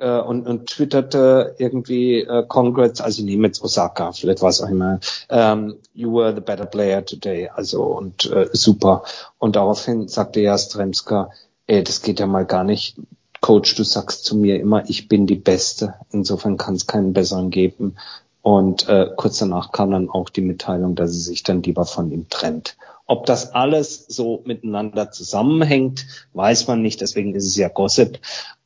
[0.00, 4.60] äh, und, und twitterte irgendwie äh, Congrats, also ich nehme jetzt Osaka, vielleicht war es
[4.60, 4.98] auch immer,
[5.28, 9.04] ähm, you were the better player today, also und äh, super.
[9.38, 11.30] Und daraufhin sagte Jastremska,
[11.66, 12.96] ey, das geht ja mal gar nicht.
[13.40, 15.94] Coach, du sagst zu mir immer, ich bin die Beste.
[16.10, 17.96] Insofern kann es keinen besseren geben.
[18.40, 22.10] Und äh, kurz danach kam dann auch die Mitteilung, dass sie sich dann lieber von
[22.12, 22.76] ihm trennt.
[23.06, 27.00] Ob das alles so miteinander zusammenhängt, weiß man nicht.
[27.00, 28.20] Deswegen ist es ja Gossip.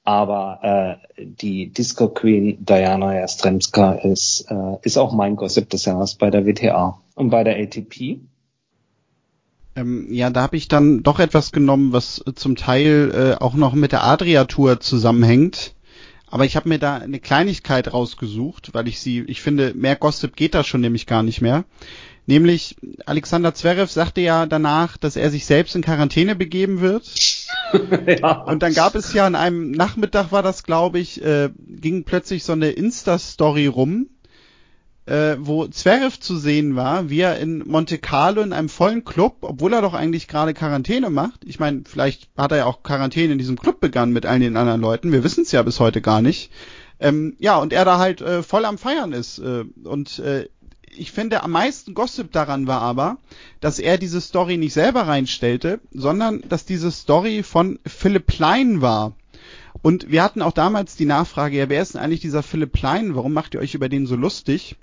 [0.05, 6.15] Aber äh, die Disco Queen Diana Jastremska ist, äh, ist auch mein Gossip des Jahres
[6.15, 8.21] bei der WTA und bei der ATP.
[9.75, 13.75] Ähm, ja, da habe ich dann doch etwas genommen, was zum Teil äh, auch noch
[13.75, 15.75] mit der Adria-Tour zusammenhängt.
[16.29, 20.37] Aber ich habe mir da eine Kleinigkeit rausgesucht, weil ich sie, ich finde, mehr Gossip
[20.37, 21.65] geht da schon nämlich gar nicht mehr.
[22.27, 22.77] Nämlich
[23.07, 27.05] Alexander Zverev sagte ja danach, dass er sich selbst in Quarantäne begeben wird.
[28.21, 28.43] ja.
[28.43, 32.43] Und dann gab es ja an einem Nachmittag war das, glaube ich, äh, ging plötzlich
[32.43, 34.09] so eine Insta-Story rum,
[35.07, 39.37] äh, wo Zverev zu sehen war, wie er in Monte Carlo in einem vollen Club,
[39.43, 41.45] obwohl er doch eigentlich gerade Quarantäne macht.
[41.45, 44.57] Ich meine, vielleicht hat er ja auch Quarantäne in diesem Club begangen mit all den
[44.57, 45.13] anderen Leuten.
[45.13, 46.51] Wir wissen es ja bis heute gar nicht.
[46.99, 49.39] Ähm, ja, und er da halt äh, voll am Feiern ist.
[49.39, 50.49] Äh, und äh,
[50.99, 53.19] ich finde, am meisten Gossip daran war aber,
[53.61, 59.15] dass er diese Story nicht selber reinstellte, sondern dass diese Story von Philipp Plein war.
[59.83, 63.15] Und wir hatten auch damals die Nachfrage, ja, wer ist denn eigentlich dieser Philipp Plein?
[63.15, 64.77] Warum macht ihr euch über den so lustig?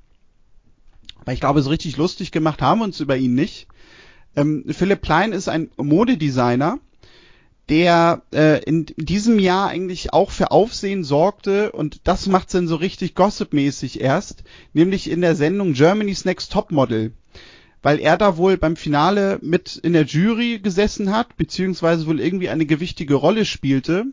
[1.25, 3.67] Weil ich glaube, so richtig lustig gemacht haben wir uns über ihn nicht.
[4.35, 6.79] Ähm, Philipp Plein ist ein Modedesigner,
[7.69, 12.75] der äh, in diesem Jahr eigentlich auch für Aufsehen sorgte und das macht's dann so
[12.75, 17.13] richtig gossipmäßig erst, nämlich in der Sendung Germany's Next Topmodel,
[17.81, 22.49] weil er da wohl beim Finale mit in der Jury gesessen hat, beziehungsweise wohl irgendwie
[22.49, 24.07] eine gewichtige Rolle spielte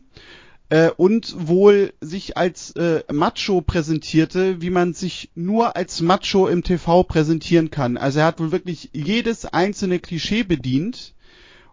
[0.69, 6.63] äh, und wohl sich als äh, Macho präsentierte, wie man sich nur als Macho im
[6.63, 7.97] TV präsentieren kann.
[7.97, 11.13] Also er hat wohl wirklich jedes einzelne Klischee bedient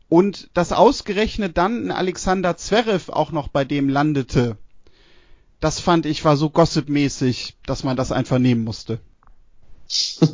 [0.08, 4.56] und dass ausgerechnet dann ein Alexander Zverev auch noch bei dem landete,
[5.60, 9.00] das fand ich war so gossipmäßig, dass man das einfach nehmen musste.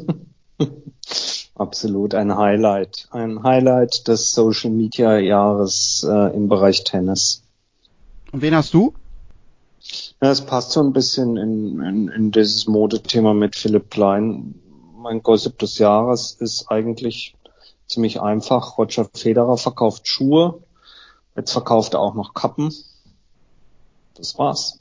[1.55, 3.09] Absolut ein Highlight.
[3.11, 7.43] Ein Highlight des Social Media Jahres äh, im Bereich Tennis.
[8.33, 8.93] Und wen hast du?
[10.21, 14.55] Ja, es passt so ein bisschen in, in, in dieses Modethema mit Philipp Klein.
[14.97, 17.35] Mein Gossip des Jahres ist eigentlich
[17.87, 18.79] ziemlich einfach.
[18.79, 20.63] Roger Federer verkauft Schuhe.
[21.37, 22.73] Jetzt verkauft er auch noch Kappen.
[24.15, 24.81] Das war's.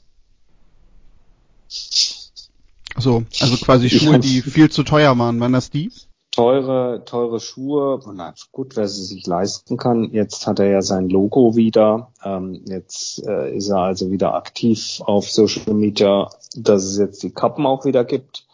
[2.96, 5.40] So, also quasi Schuhe, die viel zu teuer waren.
[5.40, 5.90] Waren das die?
[6.30, 8.00] Teure, teure Schuhe.
[8.12, 10.10] Na gut, wer sie sich leisten kann.
[10.12, 12.12] Jetzt hat er ja sein Logo wieder.
[12.24, 17.30] Ähm, jetzt äh, ist er also wieder aktiv auf Social Media, dass es jetzt die
[17.30, 18.46] Kappen auch wieder gibt.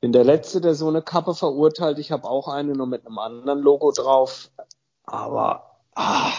[0.00, 1.98] Bin der Letzte, der so eine Kappe verurteilt.
[1.98, 4.50] Ich habe auch eine, nur mit einem anderen Logo drauf.
[5.04, 6.32] Aber ah,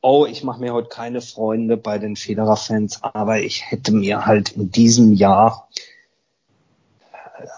[0.00, 4.52] oh, ich mache mir heute keine Freunde bei den Federer-Fans, aber ich hätte mir halt
[4.52, 5.68] in diesem Jahr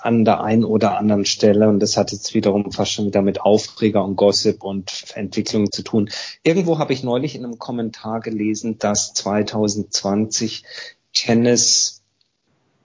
[0.02, 3.40] an der einen oder anderen Stelle, und das hat jetzt wiederum fast schon wieder mit
[3.40, 6.10] Aufreger und Gossip und Entwicklung zu tun.
[6.42, 10.64] Irgendwo habe ich neulich in einem Kommentar gelesen, dass 2020
[11.12, 12.02] Tennis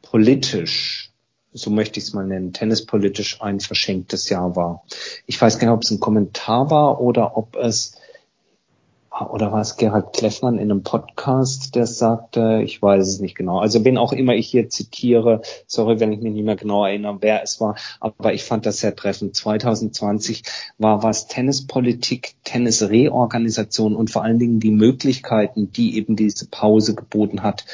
[0.01, 1.10] politisch,
[1.53, 4.83] so möchte ich es mal nennen, tennispolitisch ein verschenktes Jahr war.
[5.25, 7.97] Ich weiß gar nicht, ob es ein Kommentar war oder ob es
[9.29, 13.59] oder war es Gerhard Kleffmann in einem Podcast, der sagte, ich weiß es nicht genau.
[13.59, 17.17] Also wen auch immer ich hier zitiere, sorry, wenn ich mich nicht mehr genau erinnere,
[17.19, 19.35] wer es war, aber ich fand das sehr treffend.
[19.35, 20.43] 2020
[20.77, 27.43] war was Tennispolitik, Tennisreorganisation und vor allen Dingen die Möglichkeiten, die eben diese Pause geboten
[27.43, 27.65] hat,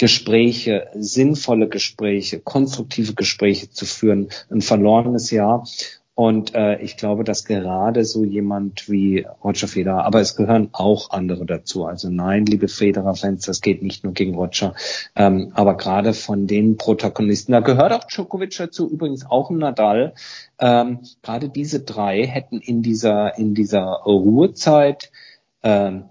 [0.00, 5.66] Gespräche, sinnvolle Gespräche, konstruktive Gespräche zu führen, ein verlorenes Jahr.
[6.14, 11.10] Und äh, ich glaube, dass gerade so jemand wie Roger Federer, aber es gehören auch
[11.10, 11.84] andere dazu.
[11.84, 14.74] Also nein, liebe Federer-Fans, das geht nicht nur gegen Roger.
[15.16, 20.14] Ähm, aber gerade von den Protagonisten, da gehört auch Djokovic dazu, übrigens auch Nadal.
[20.58, 25.10] Ähm, gerade diese drei hätten in dieser, in dieser Ruhezeit
[25.62, 26.04] ähm,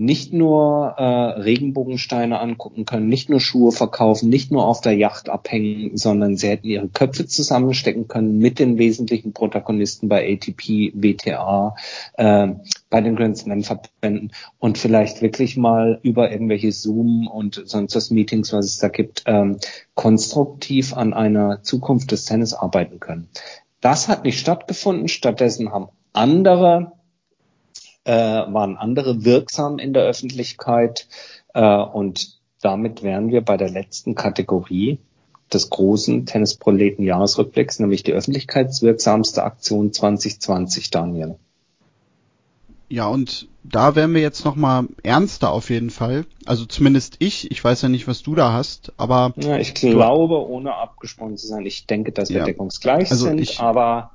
[0.00, 5.28] nicht nur äh, Regenbogensteine angucken können, nicht nur Schuhe verkaufen, nicht nur auf der Yacht
[5.28, 11.74] abhängen, sondern sie hätten ihre Köpfe zusammenstecken können mit den wesentlichen Protagonisten bei ATP, WTA,
[12.14, 12.46] äh,
[12.90, 14.30] bei den Grand Slam Verbänden
[14.60, 19.24] und vielleicht wirklich mal über irgendwelche Zoom und sonst was Meetings, was es da gibt,
[19.26, 19.58] ähm,
[19.96, 23.28] konstruktiv an einer Zukunft des Tennis arbeiten können.
[23.80, 25.08] Das hat nicht stattgefunden.
[25.08, 26.97] Stattdessen haben andere
[28.08, 28.12] äh,
[28.52, 31.06] waren andere wirksam in der Öffentlichkeit
[31.52, 34.98] äh, und damit wären wir bei der letzten Kategorie
[35.52, 41.36] des großen Tennisproleten-Jahresrückblicks, nämlich die öffentlichkeitswirksamste Aktion 2020, Daniel.
[42.88, 46.24] Ja, und da wären wir jetzt nochmal ernster auf jeden Fall.
[46.46, 49.34] Also zumindest ich, ich weiß ja nicht, was du da hast, aber.
[49.36, 52.44] Ja, ich glaube, ohne abgesprochen zu sein, ich denke, dass wir ja.
[52.44, 54.12] deckungsgleich also sind, ich, aber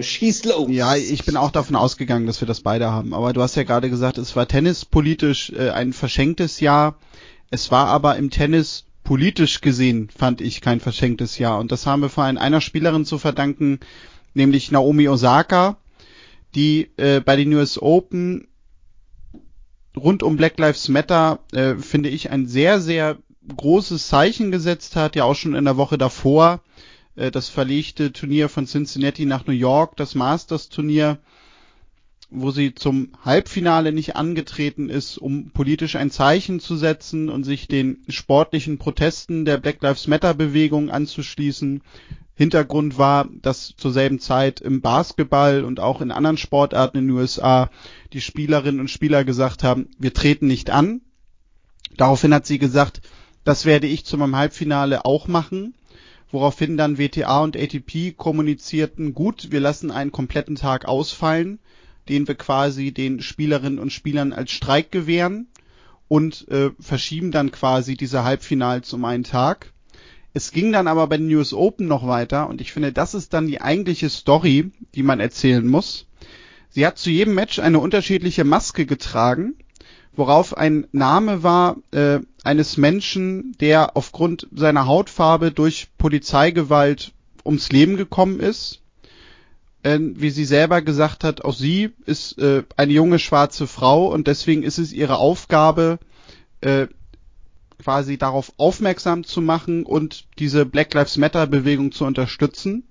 [0.00, 0.68] schieß los.
[0.70, 3.12] Ja, ich bin auch davon ausgegangen, dass wir das beide haben.
[3.12, 6.96] Aber du hast ja gerade gesagt, es war tennispolitisch äh, ein verschenktes Jahr.
[7.50, 11.58] Es war aber im Tennis politisch gesehen, fand ich, kein verschenktes Jahr.
[11.58, 13.80] Und das haben wir vor allem einer Spielerin zu verdanken,
[14.32, 15.76] nämlich Naomi Osaka,
[16.54, 18.46] die äh, bei den US Open
[19.96, 23.18] rund um Black Lives Matter, äh, finde ich, ein sehr, sehr
[23.56, 26.60] großes Zeichen gesetzt hat, ja auch schon in der Woche davor
[27.16, 31.18] äh, das verlegte Turnier von Cincinnati nach New York, das Masters-Turnier,
[32.30, 37.68] wo sie zum Halbfinale nicht angetreten ist, um politisch ein Zeichen zu setzen und sich
[37.68, 41.82] den sportlichen Protesten der Black Lives Matter Bewegung anzuschließen.
[42.34, 47.16] Hintergrund war, dass zur selben Zeit im Basketball und auch in anderen Sportarten in den
[47.16, 47.70] USA
[48.14, 51.02] die Spielerinnen und Spieler gesagt haben, wir treten nicht an.
[51.98, 53.02] Daraufhin hat sie gesagt,
[53.44, 55.74] das werde ich zu meinem Halbfinale auch machen
[56.32, 61.60] woraufhin dann WTA und ATP kommunizierten, gut, wir lassen einen kompletten Tag ausfallen,
[62.08, 65.46] den wir quasi den Spielerinnen und Spielern als Streik gewähren
[66.08, 69.72] und äh, verschieben dann quasi diese Halbfinals um einen Tag.
[70.34, 73.34] Es ging dann aber bei den US Open noch weiter und ich finde, das ist
[73.34, 76.06] dann die eigentliche Story, die man erzählen muss.
[76.70, 79.54] Sie hat zu jedem Match eine unterschiedliche Maske getragen
[80.14, 87.12] worauf ein Name war äh, eines Menschen, der aufgrund seiner Hautfarbe durch Polizeigewalt
[87.44, 88.80] ums Leben gekommen ist.
[89.82, 94.26] Äh, wie sie selber gesagt hat, auch sie ist äh, eine junge schwarze Frau und
[94.26, 95.98] deswegen ist es ihre Aufgabe,
[96.60, 96.86] äh,
[97.82, 102.84] quasi darauf aufmerksam zu machen und diese Black Lives Matter Bewegung zu unterstützen.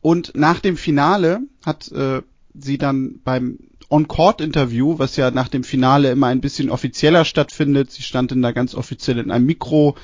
[0.00, 2.22] Und nach dem Finale hat äh,
[2.54, 3.58] sie dann beim
[3.92, 7.90] On-Court-Interview, was ja nach dem Finale immer ein bisschen offizieller stattfindet.
[7.90, 9.96] Sie stand dann da ganz offiziell in einem Mikro,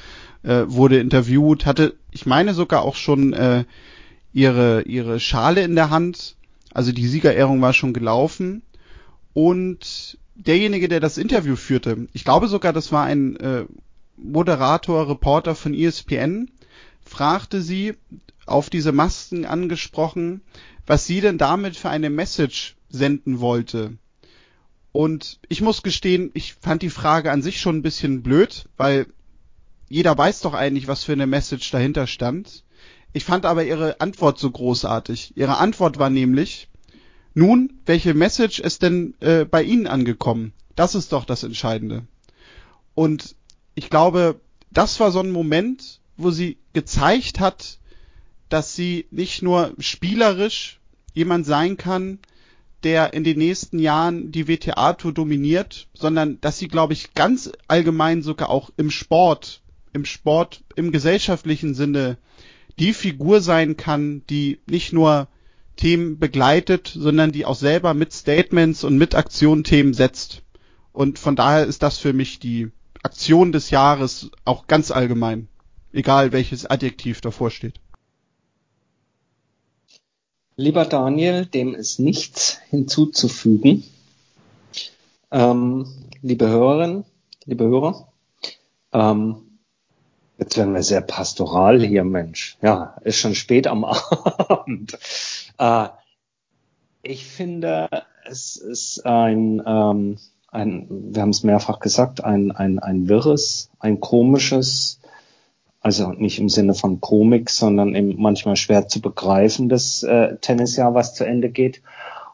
[0.42, 3.64] äh, wurde interviewt, hatte, ich meine sogar auch schon äh,
[4.34, 6.36] ihre, ihre Schale in der Hand.
[6.74, 8.62] Also die Siegerehrung war schon gelaufen.
[9.32, 13.64] Und derjenige, der das Interview führte, ich glaube sogar, das war ein äh,
[14.18, 16.50] Moderator, Reporter von ESPN,
[17.04, 17.94] fragte sie,
[18.44, 20.40] auf diese Masken angesprochen,
[20.86, 23.98] was sie denn damit für eine Message senden wollte.
[24.92, 29.06] Und ich muss gestehen, ich fand die Frage an sich schon ein bisschen blöd, weil
[29.88, 32.64] jeder weiß doch eigentlich, was für eine Message dahinter stand.
[33.12, 35.32] Ich fand aber ihre Antwort so großartig.
[35.36, 36.68] Ihre Antwort war nämlich,
[37.34, 40.52] nun, welche Message ist denn äh, bei Ihnen angekommen?
[40.74, 42.06] Das ist doch das Entscheidende.
[42.94, 43.36] Und
[43.74, 44.40] ich glaube,
[44.70, 47.78] das war so ein Moment, wo sie gezeigt hat,
[48.48, 50.80] dass sie nicht nur spielerisch
[51.14, 52.18] jemand sein kann,
[52.84, 58.22] der in den nächsten Jahren die WTA-Tour dominiert, sondern dass sie, glaube ich, ganz allgemein
[58.22, 62.18] sogar auch im Sport, im Sport, im gesellschaftlichen Sinne
[62.78, 65.28] die Figur sein kann, die nicht nur
[65.76, 70.42] Themen begleitet, sondern die auch selber mit Statements und mit Aktionen Themen setzt.
[70.92, 72.70] Und von daher ist das für mich die
[73.02, 75.48] Aktion des Jahres auch ganz allgemein.
[75.92, 77.80] Egal welches Adjektiv davor steht.
[80.60, 83.84] Lieber Daniel, dem ist nichts hinzuzufügen.
[85.30, 85.86] Ähm,
[86.20, 87.04] liebe Hörerinnen,
[87.44, 88.08] liebe Hörer,
[88.92, 89.60] ähm,
[90.36, 92.58] jetzt werden wir sehr pastoral hier, Mensch.
[92.60, 93.84] Ja, ist schon spät am
[94.48, 94.98] Abend.
[95.58, 95.90] Äh,
[97.02, 97.88] ich finde,
[98.24, 100.18] es ist ein, ähm,
[100.48, 104.97] ein wir haben es mehrfach gesagt, ein, ein, ein wirres, ein komisches,
[105.88, 111.14] also nicht im Sinne von Komik, sondern eben manchmal schwer zu begreifendes äh, Tennisjahr, was
[111.14, 111.80] zu Ende geht.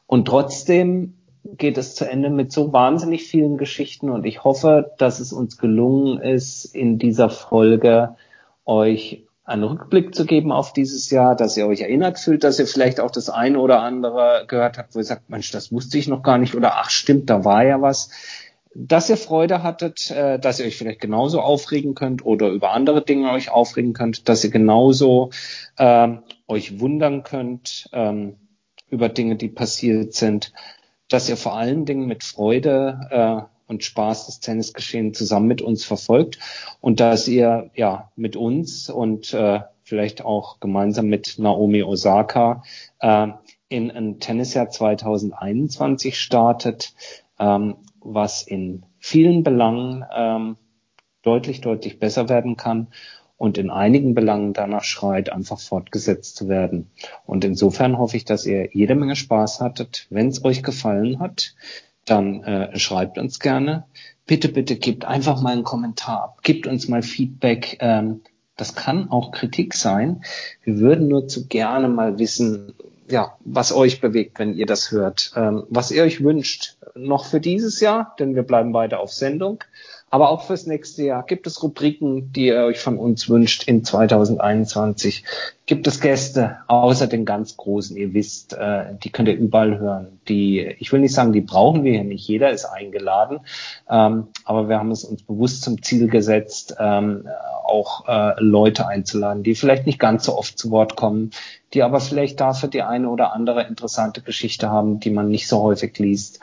[0.09, 1.15] Und trotzdem
[1.45, 5.57] geht es zu Ende mit so wahnsinnig vielen Geschichten und ich hoffe, dass es uns
[5.57, 8.17] gelungen ist, in dieser Folge
[8.65, 12.67] euch einen Rückblick zu geben auf dieses Jahr, dass ihr euch erinnert fühlt, dass ihr
[12.67, 16.09] vielleicht auch das eine oder andere gehört habt, wo ihr sagt, Mensch, das wusste ich
[16.09, 18.11] noch gar nicht oder ach stimmt, da war ja was.
[18.75, 23.05] Dass ihr Freude hattet, äh, dass ihr euch vielleicht genauso aufregen könnt oder über andere
[23.05, 25.31] Dinge euch aufregen könnt, dass ihr genauso
[25.79, 28.37] ähm, euch wundern könnt ähm,
[28.89, 30.53] über Dinge, die passiert sind,
[31.09, 35.85] dass ihr vor allen Dingen mit Freude äh, und Spaß das Tennisgeschehen zusammen mit uns
[35.85, 36.39] verfolgt
[36.81, 42.63] und dass ihr ja mit uns und äh, vielleicht auch gemeinsam mit Naomi Osaka
[43.01, 43.29] äh,
[43.69, 46.95] in ein Tennisjahr 2021 startet,
[47.39, 50.57] ähm, was in vielen Belangen ähm,
[51.23, 52.89] deutlich, deutlich besser werden kann
[53.37, 56.91] und in einigen Belangen danach schreit, einfach fortgesetzt zu werden.
[57.27, 60.07] Und insofern hoffe ich, dass ihr jede Menge Spaß hattet.
[60.11, 61.55] Wenn es euch gefallen hat,
[62.05, 63.85] dann äh, schreibt uns gerne.
[64.27, 67.79] Bitte, bitte gebt einfach mal einen Kommentar ab, gebt uns mal Feedback.
[67.81, 68.23] Ähm,
[68.57, 70.23] das kann auch Kritik sein.
[70.63, 72.73] Wir würden nur zu gerne mal wissen,
[73.11, 77.41] ja, was euch bewegt, wenn ihr das hört, ähm, was ihr euch wünscht, noch für
[77.41, 79.65] dieses Jahr, denn wir bleiben beide auf Sendung.
[80.15, 83.83] Aber auch fürs nächste Jahr gibt es Rubriken, die ihr euch von uns wünscht in
[83.83, 85.25] 2021.
[85.67, 90.21] Gibt es Gäste außer den ganz großen, ihr wisst, äh, die könnt ihr überall hören.
[90.29, 92.29] Die, ich will nicht sagen, die brauchen wir hier nicht.
[92.29, 93.41] Jeder ist eingeladen.
[93.91, 97.27] Ähm, aber wir haben es uns bewusst zum Ziel gesetzt, ähm,
[97.65, 101.33] auch äh, Leute einzuladen, die vielleicht nicht ganz so oft zu Wort kommen,
[101.73, 105.61] die aber vielleicht dafür die eine oder andere interessante Geschichte haben, die man nicht so
[105.61, 106.39] häufig liest.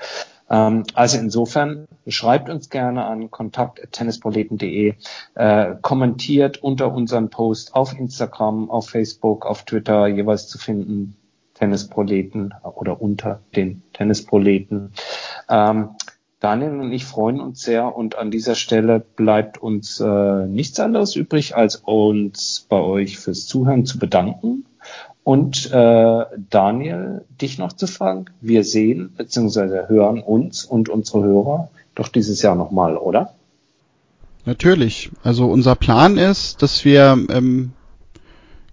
[0.51, 4.95] Ähm, also insofern schreibt uns gerne an kontakt.tennisproleten.de,
[5.35, 11.15] äh, kommentiert unter unseren Post auf Instagram, auf Facebook, auf Twitter jeweils zu finden,
[11.53, 14.91] Tennisproleten oder unter den Tennisproleten.
[15.47, 15.89] Ähm,
[16.39, 21.15] Daniel und ich freuen uns sehr und an dieser Stelle bleibt uns äh, nichts anderes
[21.15, 24.65] übrig, als uns bei euch fürs Zuhören zu bedanken
[25.23, 28.25] und äh, Daniel, dich noch zu fragen.
[28.41, 29.87] Wir sehen bzw.
[29.87, 33.33] hören uns und unsere Hörer doch dieses Jahr nochmal, oder?
[34.45, 35.11] Natürlich.
[35.23, 37.73] Also unser Plan ist, dass wir ähm,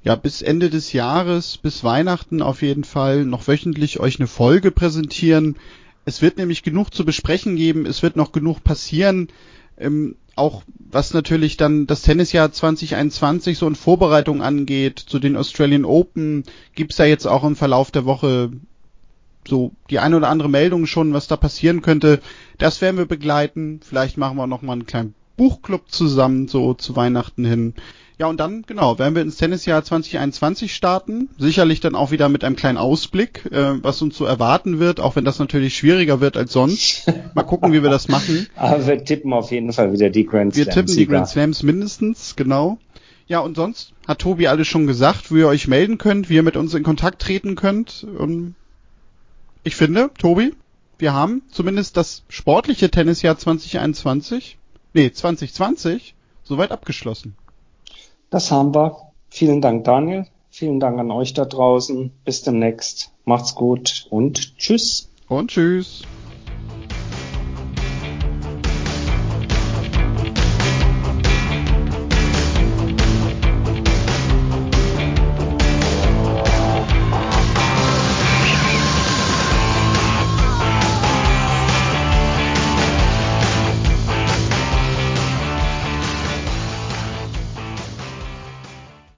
[0.03, 4.71] ja bis Ende des Jahres, bis Weihnachten auf jeden Fall noch wöchentlich euch eine Folge
[4.71, 5.57] präsentieren.
[6.07, 9.29] Es wird nämlich genug zu besprechen geben, es wird noch genug passieren.
[9.77, 15.85] Ähm, auch was natürlich dann das Tennisjahr 2021 so in Vorbereitung angeht, zu den Australian
[15.85, 16.45] Open,
[16.75, 18.51] gibt's da jetzt auch im Verlauf der Woche
[19.47, 22.21] so die eine oder andere Meldung schon, was da passieren könnte.
[22.59, 23.81] Das werden wir begleiten.
[23.83, 27.75] Vielleicht machen wir noch mal einen kleinen Buchclub zusammen, so zu Weihnachten hin.
[28.19, 31.29] Ja, und dann, genau, werden wir ins Tennisjahr 2021 starten.
[31.39, 35.15] Sicherlich dann auch wieder mit einem kleinen Ausblick, äh, was uns so erwarten wird, auch
[35.15, 37.07] wenn das natürlich schwieriger wird als sonst.
[37.35, 38.49] Mal gucken, wie wir das machen.
[38.57, 40.67] Aber wir tippen auf jeden Fall wieder die Grand Slams.
[40.67, 42.79] Wir tippen die Grand Slams mindestens, genau.
[43.29, 46.43] Ja, und sonst hat Tobi alles schon gesagt, wo ihr euch melden könnt, wie ihr
[46.43, 48.05] mit uns in Kontakt treten könnt.
[48.19, 48.57] Und
[49.63, 50.55] ich finde, Tobi,
[50.99, 54.59] wir haben zumindest das sportliche Tennisjahr 2021,
[54.93, 57.37] nee, 2020, soweit abgeschlossen.
[58.31, 58.97] Das haben wir.
[59.31, 60.27] Vielen Dank, Daniel.
[60.51, 62.11] Vielen Dank an euch da draußen.
[62.25, 63.13] Bis demnächst.
[63.25, 65.11] Macht's gut und tschüss.
[65.29, 66.03] Und tschüss.